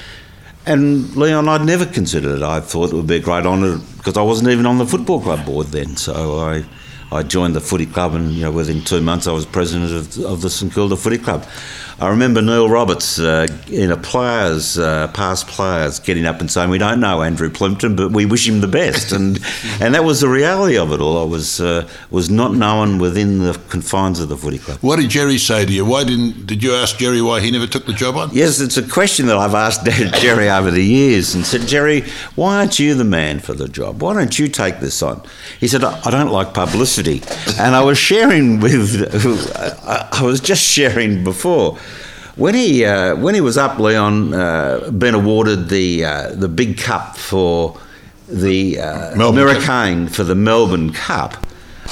And 0.65 1.13
Leon, 1.15 1.49
I'd 1.49 1.65
never 1.65 1.85
considered 1.85 2.37
it. 2.37 2.41
I 2.41 2.61
thought 2.61 2.93
it 2.93 2.95
would 2.95 3.07
be 3.07 3.17
a 3.17 3.19
great 3.19 3.45
honour 3.45 3.79
because 3.97 4.15
I 4.15 4.21
wasn't 4.21 4.49
even 4.49 4.65
on 4.65 4.77
the 4.77 4.85
football 4.85 5.19
club 5.19 5.45
board 5.45 5.67
then. 5.67 5.97
So 5.97 6.39
I, 6.39 6.63
I 7.11 7.23
joined 7.23 7.55
the 7.55 7.61
footy 7.61 7.85
club, 7.85 8.13
and 8.13 8.31
you 8.31 8.43
know, 8.43 8.51
within 8.51 8.81
two 8.81 9.01
months, 9.01 9.27
I 9.27 9.33
was 9.33 9.45
president 9.45 9.91
of, 9.91 10.25
of 10.25 10.41
the 10.41 10.49
St 10.49 10.73
Kilda 10.73 10.95
Footy 10.95 11.17
Club. 11.17 11.45
I 12.01 12.07
remember 12.07 12.41
Neil 12.41 12.69
Roberts 12.69 13.19
uh, 13.19 13.47
in 13.69 13.91
a 13.91 13.97
players, 13.97 14.77
uh, 14.77 15.09
past 15.09 15.47
players, 15.47 15.99
getting 15.99 16.25
up 16.25 16.39
and 16.39 16.49
saying, 16.49 16.69
"We 16.69 16.77
don't 16.77 17.01
know 17.01 17.21
Andrew 17.21 17.49
Plimpton, 17.49 17.95
but 17.97 18.11
we 18.11 18.25
wish 18.25 18.47
him 18.47 18.61
the 18.61 18.67
best," 18.67 19.11
and 19.11 19.37
and 19.81 19.93
that 19.93 20.05
was 20.05 20.21
the 20.21 20.29
reality 20.29 20.77
of 20.77 20.93
it 20.93 21.01
all. 21.01 21.21
I 21.21 21.25
was 21.25 21.59
uh, 21.59 21.89
was 22.09 22.29
not 22.29 22.53
known 22.53 22.99
within 22.99 23.39
the 23.39 23.59
confines 23.67 24.21
of 24.21 24.29
the 24.29 24.37
footy 24.37 24.59
club. 24.59 24.79
What 24.81 24.99
did 24.99 25.09
Gerry 25.09 25.37
say 25.37 25.65
to 25.65 25.71
you? 25.71 25.83
Why 25.83 26.05
didn't 26.05 26.47
did 26.47 26.63
you 26.63 26.73
ask 26.73 26.97
Gerry 26.97 27.21
why 27.21 27.41
he 27.41 27.51
never 27.51 27.67
took 27.67 27.85
the 27.85 27.93
job 27.93 28.15
on? 28.15 28.29
Yes, 28.31 28.61
it's 28.61 28.77
a 28.77 28.87
question 28.87 29.25
that 29.25 29.35
I've 29.37 29.55
asked 29.55 29.85
Gerry 30.21 30.49
over 30.49 30.71
the 30.71 30.83
years 30.83 31.35
and 31.35 31.45
said, 31.45 31.67
Gerry, 31.67 32.05
why 32.35 32.59
aren't 32.59 32.79
you 32.79 32.95
the 32.95 33.03
man 33.03 33.39
for 33.39 33.53
the 33.53 33.67
job? 33.67 34.01
Why 34.01 34.13
don't 34.13 34.37
you 34.39 34.47
take 34.47 34.79
this 34.79 35.01
on? 35.03 35.21
He 35.59 35.67
said, 35.67 35.83
I 35.83 36.09
don't 36.09 36.31
like 36.31 36.53
publicity. 36.53 37.21
And 37.59 37.75
I 37.75 37.83
was 37.83 37.97
sharing 37.97 38.59
with, 38.59 39.13
I 39.85 40.21
was 40.21 40.39
just 40.39 40.63
sharing 40.63 41.23
before. 41.23 41.77
When 42.39 42.55
he, 42.55 42.85
uh, 42.85 43.17
when 43.17 43.35
he 43.35 43.41
was 43.41 43.57
up, 43.57 43.79
Leon, 43.79 44.33
uh, 44.33 44.91
been 44.91 45.13
awarded 45.13 45.67
the, 45.67 46.05
uh, 46.05 46.29
the 46.29 46.47
big 46.47 46.77
cup 46.77 47.17
for 47.17 47.77
the 48.29 48.79
uh. 48.79 49.27
Americain 49.27 50.07
for 50.07 50.23
the 50.23 50.35
Melbourne 50.35 50.93
Cup. 50.93 51.33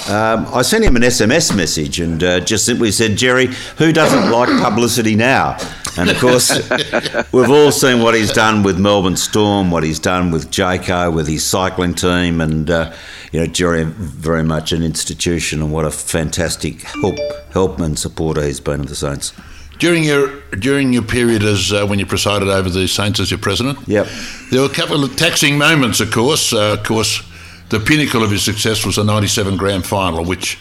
Um, 0.07 0.47
I 0.53 0.61
sent 0.61 0.85
him 0.85 0.95
an 0.95 1.01
SMS 1.01 1.53
message 1.53 1.99
and 1.99 2.23
uh, 2.23 2.39
just 2.39 2.65
simply 2.65 2.93
said, 2.93 3.17
Gerry, 3.17 3.47
who 3.77 3.91
doesn't 3.91 4.31
like 4.31 4.47
publicity 4.63 5.17
now? 5.17 5.57
And 5.97 6.09
of 6.09 6.17
course, 6.17 6.49
we've 7.33 7.49
all 7.49 7.73
seen 7.73 8.01
what 8.01 8.15
he's 8.15 8.31
done 8.31 8.63
with 8.63 8.79
Melbourne 8.79 9.17
Storm, 9.17 9.69
what 9.69 9.83
he's 9.83 9.99
done 9.99 10.31
with 10.31 10.49
Jayco, 10.49 11.13
with 11.13 11.27
his 11.27 11.43
cycling 11.43 11.93
team, 11.93 12.39
and 12.39 12.69
uh, 12.69 12.93
you 13.33 13.41
know, 13.41 13.47
Gerry 13.47 13.83
very 13.83 14.43
much 14.43 14.71
an 14.71 14.81
institution, 14.81 15.61
and 15.61 15.73
what 15.73 15.83
a 15.83 15.91
fantastic 15.91 16.83
help, 16.83 17.17
help 17.51 17.79
and 17.79 17.99
supporter 17.99 18.45
he's 18.45 18.61
been 18.61 18.79
of 18.79 18.87
the 18.87 18.95
Saints. 18.95 19.33
During 19.79 20.03
your 20.03 20.41
during 20.59 20.91
your 20.93 21.03
period 21.03 21.43
as 21.43 21.71
uh, 21.71 21.85
when 21.85 21.99
you 21.99 22.05
presided 22.05 22.47
over 22.47 22.69
the 22.69 22.87
Saints 22.87 23.19
as 23.19 23.29
your 23.29 23.39
president, 23.39 23.77
Yep. 23.87 24.07
there 24.51 24.61
were 24.61 24.67
a 24.67 24.73
couple 24.73 25.03
of 25.03 25.15
taxing 25.15 25.57
moments. 25.57 25.99
Of 25.99 26.11
course, 26.11 26.51
uh, 26.53 26.73
of 26.79 26.83
course, 26.83 27.21
the 27.69 27.79
pinnacle 27.79 28.23
of 28.23 28.31
his 28.31 28.43
success 28.43 28.85
was 28.85 28.95
the 28.95 29.03
'97 29.03 29.55
Grand 29.57 29.85
Final, 29.85 30.25
which, 30.25 30.57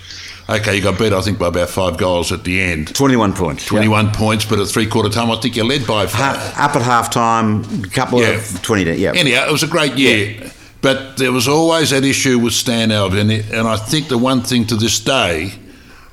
okay, 0.51 0.77
you 0.77 0.83
got 0.83 0.99
beat 0.99 1.13
I 1.15 1.23
think 1.23 1.39
by 1.39 1.49
about 1.49 1.71
five 1.71 1.97
goals 1.97 2.31
at 2.31 2.45
the 2.45 2.61
end, 2.61 2.95
21 2.95 3.33
points. 3.33 3.63
yep. 3.65 3.71
21 3.71 4.11
points, 4.13 4.45
but 4.45 4.59
at 4.59 4.69
three 4.69 4.87
quarter 4.87 5.09
time 5.09 5.31
I 5.31 5.37
think 5.41 5.57
you 5.57 5.65
led 5.65 5.87
by 5.87 6.07
five. 6.07 6.37
Ha- 6.37 6.69
up 6.69 6.77
at 6.77 6.83
half 6.83 7.09
time, 7.11 7.65
a 7.85 7.89
couple 7.89 8.21
Yeah. 8.21 8.31
of 8.37 8.61
20, 8.63 8.97
yeah. 8.97 9.13
Anyhow, 9.15 9.47
it 9.49 9.53
was 9.53 9.63
a 9.63 9.67
great 9.69 9.95
year. 9.97 10.53
But 10.83 11.17
there 11.17 11.33
was 11.33 11.49
always 11.49 11.89
that 11.91 12.05
issue 12.05 12.39
with 12.39 12.53
Stan 12.53 12.91
Alves, 12.91 13.19
and 13.19 13.67
I 13.67 13.77
think 13.77 14.09
the 14.09 14.19
one 14.19 14.43
thing 14.43 14.67
to 14.67 14.77
this 14.77 15.01
day, 15.01 15.55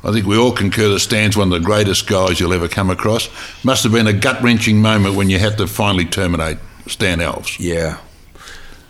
I 0.03 0.11
think 0.11 0.25
we 0.25 0.37
all 0.37 0.51
concur 0.51 0.89
that 0.89 0.99
Stan's 0.99 1.37
one 1.37 1.51
of 1.51 1.61
the 1.61 1.65
greatest 1.65 2.07
guys 2.07 2.39
you'll 2.39 2.53
ever 2.53 2.67
come 2.67 2.89
across. 2.89 3.29
Must 3.63 3.83
have 3.83 3.93
been 3.93 4.07
a 4.07 4.13
gut 4.13 4.41
wrenching 4.43 4.81
moment 4.81 5.15
when 5.15 5.29
you 5.29 5.39
had 5.39 5.57
to 5.59 5.67
finally 5.67 6.05
terminate 6.05 6.57
Stan 6.87 7.19
Alves. 7.19 7.57
Yeah. 7.59 7.99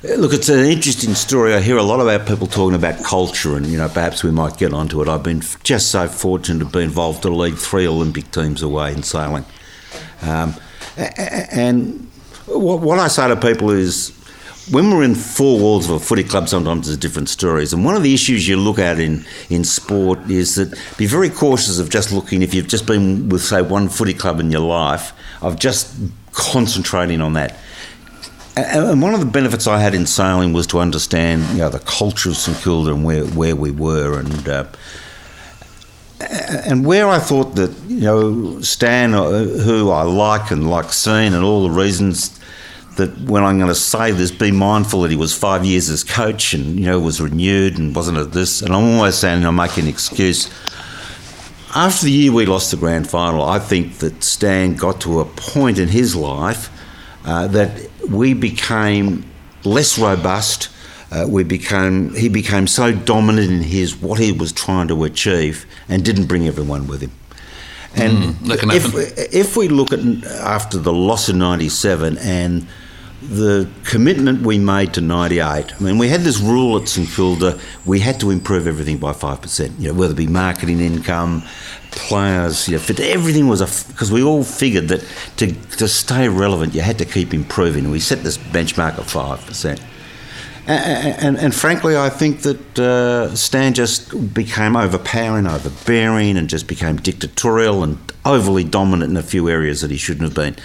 Look, 0.03 0.33
it's 0.33 0.49
an 0.49 0.65
interesting 0.65 1.13
story. 1.13 1.53
I 1.53 1.61
hear 1.61 1.77
a 1.77 1.83
lot 1.83 2.01
about 2.01 2.27
people 2.27 2.47
talking 2.47 2.75
about 2.75 3.01
culture, 3.05 3.55
and 3.55 3.65
you 3.67 3.77
know, 3.77 3.87
perhaps 3.87 4.21
we 4.21 4.31
might 4.31 4.57
get 4.57 4.73
onto 4.73 5.01
it. 5.01 5.07
I've 5.07 5.23
been 5.23 5.41
just 5.63 5.91
so 5.91 6.09
fortunate 6.09 6.59
to 6.59 6.69
be 6.69 6.83
involved 6.83 7.21
to 7.21 7.29
lead 7.29 7.57
three 7.57 7.87
Olympic 7.87 8.29
teams 8.31 8.61
away 8.61 8.91
in 8.91 9.03
sailing, 9.03 9.45
um, 10.23 10.55
and 10.97 12.05
what 12.47 12.99
I 12.99 13.07
say 13.07 13.29
to 13.29 13.37
people 13.37 13.69
is, 13.69 14.09
when 14.71 14.89
we're 14.89 15.03
in 15.03 15.15
four 15.15 15.59
walls 15.59 15.89
of 15.89 15.95
a 15.95 15.99
footy 15.99 16.23
club, 16.23 16.47
sometimes 16.47 16.87
there's 16.87 16.97
different 16.97 17.29
stories. 17.29 17.73
And 17.73 17.83
one 17.83 17.95
of 17.95 18.03
the 18.03 18.13
issues 18.13 18.47
you 18.47 18.57
look 18.57 18.79
at 18.79 18.99
in, 18.99 19.25
in 19.49 19.63
sport 19.63 20.19
is 20.29 20.55
that 20.55 20.77
be 20.97 21.05
very 21.05 21.29
cautious 21.29 21.79
of 21.79 21.89
just 21.89 22.11
looking, 22.11 22.41
if 22.41 22.53
you've 22.53 22.67
just 22.67 22.87
been 22.87 23.29
with, 23.29 23.41
say, 23.41 23.61
one 23.61 23.89
footy 23.89 24.13
club 24.13 24.39
in 24.39 24.51
your 24.51 24.61
life, 24.61 25.11
of 25.41 25.59
just 25.59 25.93
concentrating 26.31 27.19
on 27.19 27.33
that. 27.33 27.57
And 28.55 29.01
one 29.01 29.13
of 29.13 29.19
the 29.19 29.25
benefits 29.25 29.67
I 29.67 29.79
had 29.79 29.95
in 29.95 30.05
sailing 30.05 30.53
was 30.53 30.67
to 30.67 30.79
understand, 30.79 31.43
you 31.53 31.57
know, 31.57 31.69
the 31.69 31.79
culture 31.79 32.29
of 32.29 32.37
St 32.37 32.57
Kilda 32.59 32.93
and 32.93 33.03
where, 33.03 33.25
where 33.25 33.55
we 33.55 33.71
were, 33.71 34.19
and 34.19 34.47
uh, 34.47 34.65
and 36.19 36.85
where 36.85 37.07
I 37.09 37.19
thought 37.19 37.55
that 37.55 37.71
you 37.87 38.01
know 38.01 38.61
Stan, 38.61 39.15
uh, 39.15 39.43
who 39.43 39.89
I 39.89 40.03
like 40.03 40.51
and 40.51 40.69
like 40.69 40.93
seeing, 40.93 41.33
and 41.33 41.43
all 41.43 41.63
the 41.63 41.71
reasons 41.71 42.39
that 42.97 43.17
when 43.21 43.43
I'm 43.43 43.57
going 43.57 43.69
to 43.69 43.75
say 43.75 44.11
this, 44.11 44.31
be 44.31 44.51
mindful 44.51 45.01
that 45.01 45.11
he 45.11 45.17
was 45.17 45.35
five 45.35 45.65
years 45.65 45.89
as 45.89 46.03
coach, 46.03 46.53
and 46.53 46.79
you 46.79 46.85
know 46.85 46.99
was 46.99 47.19
renewed 47.21 47.77
and 47.77 47.95
wasn't 47.95 48.17
at 48.17 48.31
this, 48.31 48.61
and 48.61 48.73
I'm 48.73 48.97
always 48.97 49.15
saying 49.15 49.43
I'm 49.45 49.55
making 49.55 49.83
an 49.85 49.89
excuse. 49.89 50.49
After 51.75 52.05
the 52.05 52.11
year 52.11 52.31
we 52.31 52.45
lost 52.45 52.69
the 52.71 52.77
grand 52.77 53.09
final, 53.09 53.43
I 53.43 53.57
think 53.57 53.97
that 53.97 54.23
Stan 54.23 54.75
got 54.75 55.01
to 55.01 55.19
a 55.21 55.25
point 55.25 55.79
in 55.79 55.87
his 55.87 56.15
life 56.15 56.69
uh, 57.25 57.47
that 57.47 57.89
we 58.09 58.33
became 58.33 59.25
less 59.63 59.97
robust. 59.97 60.69
Uh, 61.11 61.25
we 61.27 61.43
became 61.43 62.13
he 62.15 62.27
became 62.29 62.67
so 62.67 62.91
dominant 62.91 63.51
in 63.51 63.63
his 63.63 63.95
what 63.95 64.19
he 64.19 64.31
was 64.31 64.51
trying 64.51 64.87
to 64.87 65.03
achieve 65.03 65.65
and 65.87 66.03
didn't 66.03 66.25
bring 66.25 66.47
everyone 66.47 66.87
with 66.87 67.01
him. 67.01 67.11
And 67.95 68.35
Mm, 68.35 68.73
if, 68.73 69.33
if 69.33 69.55
we 69.55 69.67
look 69.67 69.93
at 69.93 69.99
after 70.25 70.79
the 70.79 70.93
loss 70.93 71.29
of 71.29 71.35
'97 71.35 72.17
and 72.17 72.67
the 73.29 73.69
commitment 73.85 74.45
we 74.45 74.59
made 74.59 74.93
to 74.93 75.01
98, 75.01 75.41
I 75.43 75.79
mean, 75.79 75.97
we 75.97 76.09
had 76.09 76.21
this 76.21 76.39
rule 76.39 76.77
at 76.77 76.87
St 76.87 77.09
Kilda, 77.09 77.59
we 77.85 77.99
had 77.99 78.19
to 78.19 78.29
improve 78.29 78.67
everything 78.67 78.97
by 78.97 79.13
5%, 79.13 79.79
you 79.79 79.87
know, 79.87 79.93
whether 79.93 80.13
it 80.13 80.17
be 80.17 80.27
marketing 80.27 80.79
income, 80.79 81.43
players, 81.91 82.67
you 82.67 82.75
know, 82.75 82.81
fit, 82.81 82.99
everything 82.99 83.47
was 83.47 83.61
a, 83.61 83.91
because 83.91 84.11
we 84.11 84.23
all 84.23 84.43
figured 84.43 84.89
that 84.89 85.05
to, 85.37 85.53
to 85.77 85.87
stay 85.87 86.27
relevant, 86.27 86.73
you 86.73 86.81
had 86.81 86.97
to 86.99 87.05
keep 87.05 87.33
improving. 87.33 87.89
We 87.89 87.99
set 87.99 88.23
this 88.23 88.37
benchmark 88.37 88.97
of 88.97 89.05
5%. 89.05 89.81
And, 90.65 91.19
and, 91.19 91.37
and 91.37 91.55
frankly, 91.55 91.97
I 91.97 92.09
think 92.09 92.41
that 92.41 92.79
uh, 92.79 93.35
Stan 93.35 93.73
just 93.73 94.33
became 94.33 94.75
overpowering, 94.77 95.45
overbearing, 95.45 96.37
and 96.37 96.49
just 96.49 96.67
became 96.67 96.95
dictatorial 96.97 97.83
and 97.83 97.97
overly 98.25 98.63
dominant 98.63 99.11
in 99.11 99.17
a 99.17 99.23
few 99.23 99.49
areas 99.49 99.81
that 99.81 99.91
he 99.91 99.97
shouldn't 99.97 100.23
have 100.23 100.35
been. 100.35 100.55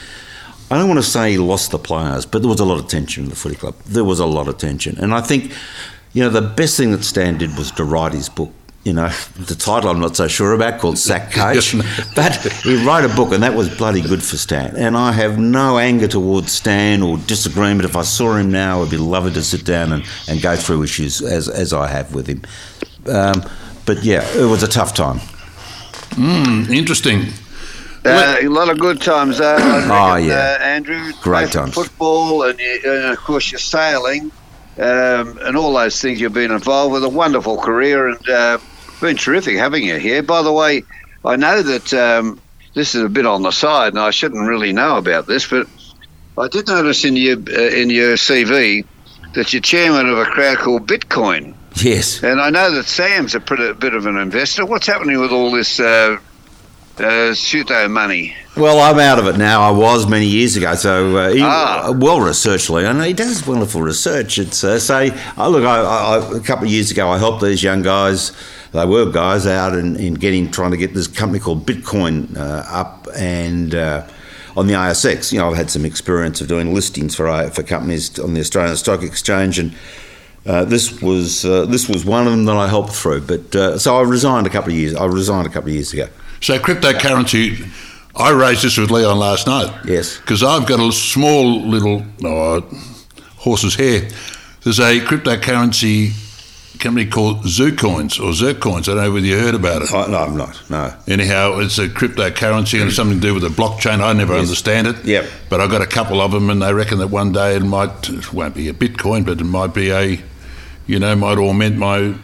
I 0.70 0.76
don't 0.76 0.88
want 0.88 0.98
to 1.02 1.09
say 1.09 1.33
he 1.33 1.38
lost 1.38 1.70
the 1.70 1.78
players, 1.78 2.26
but 2.26 2.42
there 2.42 2.48
was 2.48 2.61
a 2.61 2.64
lot 2.64 2.78
of 2.78 2.88
tension 2.88 3.24
in 3.24 3.31
the 3.31 3.37
footy 3.37 3.57
club. 3.57 3.74
There 3.87 4.04
was 4.04 4.20
a 4.20 4.26
lot 4.26 4.48
of 4.48 4.59
tension. 4.59 4.98
And 4.98 5.14
I 5.14 5.20
think, 5.22 5.52
you 6.12 6.22
know, 6.22 6.28
the 6.28 6.42
best 6.42 6.76
thing 6.76 6.90
that 6.92 7.04
Stan 7.04 7.38
did 7.38 7.57
was 7.57 7.70
to 7.72 7.85
write 7.85 8.12
his 8.12 8.28
book. 8.28 8.52
You 8.85 8.92
know, 8.92 9.09
the 9.38 9.54
title 9.54 9.90
I'm 9.90 9.98
not 10.00 10.16
so 10.16 10.28
sure 10.28 10.52
about, 10.54 10.78
called 10.81 10.98
Sack 10.98 11.33
Coach. 11.33 11.74
but 12.14 12.37
he 12.62 12.85
wrote 12.87 13.04
a 13.04 13.14
book, 13.14 13.33
and 13.33 13.42
that 13.42 13.54
was 13.54 13.74
bloody 13.76 14.00
good 14.00 14.22
for 14.22 14.37
Stan. 14.37 14.76
And 14.76 14.96
I 14.96 15.12
have 15.12 15.38
no 15.38 15.78
anger 15.78 16.07
towards 16.09 16.52
Stan 16.52 17.02
or 17.02 17.18
disagreement. 17.18 17.85
If 17.85 17.96
I 17.96 18.02
saw 18.02 18.37
him 18.37 18.50
now, 18.50 18.83
I'd 18.83 18.90
be 18.90 18.96
lovely 18.96 19.33
to 19.33 19.42
sit 19.42 19.64
down 19.64 19.92
and, 19.92 20.04
and 20.28 20.40
go 20.40 20.54
through 20.57 20.83
issues 20.85 21.20
as, 21.22 21.48
as 21.48 21.72
I 21.72 21.88
have 21.88 22.14
with 22.14 22.26
him. 22.28 22.42
Um, 23.07 23.42
but 23.85 24.04
yeah, 24.04 24.22
it 24.37 24.44
was 24.48 24.62
a 24.62 24.68
tough 24.68 24.94
time. 24.94 25.20
Interesting. 26.70 27.26
Uh, 28.09 28.37
a 28.42 28.49
lot 28.49 28.68
of 28.68 28.79
good 28.79 29.01
times, 29.01 29.40
uh, 29.40 29.44
I 29.61 29.77
reckon, 29.77 29.90
Oh, 29.90 30.16
yeah. 30.16 30.59
uh, 30.61 30.62
Andrew. 30.64 31.12
Great 31.23 31.51
times. 31.53 31.75
Football 31.75 32.42
and, 32.44 32.59
you- 32.59 32.81
and 32.85 33.05
of 33.12 33.18
course 33.18 33.51
your 33.53 33.59
sailing 33.59 34.31
um, 34.79 35.38
and 35.42 35.57
all 35.57 35.73
those 35.75 36.01
things 36.01 36.21
you've 36.21 36.33
been 36.33 36.51
involved 36.53 36.92
with. 36.92 37.05
A 37.05 37.09
wonderful 37.09 37.59
career 37.59 38.09
and 38.09 38.29
uh, 38.29 38.59
been 39.01 39.16
terrific 39.16 39.57
having 39.57 39.85
you 39.85 39.97
here. 39.97 40.23
By 40.23 40.42
the 40.42 40.53
way, 40.53 40.83
I 41.25 41.37
know 41.37 41.62
that 41.62 41.92
um, 41.94 42.40
this 42.75 42.94
is 42.94 43.03
a 43.03 43.09
bit 43.09 43.27
on 43.27 43.42
the 43.42 43.51
side, 43.51 43.92
and 43.94 43.99
I 44.01 44.11
shouldn't 44.11 44.49
really 44.49 44.73
know 44.73 44.97
about 44.97 45.27
this, 45.27 45.47
but 45.49 45.66
I 46.37 46.47
did 46.49 46.68
notice 46.68 47.05
in 47.05 47.16
your 47.16 47.37
uh, 47.37 47.61
in 47.75 47.90
your 47.90 48.14
CV 48.16 48.85
that 49.35 49.53
you're 49.53 49.61
chairman 49.62 50.09
of 50.09 50.18
a 50.18 50.25
crowd 50.25 50.59
called 50.59 50.87
Bitcoin. 50.87 51.55
Yes. 51.83 52.23
And 52.23 52.40
I 52.40 52.51
know 52.51 52.73
that 52.75 52.87
Sam's 52.87 53.35
a 53.35 53.40
pretty, 53.40 53.73
bit 53.75 53.94
of 53.94 54.06
an 54.06 54.17
investor. 54.17 54.65
What's 54.65 54.87
happening 54.87 55.21
with 55.21 55.31
all 55.33 55.50
this 55.50 55.79
uh, 55.81 56.17
uh, 57.01 57.35
pseudo 57.35 57.88
money? 57.88 58.35
Well, 58.57 58.81
I'm 58.81 58.99
out 58.99 59.19
of 59.19 59.27
it 59.29 59.37
now. 59.38 59.63
I 59.63 59.71
was 59.71 60.09
many 60.09 60.27
years 60.27 60.57
ago, 60.57 60.75
so 60.75 61.17
uh, 61.17 61.31
he, 61.31 61.40
Ah. 61.42 61.92
well 61.96 62.21
researched, 62.21 62.71
Leon. 62.71 63.01
He 63.03 63.13
does 63.13 63.46
wonderful 63.46 63.83
research. 63.83 64.38
It's 64.38 64.65
uh, 64.65 64.79
say, 64.81 65.13
oh, 65.37 65.49
look, 65.49 65.65
I, 65.65 65.81
I, 65.81 66.37
a 66.37 66.40
couple 66.40 66.67
of 66.67 66.73
years 66.73 66.90
ago, 66.90 67.09
I 67.09 67.19
helped 67.19 67.42
these 67.42 67.63
young 67.63 67.83
guys. 67.83 68.33
They 68.73 68.85
were 68.85 69.11
guys 69.11 69.46
out 69.46 69.75
in, 69.75 69.96
in 69.96 70.15
getting 70.15 70.51
trying 70.51 70.73
to 70.73 70.77
get 70.77 70.92
this 70.92 71.07
company 71.07 71.38
called 71.38 71.67
Bitcoin 71.67 72.37
uh, 72.37 72.65
up 72.69 73.07
and. 73.17 73.75
Uh, 73.75 74.07
on 74.57 74.67
the 74.67 74.73
ASX, 74.75 75.31
you 75.31 75.38
know, 75.38 75.51
I've 75.51 75.57
had 75.57 75.71
some 75.71 75.85
experience 75.85 76.40
of 76.40 76.49
doing 76.49 76.75
listings 76.75 77.15
for 77.15 77.29
uh, 77.29 77.49
for 77.49 77.63
companies 77.63 78.19
on 78.19 78.35
the 78.35 78.40
Australian 78.40 78.77
Stock 78.77 79.05
Exchange, 79.05 79.57
and 79.61 79.73
uh, 80.46 80.65
this 80.65 81.01
was 81.01 81.44
uh, 81.44 81.65
this 81.67 81.88
was 81.88 82.05
one 82.05 82.27
of 82.27 82.33
them 82.33 82.44
that 82.46 82.57
I 82.57 82.67
helped 82.67 82.90
through. 82.92 83.21
But 83.21 83.55
uh, 83.55 83.79
so 83.79 83.96
I 83.96 84.03
resigned 84.03 84.49
a 84.49 84.51
couple 84.51 84.73
of 84.73 84.77
years. 84.77 84.96
I 84.96 85.05
resigned 85.05 85.46
a 85.46 85.51
couple 85.51 85.69
of 85.69 85.75
years 85.75 85.92
ago. 85.92 86.09
So 86.41 86.59
cryptocurrency, 86.59 87.69
I 88.17 88.31
raised 88.31 88.63
this 88.63 88.77
with 88.79 88.91
Leon 88.91 89.19
last 89.19 89.47
night. 89.47 89.73
Yes. 89.85 90.19
Because 90.19 90.43
I've 90.43 90.67
got 90.67 90.81
a 90.81 90.93
small 90.93 91.63
little 91.63 92.05
oh, 92.25 92.61
horse's 93.37 93.75
hair. 93.75 94.09
There's 94.63 94.81
a 94.81 95.01
cryptocurrency 95.01 96.13
company 96.79 97.07
called 97.07 97.43
Zoocoins 97.45 98.21
or 98.21 98.33
Zircoins. 98.33 98.83
I 98.83 98.95
don't 98.95 98.97
know 98.97 99.13
whether 99.13 99.27
you 99.27 99.37
heard 99.39 99.55
about 99.55 99.83
it. 99.83 99.89
Oh, 99.93 100.07
no, 100.07 100.19
I'm 100.19 100.37
not. 100.37 100.63
No. 100.71 100.95
Anyhow, 101.09 101.59
it's 101.59 101.79
a 101.79 101.89
cryptocurrency 101.89 102.81
and 102.81 102.93
something 102.93 103.21
to 103.21 103.27
do 103.27 103.35
with 103.35 103.43
the 103.43 103.49
blockchain. 103.49 104.01
I 104.01 104.13
never 104.13 104.35
understand 104.35 104.87
it. 104.87 105.05
Yep. 105.05 105.29
But 105.49 105.61
I've 105.61 105.71
got 105.71 105.83
a 105.83 105.87
couple 105.87 106.21
of 106.21 106.31
them, 106.31 106.51
and 106.51 106.63
they 106.63 106.73
reckon 106.73 106.99
that 106.99 107.09
one 107.09 107.33
day 107.33 107.57
it 107.57 107.63
might 107.65 108.09
it 108.09 108.33
won't 108.33 108.55
be 108.55 108.69
a 108.69 108.73
Bitcoin, 108.73 109.25
but 109.25 109.41
it 109.41 109.45
might 109.45 109.75
be 109.75 109.91
a, 109.91 110.23
you 110.87 110.99
know, 110.99 111.17
might 111.17 111.39
augment 111.39 111.77
my 111.77 112.15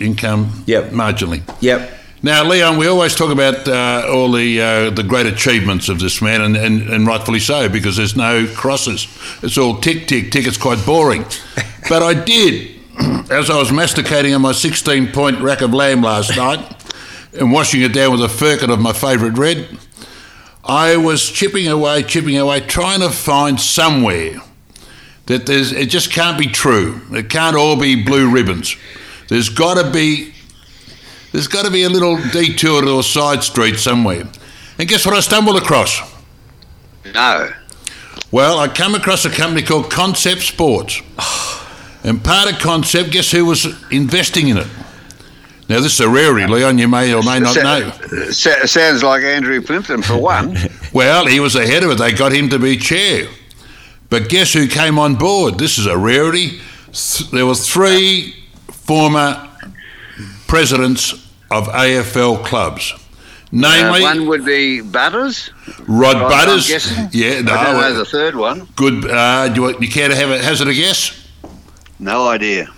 income 0.00 0.64
Yep. 0.66 0.90
marginally. 0.90 1.42
Yep. 1.60 1.97
Now, 2.20 2.44
Leon, 2.44 2.78
we 2.78 2.88
always 2.88 3.14
talk 3.14 3.30
about 3.30 3.68
uh, 3.68 4.04
all 4.12 4.32
the 4.32 4.60
uh, 4.60 4.90
the 4.90 5.04
great 5.04 5.26
achievements 5.26 5.88
of 5.88 6.00
this 6.00 6.20
man, 6.20 6.40
and, 6.40 6.56
and, 6.56 6.90
and 6.90 7.06
rightfully 7.06 7.38
so, 7.38 7.68
because 7.68 7.96
there's 7.96 8.16
no 8.16 8.44
crosses. 8.56 9.06
It's 9.40 9.56
all 9.56 9.78
tick, 9.78 10.08
tick, 10.08 10.32
tick. 10.32 10.44
It's 10.44 10.56
quite 10.56 10.84
boring. 10.84 11.24
but 11.88 12.02
I 12.02 12.14
did, 12.14 12.80
as 13.30 13.50
I 13.50 13.56
was 13.56 13.70
masticating 13.70 14.34
on 14.34 14.42
my 14.42 14.50
16 14.50 15.12
point 15.12 15.40
rack 15.40 15.60
of 15.60 15.72
lamb 15.72 16.02
last 16.02 16.36
night 16.36 16.58
and 17.34 17.52
washing 17.52 17.82
it 17.82 17.92
down 17.92 18.10
with 18.10 18.24
a 18.24 18.28
firkin 18.28 18.70
of 18.70 18.80
my 18.80 18.92
favourite 18.92 19.38
red, 19.38 19.78
I 20.64 20.96
was 20.96 21.30
chipping 21.30 21.68
away, 21.68 22.02
chipping 22.02 22.36
away, 22.36 22.60
trying 22.60 22.98
to 22.98 23.10
find 23.10 23.60
somewhere 23.60 24.40
that 25.26 25.46
there's, 25.46 25.70
it 25.70 25.88
just 25.88 26.10
can't 26.10 26.36
be 26.36 26.48
true. 26.48 27.00
It 27.12 27.30
can't 27.30 27.54
all 27.54 27.76
be 27.76 28.02
blue 28.02 28.28
ribbons. 28.28 28.76
There's 29.28 29.50
got 29.50 29.80
to 29.80 29.88
be 29.88 30.34
there's 31.32 31.48
got 31.48 31.64
to 31.64 31.70
be 31.70 31.82
a 31.84 31.88
little 31.88 32.16
detour 32.30 32.86
or 32.88 33.02
side 33.02 33.42
street 33.42 33.76
somewhere. 33.78 34.24
And 34.78 34.88
guess 34.88 35.04
what 35.04 35.14
I 35.14 35.20
stumbled 35.20 35.56
across? 35.56 36.00
No. 37.14 37.50
Well, 38.30 38.58
I 38.58 38.68
come 38.68 38.94
across 38.94 39.24
a 39.24 39.30
company 39.30 39.62
called 39.62 39.90
Concept 39.90 40.42
Sports. 40.42 41.00
And 42.04 42.22
part 42.22 42.52
of 42.52 42.58
Concept, 42.58 43.10
guess 43.10 43.30
who 43.30 43.44
was 43.46 43.66
investing 43.90 44.48
in 44.48 44.58
it? 44.58 44.66
Now, 45.68 45.80
this 45.80 45.94
is 45.94 46.00
a 46.00 46.08
rarity, 46.08 46.46
Leon, 46.46 46.78
you 46.78 46.88
may 46.88 47.12
or 47.12 47.22
may 47.22 47.40
not 47.40 47.56
know. 47.56 47.90
sounds 48.30 49.02
like 49.02 49.22
Andrew 49.22 49.60
Plympton 49.60 50.02
for 50.02 50.16
one. 50.16 50.56
Well, 50.90 51.26
he 51.26 51.38
was 51.38 51.54
ahead 51.54 51.82
of 51.84 51.90
it. 51.90 51.98
They 51.98 52.12
got 52.12 52.32
him 52.32 52.48
to 52.48 52.58
be 52.58 52.78
chair. 52.78 53.28
But 54.08 54.30
guess 54.30 54.54
who 54.54 54.66
came 54.66 54.98
on 54.98 55.16
board? 55.16 55.58
This 55.58 55.76
is 55.76 55.84
a 55.84 55.98
rarity. 55.98 56.60
Th- 56.92 57.30
There 57.30 57.44
were 57.44 57.54
three 57.54 58.34
former 58.72 59.47
presidents 60.48 61.12
of 61.50 61.68
AFL 61.68 62.44
clubs. 62.44 62.92
Uh, 62.92 62.98
Namely, 63.52 64.02
one 64.02 64.26
would 64.26 64.44
be 64.44 64.80
Butters. 64.80 65.50
Rod 65.86 66.16
I'm 66.16 66.28
Butters. 66.28 66.68
Yeah, 67.14 67.40
no. 67.40 67.52
I 67.54 67.64
don't 67.64 67.80
know 67.80 67.94
the 67.94 68.04
third 68.04 68.34
one. 68.34 68.66
Good. 68.76 69.08
Uh, 69.08 69.48
do 69.48 69.62
you, 69.62 69.78
you 69.80 69.88
care 69.88 70.08
to 70.08 70.16
have 70.16 70.30
a 70.30 70.42
hazard 70.42 70.68
a 70.68 70.74
guess? 70.74 71.28
No 71.98 72.28
idea. 72.28 72.68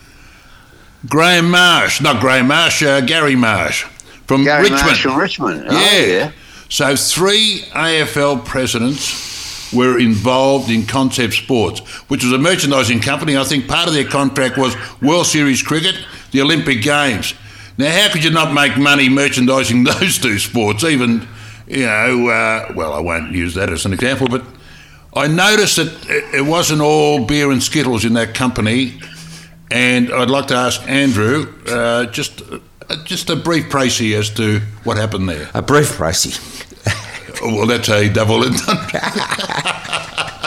Graham 1.08 1.50
Marsh, 1.50 2.00
not 2.00 2.20
Graham 2.20 2.48
Marsh, 2.48 2.82
uh, 2.82 3.00
Gary 3.00 3.34
Marsh 3.34 3.84
from 4.26 4.44
Gary 4.44 4.64
Richmond. 4.64 4.82
Marsh 4.82 5.02
from 5.02 5.18
Richmond. 5.18 5.64
Oh, 5.68 5.72
yeah. 5.72 6.06
yeah. 6.06 6.32
So 6.68 6.94
three 6.94 7.64
AFL 7.72 8.44
presidents 8.44 9.72
were 9.72 9.98
involved 9.98 10.70
in 10.70 10.86
Concept 10.86 11.34
Sports, 11.34 11.80
which 12.08 12.22
was 12.22 12.32
a 12.32 12.38
merchandising 12.38 13.00
company. 13.00 13.36
I 13.36 13.44
think 13.44 13.66
part 13.66 13.88
of 13.88 13.94
their 13.94 14.04
contract 14.04 14.56
was 14.56 14.76
World 15.00 15.26
Series 15.26 15.62
cricket, 15.62 15.96
the 16.30 16.42
Olympic 16.42 16.82
Games. 16.82 17.34
Now, 17.80 17.90
how 17.90 18.12
could 18.12 18.22
you 18.22 18.30
not 18.30 18.52
make 18.52 18.76
money 18.76 19.08
merchandising 19.08 19.84
those 19.92 20.18
two 20.18 20.38
sports? 20.38 20.84
Even, 20.84 21.26
you 21.66 21.86
know, 21.86 22.28
uh, 22.28 22.72
well, 22.76 22.92
I 22.92 23.00
won't 23.00 23.32
use 23.32 23.54
that 23.54 23.70
as 23.70 23.84
an 23.86 23.92
example, 23.92 24.28
but 24.28 24.44
I 25.16 25.26
noticed 25.26 25.76
that 25.76 25.88
it- 26.08 26.34
it 26.34 26.42
wasn't 26.46 26.80
all 26.82 27.24
beer 27.24 27.50
and 27.50 27.62
skittles 27.62 28.04
in 28.04 28.12
that 28.14 28.34
company, 28.34 29.00
and 29.70 30.12
I'd 30.12 30.30
like 30.30 30.46
to 30.48 30.54
ask 30.56 30.80
Andrew 30.88 31.46
uh, 31.68 32.06
just 32.06 32.42
uh, 32.42 32.96
just 33.04 33.30
a 33.30 33.36
brief 33.36 33.68
précis 33.70 34.14
as 34.18 34.30
to 34.30 34.60
what 34.84 34.96
happened 34.96 35.28
there. 35.28 35.48
A 35.54 35.62
brief. 35.62 35.98
Oh, 37.42 37.54
well, 37.56 37.66
that's 37.66 37.88
a 37.88 38.08
double 38.08 38.42
and 38.44 38.54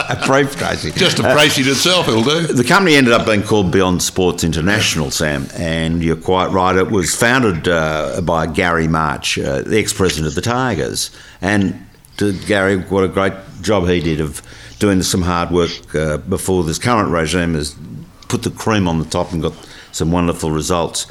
A 0.08 0.26
brief 0.26 0.56
Tracy. 0.56 0.90
just 0.92 1.18
a 1.18 1.22
précis 1.22 1.66
itself. 1.66 2.08
It'll 2.08 2.22
do. 2.22 2.46
The 2.46 2.64
company 2.64 2.96
ended 2.96 3.12
up 3.12 3.26
being 3.26 3.42
called 3.42 3.70
Beyond 3.70 4.02
Sports 4.02 4.44
International, 4.44 5.10
Sam, 5.10 5.46
and 5.56 6.02
you're 6.02 6.16
quite 6.16 6.50
right. 6.50 6.76
It 6.76 6.90
was 6.90 7.14
founded 7.14 7.68
uh, 7.68 8.20
by 8.20 8.46
Gary 8.46 8.88
March, 8.88 9.38
uh, 9.38 9.62
the 9.62 9.78
ex-president 9.78 10.26
of 10.26 10.34
the 10.34 10.42
Tigers, 10.42 11.10
and 11.40 11.86
to 12.18 12.32
Gary, 12.46 12.76
what 12.76 13.04
a 13.04 13.08
great 13.08 13.32
job 13.62 13.88
he 13.88 14.00
did 14.00 14.20
of 14.20 14.42
doing 14.78 15.02
some 15.02 15.22
hard 15.22 15.50
work 15.50 15.94
uh, 15.94 16.18
before 16.18 16.64
this 16.64 16.78
current 16.78 17.10
regime 17.10 17.54
has 17.54 17.74
put 18.28 18.42
the 18.42 18.50
cream 18.50 18.86
on 18.86 18.98
the 18.98 19.04
top 19.06 19.32
and 19.32 19.42
got 19.42 19.54
some 19.92 20.12
wonderful 20.12 20.50
results. 20.50 21.06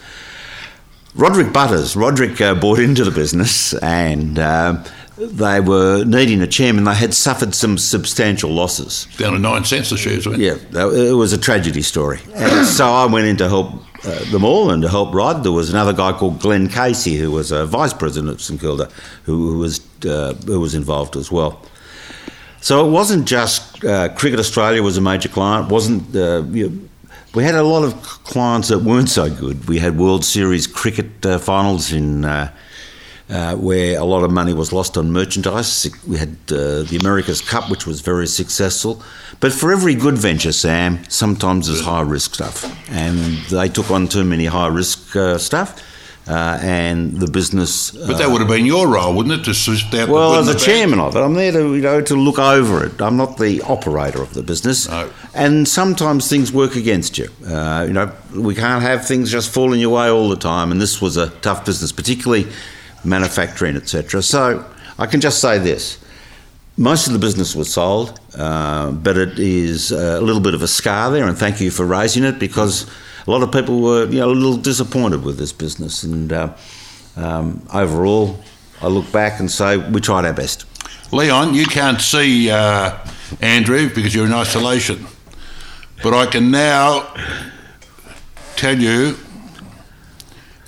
Roderick 1.15 1.53
Butters, 1.53 1.95
Roderick 1.95 2.41
uh, 2.41 2.55
bought 2.55 2.79
into 2.79 3.03
the 3.03 3.11
business 3.11 3.73
and 3.75 4.39
uh, 4.39 4.83
they 5.31 5.59
were 5.59 6.03
needing 6.03 6.41
a 6.41 6.47
chairman. 6.47 6.83
They 6.83 6.95
had 6.95 7.13
suffered 7.13 7.55
some 7.55 7.77
substantial 7.77 8.51
losses. 8.51 9.07
Down 9.17 9.33
to 9.33 9.39
nine 9.39 9.65
cents 9.65 9.89
the 9.89 9.97
shares 9.97 10.27
went. 10.27 10.39
Yeah, 10.39 10.57
it 10.73 11.15
was 11.15 11.33
a 11.33 11.37
tragedy 11.37 11.81
story. 11.81 12.19
And 12.35 12.65
so 12.65 12.85
I 12.85 13.05
went 13.05 13.27
in 13.27 13.37
to 13.37 13.49
help 13.49 13.73
uh, 14.05 14.31
them 14.31 14.43
all 14.43 14.69
and 14.69 14.81
to 14.83 14.89
help 14.89 15.13
Rod. 15.13 15.43
There 15.43 15.51
was 15.51 15.69
another 15.69 15.93
guy 15.93 16.13
called 16.13 16.39
Glenn 16.39 16.67
Casey, 16.67 17.15
who 17.17 17.31
was 17.31 17.51
a 17.51 17.65
vice 17.65 17.93
president 17.93 18.33
of 18.33 18.41
St 18.41 18.59
Kilda, 18.59 18.89
who, 19.23 19.51
who 19.51 19.57
was 19.59 19.81
uh, 20.05 20.33
who 20.45 20.59
was 20.59 20.75
involved 20.75 21.15
as 21.15 21.31
well. 21.31 21.61
So 22.61 22.87
it 22.87 22.91
wasn't 22.91 23.27
just 23.27 23.83
uh, 23.83 24.09
Cricket 24.09 24.39
Australia 24.39 24.81
was 24.81 24.97
a 24.97 25.01
major 25.01 25.29
client. 25.29 25.69
Wasn't 25.69 26.15
uh, 26.15 26.43
you 26.49 26.69
know, 26.69 26.89
we 27.35 27.43
had 27.43 27.55
a 27.55 27.63
lot 27.63 27.83
of 27.83 28.01
clients 28.23 28.67
that 28.67 28.79
weren't 28.79 29.09
so 29.09 29.29
good. 29.29 29.67
We 29.67 29.79
had 29.79 29.97
World 29.97 30.23
Series 30.23 30.67
cricket 30.67 31.25
uh, 31.25 31.39
finals 31.39 31.91
in. 31.91 32.25
Uh, 33.29 33.43
uh, 33.43 33.55
where 33.55 33.99
a 33.99 34.03
lot 34.03 34.23
of 34.23 34.31
money 34.31 34.53
was 34.53 34.71
lost 34.71 34.97
on 34.97 35.11
merchandise. 35.11 35.89
We 36.07 36.17
had 36.17 36.29
uh, 36.51 36.83
the 36.83 36.97
America's 36.99 37.41
Cup, 37.41 37.69
which 37.69 37.85
was 37.87 38.01
very 38.01 38.27
successful. 38.27 39.01
But 39.39 39.51
for 39.51 39.71
every 39.71 39.95
good 39.95 40.17
venture, 40.17 40.51
Sam, 40.51 41.03
sometimes 41.09 41.67
there's 41.67 41.81
high 41.81 42.01
risk 42.01 42.35
stuff. 42.35 42.63
And 42.89 43.37
they 43.49 43.69
took 43.69 43.91
on 43.91 44.07
too 44.07 44.23
many 44.23 44.45
high 44.45 44.67
risk 44.67 45.15
uh, 45.15 45.37
stuff. 45.37 45.81
Uh, 46.25 46.57
and 46.61 47.19
the 47.19 47.27
business. 47.27 47.91
But 47.91 48.17
that 48.17 48.29
would 48.29 48.39
have 48.39 48.47
been 48.47 48.65
your 48.65 48.87
role, 48.87 49.13
wouldn't 49.13 49.41
it, 49.41 49.43
to 49.43 49.53
sift 49.53 49.93
out 49.93 50.07
Well, 50.07 50.35
as 50.35 50.47
a 50.47 50.53
the 50.53 50.59
chairman 50.59 50.99
of 50.99 51.17
it, 51.17 51.19
I'm 51.19 51.33
there 51.33 51.51
to 51.51 51.75
you 51.75 51.81
know 51.81 51.99
to 51.99 52.15
look 52.15 52.39
over 52.39 52.85
it. 52.85 53.01
I'm 53.01 53.17
not 53.17 53.37
the 53.37 53.61
operator 53.63 54.21
of 54.21 54.33
the 54.33 54.41
business, 54.41 54.87
No. 54.87 55.09
and 55.33 55.67
sometimes 55.67 56.29
things 56.29 56.53
work 56.53 56.77
against 56.77 57.17
you. 57.17 57.27
Uh, 57.45 57.83
you 57.85 57.91
know, 57.91 58.09
we 58.33 58.55
can't 58.55 58.81
have 58.81 59.05
things 59.05 59.29
just 59.29 59.51
falling 59.53 59.81
your 59.81 59.89
way 59.89 60.09
all 60.09 60.29
the 60.29 60.37
time, 60.37 60.71
and 60.71 60.79
this 60.79 61.01
was 61.01 61.17
a 61.17 61.27
tough 61.41 61.65
business, 61.65 61.91
particularly 61.91 62.47
manufacturing, 63.03 63.75
etc. 63.75 64.21
So 64.21 64.65
I 64.97 65.05
can 65.05 65.21
just 65.21 65.39
say 65.39 65.59
this: 65.59 66.03
most 66.77 67.07
of 67.07 67.13
the 67.13 67.19
business 67.19 67.55
was 67.55 67.71
sold, 67.71 68.19
uh, 68.37 68.91
but 68.91 69.17
it 69.17 69.39
is 69.39 69.91
a 69.91 70.21
little 70.21 70.41
bit 70.41 70.53
of 70.53 70.61
a 70.61 70.67
scar 70.67 71.11
there, 71.11 71.27
and 71.27 71.37
thank 71.37 71.61
you 71.61 71.71
for 71.71 71.85
raising 71.85 72.23
it 72.23 72.39
because 72.39 72.89
a 73.27 73.31
lot 73.31 73.43
of 73.43 73.51
people 73.51 73.81
were 73.81 74.05
you 74.05 74.19
know 74.19 74.31
a 74.31 74.33
little 74.33 74.57
disappointed 74.57 75.23
with 75.23 75.37
this 75.37 75.53
business, 75.53 76.03
and 76.03 76.33
uh, 76.33 76.53
um, 77.15 77.65
overall, 77.73 78.39
I 78.81 78.87
look 78.87 79.11
back 79.11 79.39
and 79.39 79.49
say 79.49 79.77
we 79.77 80.01
tried 80.01 80.25
our 80.25 80.33
best. 80.33 80.65
Leon, 81.13 81.53
you 81.53 81.65
can't 81.67 82.01
see 82.01 82.49
uh, 82.49 82.97
Andrew 83.39 83.87
because 83.93 84.15
you're 84.15 84.25
in 84.25 84.33
isolation. 84.33 85.05
But 86.01 86.13
I 86.13 86.25
can 86.25 86.51
now 86.51 87.13
tell 88.55 88.77
you, 88.77 89.15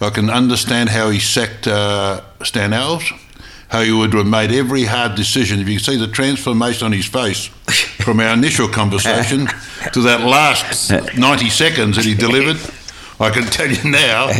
I 0.05 0.11
can 0.11 0.29
understand 0.29 0.89
how 0.89 1.09
he 1.09 1.19
sacked 1.19 1.67
uh, 1.67 2.21
Stan 2.43 2.71
Alves, 2.71 3.11
how 3.69 3.81
he 3.81 3.91
would 3.91 4.13
have 4.13 4.27
made 4.27 4.51
every 4.51 4.83
hard 4.83 5.15
decision. 5.15 5.59
If 5.59 5.67
you 5.67 5.77
can 5.77 5.83
see 5.83 5.97
the 5.97 6.07
transformation 6.07 6.85
on 6.85 6.91
his 6.91 7.07
face 7.07 7.47
from 8.05 8.19
our 8.19 8.33
initial 8.33 8.67
conversation 8.67 9.47
to 9.93 10.01
that 10.01 10.21
last 10.21 10.91
90 11.17 11.49
seconds 11.49 11.95
that 11.95 12.05
he 12.05 12.13
delivered, 12.13 12.57
I 13.19 13.31
can 13.31 13.45
tell 13.45 13.67
you 13.67 13.89
now. 13.89 14.31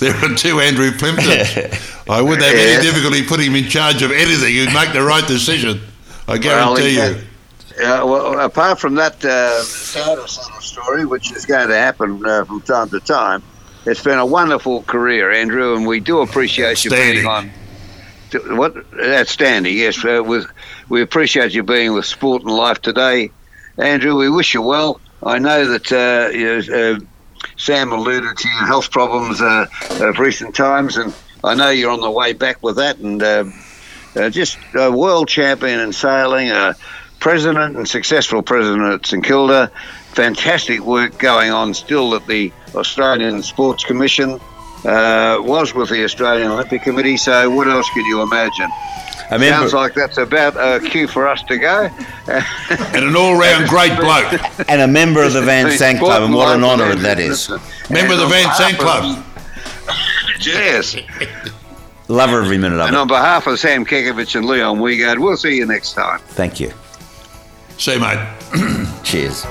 There 0.00 0.12
are 0.14 0.34
two 0.34 0.60
Andrew 0.60 0.90
Plymptons. 0.90 1.56
I 2.10 2.20
wouldn't 2.20 2.42
have 2.42 2.54
Yes. 2.54 2.78
any 2.78 2.82
difficulty 2.90 3.24
putting 3.24 3.46
him 3.52 3.56
in 3.64 3.70
charge 3.70 4.02
of 4.02 4.10
anything. 4.10 4.52
He'd 4.52 4.74
make 4.74 4.92
the 4.92 5.02
right 5.02 5.26
decision. 5.26 5.80
I 6.28 6.36
guarantee 6.36 6.98
in 6.98 7.14
you. 7.14 7.20
Uh, 7.86 8.04
well, 8.04 8.40
apart 8.40 8.78
from 8.80 8.96
that 8.96 9.24
uh, 9.24 9.62
sadder 9.62 10.26
sort 10.26 10.54
of 10.56 10.64
story, 10.64 11.04
which 11.06 11.32
is 11.32 11.46
going 11.46 11.68
to 11.68 11.76
happen 11.76 12.24
uh, 12.26 12.44
from 12.44 12.60
time 12.62 12.88
to 12.90 13.00
time, 13.00 13.42
it's 13.86 14.02
been 14.02 14.18
a 14.18 14.26
wonderful 14.26 14.82
career, 14.82 15.30
Andrew, 15.30 15.76
and 15.76 15.86
we 15.86 16.00
do 16.00 16.20
appreciate 16.20 16.84
you 16.84 16.90
being 16.90 17.26
on. 17.26 17.50
What 18.46 18.76
outstanding? 19.00 19.76
Yes, 19.76 20.04
uh, 20.04 20.22
with, 20.24 20.46
we 20.88 21.02
appreciate 21.02 21.52
you 21.52 21.62
being 21.62 21.92
with 21.92 22.04
Sport 22.04 22.42
and 22.42 22.50
Life 22.50 22.82
today, 22.82 23.30
Andrew. 23.78 24.16
We 24.16 24.28
wish 24.28 24.54
you 24.54 24.62
well. 24.62 25.00
I 25.22 25.38
know 25.38 25.66
that 25.66 25.92
uh, 25.92 26.30
you 26.36 26.62
know, 26.62 26.94
uh, 26.94 26.98
Sam 27.56 27.92
alluded 27.92 28.36
to 28.36 28.48
your 28.48 28.66
health 28.66 28.90
problems 28.90 29.40
uh, 29.40 29.66
of 30.00 30.18
recent 30.18 30.54
times, 30.54 30.96
and 30.96 31.14
I 31.44 31.54
know 31.54 31.70
you're 31.70 31.92
on 31.92 32.00
the 32.00 32.10
way 32.10 32.32
back 32.32 32.62
with 32.62 32.76
that. 32.76 32.98
And 32.98 33.22
uh, 33.22 33.44
uh, 34.16 34.30
just 34.30 34.58
a 34.74 34.90
world 34.90 35.28
champion 35.28 35.80
in 35.80 35.92
sailing, 35.92 36.50
a 36.50 36.74
president 37.20 37.76
and 37.76 37.88
successful 37.88 38.42
president 38.42 38.82
at 38.82 39.06
St 39.06 39.24
Kilda, 39.24 39.70
fantastic 40.14 40.80
work 40.80 41.18
going 41.18 41.50
on 41.50 41.74
still 41.74 42.14
at 42.14 42.26
the 42.26 42.52
Australian 42.74 43.42
Sports 43.42 43.84
Commission. 43.84 44.40
Uh, 44.84 45.38
was 45.40 45.74
with 45.74 45.88
the 45.88 46.04
Australian 46.04 46.50
Olympic 46.50 46.82
Committee. 46.82 47.16
So 47.16 47.48
what 47.50 47.66
else 47.68 47.88
could 47.94 48.04
you 48.06 48.20
imagine? 48.22 48.70
A 49.30 49.38
member, 49.38 49.46
Sounds 49.60 49.72
like 49.72 49.94
that's 49.94 50.18
about 50.18 50.54
a 50.58 50.86
cue 50.86 51.06
for 51.08 51.26
us 51.26 51.42
to 51.44 51.56
go. 51.56 51.88
And 52.26 53.04
an 53.04 53.16
all-round 53.16 53.68
great 53.70 53.98
bloke. 53.98 54.38
and 54.68 54.82
a 54.82 54.86
member 54.86 55.22
of 55.22 55.32
the 55.32 55.40
Van 55.40 55.70
Sant 55.70 55.98
Club, 55.98 56.22
and 56.24 56.34
what 56.34 56.54
an 56.54 56.62
honour 56.62 56.94
that 56.96 57.18
is. 57.18 57.48
Member 57.88 58.12
of 58.12 58.20
the 58.20 58.26
Van 58.26 58.54
Sant 58.54 58.76
Club. 58.78 59.24
Yes. 60.40 60.94
Love 62.08 62.30
every 62.30 62.58
minute 62.58 62.74
of 62.78 62.80
And 62.80 62.88
it. 62.88 62.88
And 62.88 62.96
on 62.98 63.08
behalf 63.08 63.46
of 63.46 63.58
Sam 63.58 63.86
Kekovich 63.86 64.36
and 64.36 64.44
Leon 64.44 64.78
Wiegard, 64.78 65.18
we'll 65.18 65.38
see 65.38 65.56
you 65.56 65.64
next 65.64 65.94
time. 65.94 66.18
Thank 66.18 66.60
you. 66.60 66.70
See 67.78 67.94
you, 67.94 68.00
mate. 68.00 68.98
Cheers. 69.04 69.46